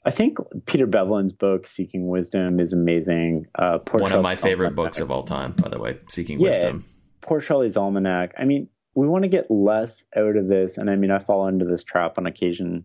I 0.04 0.10
think 0.10 0.38
Peter 0.66 0.86
Bevelin's 0.86 1.32
book 1.32 1.66
"Seeking 1.66 2.08
Wisdom" 2.08 2.60
is 2.60 2.72
amazing. 2.72 3.46
Uh, 3.54 3.78
One 3.92 4.12
of 4.12 4.22
my 4.22 4.34
favorite 4.34 4.72
Almanack. 4.72 4.76
books 4.76 5.00
of 5.00 5.10
all 5.10 5.22
time, 5.22 5.52
by 5.52 5.68
the 5.68 5.78
way. 5.78 5.98
"Seeking 6.08 6.38
yeah, 6.38 6.48
Wisdom." 6.48 6.84
Poor 7.20 7.40
Charlie's 7.40 7.76
Almanack. 7.76 8.32
I 8.38 8.44
mean, 8.44 8.68
we 8.94 9.08
want 9.08 9.22
to 9.22 9.28
get 9.28 9.50
less 9.50 10.04
out 10.14 10.36
of 10.36 10.48
this, 10.48 10.76
and 10.76 10.90
I 10.90 10.96
mean, 10.96 11.10
I 11.10 11.18
fall 11.18 11.48
into 11.48 11.64
this 11.64 11.84
trap 11.84 12.18
on 12.18 12.26
occasion. 12.26 12.84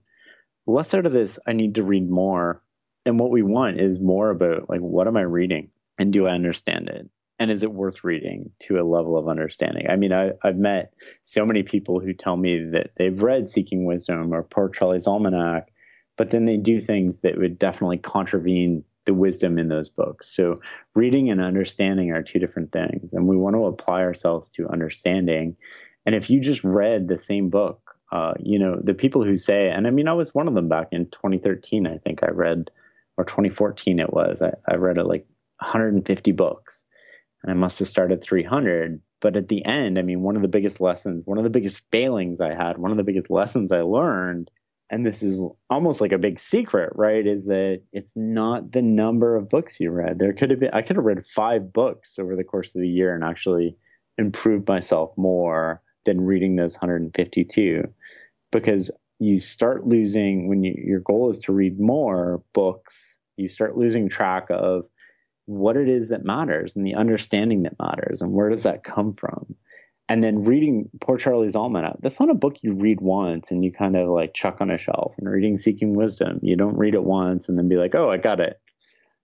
Less 0.65 0.93
out 0.93 1.05
of 1.05 1.11
this, 1.11 1.39
I 1.45 1.53
need 1.53 1.75
to 1.75 1.83
read 1.83 2.09
more, 2.09 2.63
and 3.05 3.19
what 3.19 3.31
we 3.31 3.41
want 3.41 3.79
is 3.79 3.99
more 3.99 4.29
about 4.29 4.69
like 4.69 4.81
what 4.81 5.07
am 5.07 5.17
I 5.17 5.21
reading, 5.21 5.71
and 5.97 6.13
do 6.13 6.27
I 6.27 6.31
understand 6.31 6.89
it? 6.89 7.09
and 7.39 7.49
is 7.49 7.63
it 7.63 7.73
worth 7.73 8.03
reading 8.03 8.51
to 8.59 8.79
a 8.79 8.83
level 8.83 9.17
of 9.17 9.29
understanding? 9.29 9.89
I 9.89 9.95
mean, 9.95 10.11
I, 10.11 10.31
have 10.43 10.57
met 10.57 10.93
so 11.23 11.45
many 11.45 11.63
people 11.63 11.99
who 11.99 12.13
tell 12.13 12.35
me 12.35 12.65
that 12.71 12.91
they've 12.97 13.21
read 13.21 13.49
Seeking 13.49 13.85
Wisdom 13.85 14.33
or 14.33 14.43
Poor 14.43 14.69
Charlie's 14.69 15.07
Almanack, 15.07 15.63
but 16.19 16.31
then 16.31 16.43
they 16.43 16.57
do 16.57 16.81
things 16.81 17.21
that 17.21 17.37
would 17.37 17.57
definitely 17.57 17.97
contravene 17.97 18.83
the 19.05 19.13
wisdom 19.13 19.57
in 19.57 19.69
those 19.69 19.87
books. 19.87 20.27
So, 20.29 20.59
reading 20.93 21.31
and 21.31 21.39
understanding 21.39 22.11
are 22.11 22.21
two 22.21 22.39
different 22.39 22.73
things, 22.73 23.13
and 23.13 23.25
we 23.25 23.37
want 23.37 23.55
to 23.55 23.65
apply 23.67 24.01
ourselves 24.01 24.49
to 24.51 24.67
understanding. 24.67 25.55
And 26.05 26.13
if 26.13 26.29
you 26.29 26.41
just 26.41 26.61
read 26.65 27.07
the 27.07 27.17
same 27.17 27.49
book, 27.49 27.95
uh, 28.11 28.33
you 28.37 28.59
know, 28.59 28.81
the 28.83 28.93
people 28.93 29.23
who 29.23 29.37
say, 29.37 29.69
and 29.69 29.87
I 29.87 29.91
mean, 29.91 30.09
I 30.09 30.13
was 30.13 30.35
one 30.35 30.49
of 30.49 30.55
them 30.55 30.67
back 30.67 30.89
in 30.91 31.05
2013, 31.05 31.87
I 31.87 31.99
think 31.99 32.19
I 32.21 32.31
read, 32.31 32.69
or 33.15 33.23
2014 33.23 34.01
it 34.01 34.11
was, 34.11 34.41
I, 34.41 34.51
I 34.67 34.75
read 34.75 34.97
it 34.97 35.05
like 35.05 35.25
150 35.59 36.33
books 36.33 36.83
and 37.43 37.51
I 37.51 37.55
must 37.55 37.79
have 37.79 37.87
started 37.87 38.21
300. 38.21 38.99
But 39.21 39.37
at 39.37 39.47
the 39.47 39.63
end, 39.63 39.97
I 39.97 40.01
mean, 40.01 40.21
one 40.21 40.35
of 40.35 40.41
the 40.41 40.47
biggest 40.49 40.81
lessons, 40.81 41.25
one 41.25 41.37
of 41.37 41.45
the 41.45 41.49
biggest 41.49 41.81
failings 41.91 42.41
I 42.41 42.53
had, 42.53 42.77
one 42.77 42.91
of 42.91 42.97
the 42.97 43.03
biggest 43.03 43.29
lessons 43.29 43.71
I 43.71 43.81
learned, 43.81 44.49
and 44.89 45.05
this 45.05 45.21
is 45.21 45.43
almost 45.69 46.01
like 46.01 46.11
a 46.11 46.17
big 46.17 46.39
secret, 46.39 46.91
right? 46.95 47.25
Is 47.25 47.45
that 47.45 47.81
it's 47.91 48.15
not 48.15 48.71
the 48.71 48.81
number 48.81 49.35
of 49.35 49.49
books 49.49 49.79
you 49.79 49.91
read. 49.91 50.19
There 50.19 50.33
could 50.33 50.49
have 50.49 50.59
been, 50.59 50.71
I 50.73 50.81
could 50.81 50.95
have 50.95 51.05
read 51.05 51.25
five 51.25 51.71
books 51.71 52.17
over 52.17 52.35
the 52.35 52.43
course 52.43 52.75
of 52.75 52.81
the 52.81 52.89
year 52.89 53.13
and 53.13 53.23
actually 53.23 53.75
improved 54.17 54.67
myself 54.67 55.11
more 55.15 55.81
than 56.05 56.21
reading 56.21 56.55
those 56.55 56.75
152 56.75 57.83
because 58.51 58.89
you 59.19 59.39
start 59.39 59.85
losing 59.85 60.47
when 60.47 60.63
you, 60.63 60.73
your 60.75 61.01
goal 61.01 61.29
is 61.29 61.39
to 61.39 61.53
read 61.53 61.79
more 61.79 62.41
books, 62.53 63.19
you 63.37 63.47
start 63.47 63.77
losing 63.77 64.09
track 64.09 64.47
of 64.49 64.85
what 65.45 65.77
it 65.77 65.89
is 65.89 66.09
that 66.09 66.25
matters 66.25 66.75
and 66.75 66.85
the 66.85 66.95
understanding 66.95 67.63
that 67.63 67.77
matters 67.79 68.21
and 68.21 68.31
where 68.31 68.49
does 68.49 68.63
that 68.63 68.83
come 68.83 69.13
from 69.13 69.55
and 70.09 70.23
then 70.23 70.43
reading 70.43 70.89
poor 70.99 71.17
charlie's 71.17 71.55
almanack 71.55 71.95
that's 72.01 72.19
not 72.19 72.29
a 72.29 72.33
book 72.33 72.55
you 72.61 72.73
read 72.73 72.99
once 72.99 73.51
and 73.51 73.63
you 73.63 73.71
kind 73.71 73.95
of 73.95 74.09
like 74.09 74.33
chuck 74.33 74.57
on 74.59 74.71
a 74.71 74.77
shelf. 74.77 75.13
And 75.17 75.29
reading 75.29 75.55
seeking 75.57 75.93
wisdom 75.93 76.39
you 76.41 76.57
don't 76.57 76.77
read 76.77 76.95
it 76.95 77.03
once 77.03 77.47
and 77.47 77.57
then 77.57 77.69
be 77.69 77.77
like 77.77 77.95
oh 77.95 78.09
i 78.09 78.17
got 78.17 78.41
it. 78.41 78.59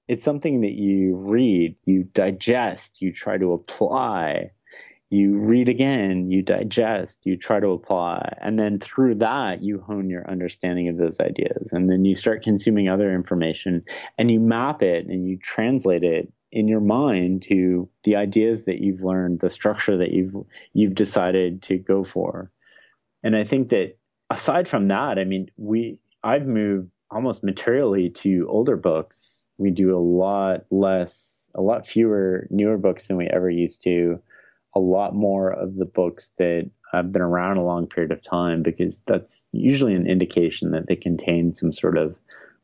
It's 0.07 0.23
something 0.23 0.61
that 0.61 0.73
you 0.73 1.15
read 1.15 1.75
you 1.85 2.03
digest 2.03 3.01
you 3.01 3.11
try 3.11 3.37
to 3.37 3.51
apply. 3.51 4.51
You 5.11 5.37
read 5.37 5.69
again, 5.69 6.31
you 6.31 6.41
digest, 6.41 7.21
you 7.25 7.37
try 7.37 7.59
to 7.59 7.69
apply, 7.69 8.37
and 8.41 8.57
then 8.57 8.79
through 8.79 9.15
that, 9.15 9.61
you 9.61 9.79
hone 9.79 10.09
your 10.09 10.29
understanding 10.29 10.89
of 10.89 10.97
those 10.97 11.19
ideas. 11.19 11.71
And 11.71 11.89
then 11.89 12.05
you 12.05 12.15
start 12.15 12.41
consuming 12.41 12.89
other 12.89 13.13
information 13.13 13.83
and 14.17 14.31
you 14.31 14.39
map 14.39 14.81
it 14.81 15.05
and 15.05 15.29
you 15.29 15.37
translate 15.37 16.03
it 16.03 16.33
in 16.55 16.69
your 16.69 16.79
mind 16.79 17.43
to 17.43 17.87
the 18.03 18.15
ideas 18.15 18.63
that 18.65 18.79
you've 18.79 19.01
learned, 19.01 19.41
the 19.41 19.49
structure 19.49 19.97
that 19.97 20.13
you've 20.13 20.33
you've 20.73 20.95
decided 20.95 21.61
to 21.63 21.77
go 21.77 22.05
for. 22.05 22.49
And 23.23 23.35
I 23.35 23.43
think 23.43 23.69
that 23.69 23.97
aside 24.29 24.67
from 24.67 24.87
that, 24.87 25.19
I 25.19 25.25
mean, 25.25 25.51
we 25.57 25.99
I've 26.23 26.47
moved 26.47 26.89
almost 27.11 27.43
materially 27.43 28.09
to 28.09 28.47
older 28.49 28.77
books. 28.77 29.47
We 29.57 29.69
do 29.69 29.95
a 29.95 29.99
lot 29.99 30.65
less, 30.71 31.51
a 31.55 31.61
lot 31.61 31.85
fewer 31.85 32.47
newer 32.49 32.77
books 32.77 33.07
than 33.07 33.17
we 33.17 33.27
ever 33.27 33.49
used 33.49 33.83
to 33.83 34.19
a 34.75 34.79
lot 34.79 35.13
more 35.13 35.51
of 35.51 35.75
the 35.75 35.85
books 35.85 36.33
that 36.37 36.69
have 36.91 37.11
been 37.11 37.21
around 37.21 37.57
a 37.57 37.63
long 37.63 37.87
period 37.87 38.11
of 38.11 38.21
time 38.21 38.61
because 38.61 38.99
that's 38.99 39.47
usually 39.51 39.95
an 39.95 40.07
indication 40.07 40.71
that 40.71 40.87
they 40.87 40.95
contain 40.95 41.53
some 41.53 41.71
sort 41.71 41.97
of 41.97 42.15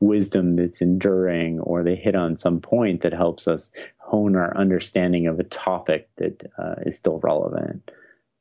wisdom 0.01 0.57
that's 0.57 0.81
enduring 0.81 1.59
or 1.61 1.83
they 1.83 1.95
hit 1.95 2.15
on 2.15 2.35
some 2.35 2.59
point 2.59 3.01
that 3.01 3.13
helps 3.13 3.47
us 3.47 3.71
hone 3.97 4.35
our 4.35 4.55
understanding 4.57 5.27
of 5.27 5.39
a 5.39 5.43
topic 5.45 6.09
that 6.17 6.51
uh, 6.57 6.75
is 6.85 6.97
still 6.97 7.19
relevant 7.19 7.89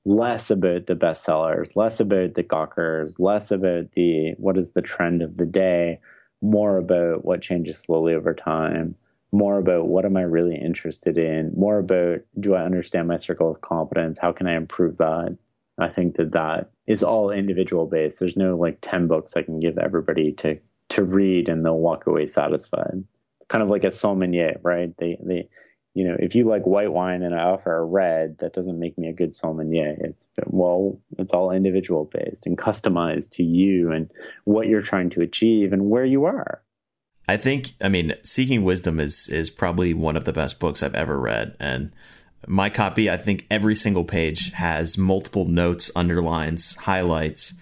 less 0.05 0.51
about 0.51 0.87
the 0.87 0.97
bestsellers 0.97 1.77
less 1.77 2.01
about 2.01 2.35
the 2.35 2.43
gawkers 2.43 3.21
less 3.21 3.51
about 3.51 3.93
the 3.93 4.33
what 4.39 4.57
is 4.57 4.73
the 4.73 4.83
trend 4.83 5.23
of 5.23 5.37
the 5.37 5.47
day 5.47 6.01
more 6.43 6.79
about 6.79 7.25
what 7.25 7.43
changes 7.43 7.79
slowly 7.79 8.15
over 8.15 8.35
time 8.35 8.97
more 9.33 9.59
about 9.59 9.87
what 9.87 10.05
am 10.05 10.17
I 10.17 10.23
really 10.23 10.57
interested 10.57 11.17
in, 11.17 11.53
more 11.57 11.79
about 11.79 12.21
do 12.39 12.55
I 12.55 12.65
understand 12.65 13.09
my 13.09 13.17
circle 13.17 13.51
of 13.51 13.61
competence, 13.61 14.19
how 14.19 14.33
can 14.33 14.47
I 14.47 14.57
improve 14.57 14.99
that. 14.99 15.37
I 15.79 15.89
think 15.89 16.17
that 16.17 16.33
that 16.33 16.71
is 16.87 17.03
all 17.03 17.31
individual 17.31 17.87
based. 17.87 18.21
There's 18.21 18.37
no 18.37 18.57
like 18.57 18.79
10 18.83 19.07
books 19.07 19.37
I 19.37 19.43
can 19.43 19.61
give 19.61 19.79
everybody 19.79 20.33
to 20.33 20.59
to 20.91 21.05
read 21.05 21.49
and 21.49 21.65
they'll 21.65 21.79
walk 21.79 22.07
away 22.07 22.27
satisfied. 22.27 23.03
It's 23.39 23.47
kind 23.49 23.63
of 23.63 23.71
like 23.71 23.85
a 23.85 23.91
sommelier, 23.91 24.61
right? 24.63 24.95
They 24.99 25.19
they 25.21 25.49
you 25.95 26.05
know, 26.05 26.17
if 26.21 26.37
you 26.37 26.45
like 26.45 26.67
white 26.67 26.93
wine 26.93 27.23
and 27.23 27.35
I 27.35 27.43
offer 27.43 27.77
a 27.77 27.85
red, 27.85 28.39
that 28.39 28.53
doesn't 28.53 28.79
make 28.79 28.97
me 28.97 29.09
a 29.09 29.13
good 29.13 29.35
sommelier. 29.35 29.97
It's 29.99 30.29
well, 30.47 31.01
it's 31.19 31.33
all 31.33 31.51
individual 31.51 32.09
based 32.13 32.47
and 32.47 32.57
customized 32.57 33.31
to 33.33 33.43
you 33.43 33.91
and 33.91 34.11
what 34.45 34.69
you're 34.69 34.83
trying 34.83 35.11
to 35.11 35.21
achieve 35.21 35.73
and 35.73 35.91
where 35.91 36.05
you 36.05 36.25
are. 36.27 36.63
I 37.29 37.37
think, 37.37 37.73
I 37.81 37.89
mean, 37.89 38.15
Seeking 38.23 38.63
Wisdom 38.63 39.01
is 39.01 39.29
is 39.29 39.51
probably 39.51 39.95
one 39.95 40.17
of 40.17 40.25
the 40.25 40.33
best 40.33 40.61
books 40.61 40.83
I've 40.83 40.95
ever 40.95 41.19
read, 41.19 41.57
and 41.59 41.93
my 42.47 42.71
copy, 42.71 43.11
I 43.11 43.17
think 43.17 43.47
every 43.51 43.75
single 43.75 44.05
page 44.05 44.53
has 44.53 44.97
multiple 44.97 45.45
notes, 45.45 45.91
underlines, 45.95 46.77
highlights. 46.77 47.55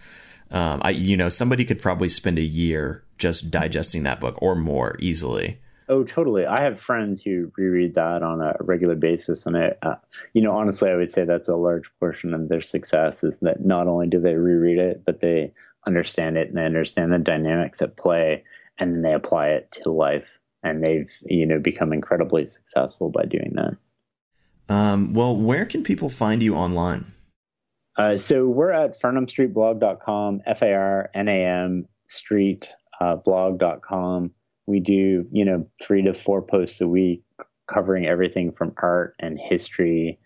Um, 0.51 0.81
I, 0.83 0.91
you 0.91 1.17
know, 1.17 1.29
somebody 1.29 1.65
could 1.65 1.81
probably 1.81 2.09
spend 2.09 2.39
a 2.39 2.43
year 2.43 3.03
just 3.19 3.51
digesting 3.51 4.05
that 4.05 4.21
book 4.21 4.41
or 4.41 4.55
more 4.55 4.97
easily. 5.01 5.59
Oh, 5.91 6.05
totally. 6.05 6.45
I 6.45 6.63
have 6.63 6.79
friends 6.79 7.23
who 7.23 7.51
reread 7.57 7.95
that 7.95 8.23
on 8.23 8.43
a 8.43 8.57
regular 8.61 8.95
basis, 8.95 9.47
and 9.47 9.57
I, 9.57 9.75
uh, 9.83 9.97
you 10.35 10.43
know, 10.43 10.53
honestly, 10.53 10.91
I 10.91 10.97
would 10.97 11.11
say 11.11 11.25
that's 11.25 11.49
a 11.49 11.57
large 11.57 11.91
portion 11.99 12.35
of 12.35 12.49
their 12.49 12.61
success 12.61 13.25
is 13.25 13.41
that 13.41 13.65
not 13.65 13.89
only 13.89 14.07
do 14.07 14.21
they 14.21 14.35
reread 14.35 14.79
it, 14.79 15.03
but 15.07 15.21
they 15.21 15.53
understand 15.87 16.37
it 16.37 16.49
and 16.49 16.57
they 16.57 16.65
understand 16.65 17.13
the 17.13 17.19
dynamics 17.19 17.81
at 17.81 17.97
play 17.97 18.45
and 18.79 18.95
then 18.95 19.03
they 19.03 19.15
apply 19.15 19.49
it 19.49 19.73
to 19.73 19.91
life 19.91 20.29
and 20.63 20.83
they've 20.83 21.11
you 21.23 21.47
know 21.47 21.59
become 21.59 21.93
incredibly 21.93 22.47
successful 22.47 23.11
by 23.11 23.25
doing 23.25 23.55
that 23.55 23.77
um, 24.73 25.15
well 25.15 25.37
where 25.37 25.65
can 25.65 25.83
people 25.83 26.09
find 26.09 26.43
you 26.43 26.55
online 26.55 27.07
uh, 27.97 28.17
so 28.17 28.47
we're 28.47 28.71
at 28.71 29.01
farnamstreetblog.com 29.01 30.43
f-a-r-n-a-m 30.47 31.89
street 32.07 32.69
uh, 33.01 33.17
blog.com 33.17 34.31
we 34.67 34.81
do 34.81 35.27
you 35.31 35.45
know 35.45 35.67
three 35.83 36.03
to 36.03 36.15
four 36.15 36.43
posts 36.43 36.81
a 36.81 36.89
week 36.89 37.23
covering 37.67 38.07
everything 38.07 38.53
from 38.53 38.73
art 38.83 39.15
and 39.19 39.39
history 39.39 40.19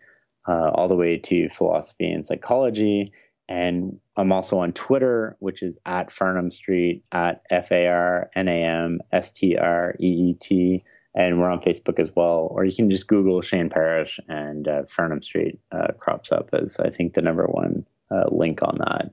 uh, 0.49 0.71
all 0.75 0.89
the 0.89 0.97
way 0.97 1.19
to 1.19 1.49
philosophy 1.49 2.11
and 2.11 2.27
psychology 2.27 3.13
and 3.49 3.99
I'm 4.17 4.33
also 4.33 4.59
on 4.59 4.73
Twitter, 4.73 5.37
which 5.41 5.63
is 5.63 5.79
at 5.85 6.09
Farnam 6.09 6.53
Street, 6.53 7.03
at 7.13 7.43
F 7.51 7.71
A 7.71 7.87
R 7.87 8.31
N 8.35 8.49
A 8.49 8.65
M 8.65 9.01
S 9.13 9.33
T 9.33 9.57
R 9.57 9.95
E 10.01 10.07
E 10.07 10.35
T. 10.41 10.85
And 11.15 11.39
we're 11.39 11.51
on 11.51 11.61
Facebook 11.61 11.99
as 11.99 12.17
well. 12.17 12.49
Or 12.51 12.65
you 12.65 12.75
can 12.75 12.89
just 12.89 13.09
Google 13.09 13.43
Shane 13.43 13.69
Parrish 13.69 14.19
and 14.29 14.67
uh, 14.67 14.83
Farnam 14.85 15.23
Street 15.23 15.59
uh, 15.71 15.89
crops 15.99 16.33
up 16.33 16.49
as, 16.55 16.81
I 16.81 16.89
think, 16.89 17.13
the 17.13 17.21
number 17.21 17.45
one 17.45 17.85
uh, 18.11 18.25
link 18.31 18.61
on 18.63 18.79
that. 18.79 19.11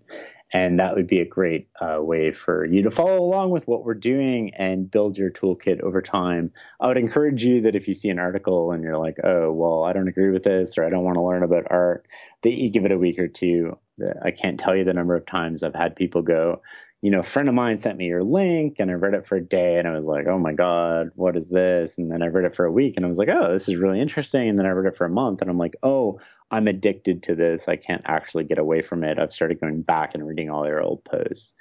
And 0.52 0.80
that 0.80 0.96
would 0.96 1.08
be 1.08 1.20
a 1.20 1.26
great 1.26 1.70
uh, 1.80 1.98
way 2.02 2.32
for 2.32 2.66
you 2.66 2.82
to 2.82 2.90
follow 2.90 3.20
along 3.20 3.52
with 3.52 3.68
what 3.68 3.86
we're 3.86 3.94
doing 3.94 4.52
and 4.56 4.90
build 4.90 5.18
your 5.18 5.30
toolkit 5.30 5.82
over 5.82 6.02
time. 6.02 6.52
I 6.80 6.88
would 6.88 6.98
encourage 6.98 7.44
you 7.44 7.62
that 7.62 7.76
if 7.76 7.88
you 7.88 7.94
see 7.94 8.10
an 8.10 8.18
article 8.18 8.72
and 8.72 8.84
you're 8.84 8.98
like, 8.98 9.18
oh, 9.24 9.52
well, 9.52 9.84
I 9.84 9.94
don't 9.94 10.08
agree 10.08 10.32
with 10.32 10.44
this 10.44 10.78
or 10.78 10.86
I 10.86 10.90
don't 10.90 11.04
want 11.04 11.16
to 11.16 11.24
learn 11.24 11.44
about 11.44 11.68
art, 11.70 12.08
that 12.42 12.54
you 12.54 12.72
give 12.72 12.86
it 12.86 12.92
a 12.92 12.98
week 12.98 13.20
or 13.20 13.28
two 13.28 13.78
I 14.24 14.32
can't 14.32 14.60
tell 14.60 14.76
you 14.76 14.84
the 14.84 14.94
number 14.94 15.16
of 15.16 15.26
times 15.26 15.64
I've 15.64 15.76
had 15.76 15.96
people 15.96 16.22
go, 16.22 16.62
you 17.02 17.12
know, 17.12 17.20
a 17.20 17.24
friend 17.24 17.48
of 17.48 17.56
mine 17.56 17.78
sent 17.78 17.98
me 17.98 18.06
your 18.06 18.24
link 18.24 18.76
and 18.80 18.92
I 18.92 18.96
read 18.96 19.14
it 19.14 19.26
for 19.26 19.38
a 19.38 19.42
day 19.42 19.78
and 19.78 19.88
I 19.88 19.96
was 19.96 20.06
like, 20.06 20.28
oh 20.28 20.38
my 20.38 20.54
God, 20.54 21.12
what 21.16 21.38
is 21.38 21.50
this? 21.50 21.98
And 21.98 22.12
then 22.12 22.22
I 22.22 22.28
read 22.28 22.46
it 22.46 22.56
for 22.56 22.66
a 22.66 22.72
week 22.72 22.96
and 22.98 23.06
I 23.06 23.10
was 23.10 23.18
like, 23.18 23.30
oh, 23.30 23.54
this 23.54 23.70
is 23.70 23.78
really 23.78 24.02
interesting. 24.02 24.50
And 24.50 24.60
then 24.60 24.66
I 24.66 24.70
read 24.72 24.92
it 24.92 24.98
for 24.98 25.06
a 25.06 25.10
month 25.10 25.42
and 25.42 25.50
I'm 25.50 25.58
like, 25.58 25.76
oh, 25.82 26.20
I'm 26.52 26.68
addicted 26.68 27.24
to 27.24 27.36
this. 27.36 27.68
I 27.68 27.76
can't 27.76 28.02
actually 28.06 28.46
get 28.46 28.58
away 28.58 28.82
from 28.82 29.04
it. 29.04 29.20
I've 29.20 29.34
started 29.34 29.62
going 29.62 29.82
back 29.82 30.16
and 30.16 30.26
reading 30.28 30.50
all 30.50 30.66
your 30.66 30.82
old 30.82 31.04
posts 31.04 31.54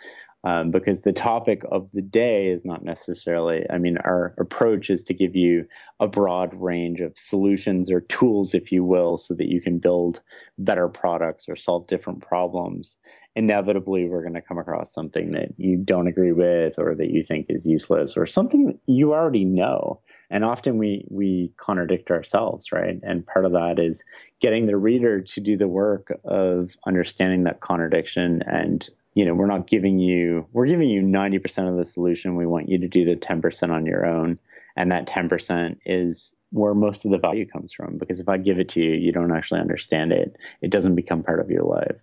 um, 0.45 0.71
because 0.71 1.03
the 1.03 1.13
topic 1.13 1.63
of 1.71 1.91
the 1.93 2.03
day 2.03 2.49
is 2.49 2.65
not 2.65 2.85
necessarily, 2.85 3.67
I 3.69 3.79
mean, 3.79 3.99
our 3.99 4.35
approach 4.39 4.89
is 4.89 5.05
to 5.05 5.15
give 5.15 5.35
you 5.35 5.67
a 5.99 6.07
broad 6.07 6.55
range 6.55 7.01
of 7.01 7.19
solutions 7.19 7.91
or 7.91 8.01
tools, 8.03 8.55
if 8.55 8.71
you 8.71 8.85
will, 8.85 9.19
so 9.19 9.35
that 9.35 9.49
you 9.49 9.61
can 9.61 9.79
build 9.79 10.21
better 10.57 10.89
products 10.89 11.49
or 11.49 11.57
solve 11.57 11.89
different 11.89 12.23
problems. 12.23 12.97
Inevitably, 13.35 14.09
we're 14.09 14.23
going 14.23 14.35
to 14.35 14.43
come 14.43 14.59
across 14.59 14.93
something 14.93 15.33
that 15.33 15.49
you 15.57 15.77
don't 15.77 16.07
agree 16.07 16.33
with 16.33 16.79
or 16.79 16.95
that 16.95 17.11
you 17.11 17.25
think 17.25 17.47
is 17.49 17.67
useless 17.67 18.17
or 18.17 18.27
something 18.27 18.79
you 18.87 19.13
already 19.13 19.45
know. 19.45 20.01
And 20.31 20.45
often 20.45 20.79
we, 20.79 21.07
we 21.09 21.53
contradict 21.57 22.11
ourselves, 22.11 22.71
right? 22.71 22.99
And 23.03 23.27
part 23.27 23.45
of 23.45 23.53
that 23.53 23.79
is 23.79 24.05
getting 24.41 24.67
the 24.67 24.77
reader 24.77 25.21
to 25.23 25.41
do 25.41 25.57
the 25.57 25.69
work 25.69 26.19
of 26.25 26.77
understanding 26.87 27.45
that 27.45 27.61
contradiction 27.61 28.43
and 28.47 28.89
you 29.15 29.25
know, 29.25 29.35
we're 29.35 29.47
not 29.47 29.67
giving 29.67 29.99
you, 29.99 30.47
we're 30.53 30.67
giving 30.67 30.89
you 30.89 31.03
90% 31.03 31.69
of 31.69 31.77
the 31.77 31.85
solution. 31.85 32.37
We 32.37 32.47
want 32.47 32.69
you 32.69 32.79
to 32.79 32.87
do 32.87 33.05
the 33.05 33.17
10% 33.17 33.71
on 33.71 33.85
your 33.85 34.07
own. 34.07 34.39
And 34.77 34.93
that 34.93 35.09
10% 35.09 35.77
is 35.85 36.37
where 36.51 36.73
most 36.73 37.05
of 37.05 37.11
the 37.11 37.19
value 37.19 37.45
comes 37.45 37.73
from. 37.73 37.99
Because 37.99 38.21
if 38.21 38.29
I 38.29 38.37
give 38.37 38.61
it 38.61 38.69
to 38.71 38.81
you, 38.81 38.93
you 38.93 39.11
don't 39.11 39.35
actually 39.35 39.59
understand 39.59 40.13
it. 40.13 40.37
It 40.63 40.71
doesn't 40.71 40.95
become 40.95 41.25
part 41.25 41.41
of 41.41 41.51
your 41.51 41.65
life. 41.65 41.97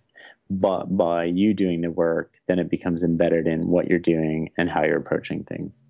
But 0.50 0.98
by 0.98 1.24
you 1.24 1.54
doing 1.54 1.80
the 1.80 1.90
work, 1.90 2.34
then 2.48 2.60
it 2.60 2.70
becomes 2.70 3.02
embedded 3.02 3.48
in 3.48 3.70
what 3.70 3.88
you're 3.88 3.98
doing 3.98 4.52
and 4.58 4.70
how 4.70 4.84
you're 4.84 4.98
approaching 4.98 5.46
things. 5.46 5.84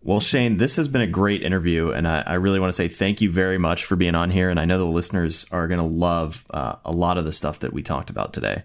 Well, 0.00 0.20
Shane, 0.20 0.58
this 0.58 0.76
has 0.76 0.88
been 0.88 1.00
a 1.00 1.06
great 1.06 1.42
interview, 1.42 1.90
and 1.90 2.06
I, 2.06 2.22
I, 2.24 2.34
really 2.34 2.60
want 2.60 2.70
to 2.70 2.76
say 2.76 2.86
thank 2.86 3.20
you 3.20 3.30
very 3.30 3.58
much 3.58 3.84
for 3.84 3.96
being 3.96 4.14
on 4.14 4.30
here. 4.30 4.48
And 4.48 4.60
I 4.60 4.64
know 4.64 4.78
the 4.78 4.84
listeners 4.84 5.44
are 5.50 5.66
going 5.66 5.80
to 5.80 5.84
love 5.84 6.46
uh, 6.50 6.76
a 6.84 6.92
lot 6.92 7.18
of 7.18 7.24
the 7.24 7.32
stuff 7.32 7.58
that 7.60 7.72
we 7.72 7.82
talked 7.82 8.08
about 8.08 8.32
today. 8.32 8.62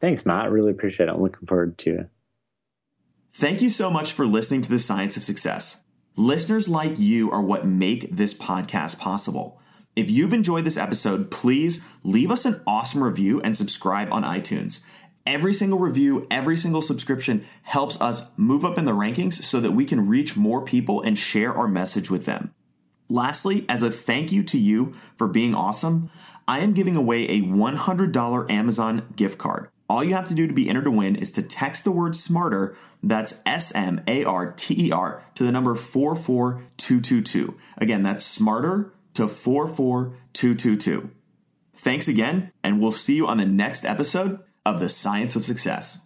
Thanks, 0.00 0.24
Matt. 0.24 0.44
I 0.44 0.48
really 0.48 0.70
appreciate 0.70 1.08
it. 1.08 1.12
I'm 1.12 1.22
looking 1.22 1.46
forward 1.46 1.76
to 1.78 2.00
it. 2.00 2.10
Thank 3.32 3.62
you 3.62 3.68
so 3.68 3.90
much 3.90 4.12
for 4.12 4.24
listening 4.26 4.62
to 4.62 4.70
the 4.70 4.78
Science 4.78 5.16
of 5.16 5.24
Success. 5.24 5.84
Listeners 6.16 6.68
like 6.68 6.98
you 6.98 7.30
are 7.30 7.42
what 7.42 7.66
make 7.66 8.08
this 8.10 8.32
podcast 8.32 8.98
possible. 8.98 9.60
If 9.94 10.10
you've 10.10 10.32
enjoyed 10.32 10.64
this 10.64 10.76
episode, 10.76 11.30
please 11.30 11.84
leave 12.04 12.30
us 12.30 12.44
an 12.44 12.62
awesome 12.66 13.02
review 13.02 13.40
and 13.42 13.56
subscribe 13.56 14.12
on 14.12 14.22
iTunes. 14.22 14.84
Every 15.26 15.52
single 15.52 15.80
review, 15.80 16.24
every 16.30 16.56
single 16.56 16.82
subscription 16.82 17.44
helps 17.62 18.00
us 18.00 18.32
move 18.38 18.64
up 18.64 18.78
in 18.78 18.84
the 18.84 18.92
rankings 18.92 19.34
so 19.34 19.58
that 19.58 19.72
we 19.72 19.84
can 19.84 20.08
reach 20.08 20.36
more 20.36 20.64
people 20.64 21.02
and 21.02 21.18
share 21.18 21.52
our 21.52 21.66
message 21.66 22.10
with 22.10 22.26
them. 22.26 22.54
Lastly, 23.08 23.64
as 23.68 23.82
a 23.82 23.90
thank 23.90 24.30
you 24.30 24.44
to 24.44 24.58
you 24.58 24.94
for 25.16 25.26
being 25.26 25.54
awesome, 25.54 26.10
I 26.46 26.60
am 26.60 26.74
giving 26.74 26.94
away 26.94 27.24
a 27.24 27.42
$100 27.42 28.50
Amazon 28.50 29.02
gift 29.16 29.36
card. 29.36 29.68
All 29.88 30.04
you 30.04 30.14
have 30.14 30.28
to 30.28 30.34
do 30.34 30.46
to 30.46 30.54
be 30.54 30.68
entered 30.68 30.84
to 30.84 30.90
win 30.92 31.16
is 31.16 31.32
to 31.32 31.42
text 31.42 31.84
the 31.84 31.92
word 31.92 32.14
smarter, 32.14 32.76
that's 33.02 33.42
S 33.44 33.74
M 33.74 34.02
A 34.06 34.24
R 34.24 34.52
T 34.52 34.88
E 34.88 34.92
R, 34.92 35.24
to 35.34 35.44
the 35.44 35.52
number 35.52 35.74
44222. 35.74 37.56
Again, 37.78 38.02
that's 38.02 38.24
smarter 38.24 38.92
to 39.14 39.28
44222. 39.28 41.10
Thanks 41.76 42.08
again, 42.08 42.52
and 42.64 42.80
we'll 42.80 42.90
see 42.90 43.16
you 43.16 43.26
on 43.26 43.36
the 43.36 43.46
next 43.46 43.84
episode 43.84 44.40
of 44.66 44.80
The 44.80 44.88
Science 44.88 45.36
of 45.36 45.44
Success. 45.44 46.05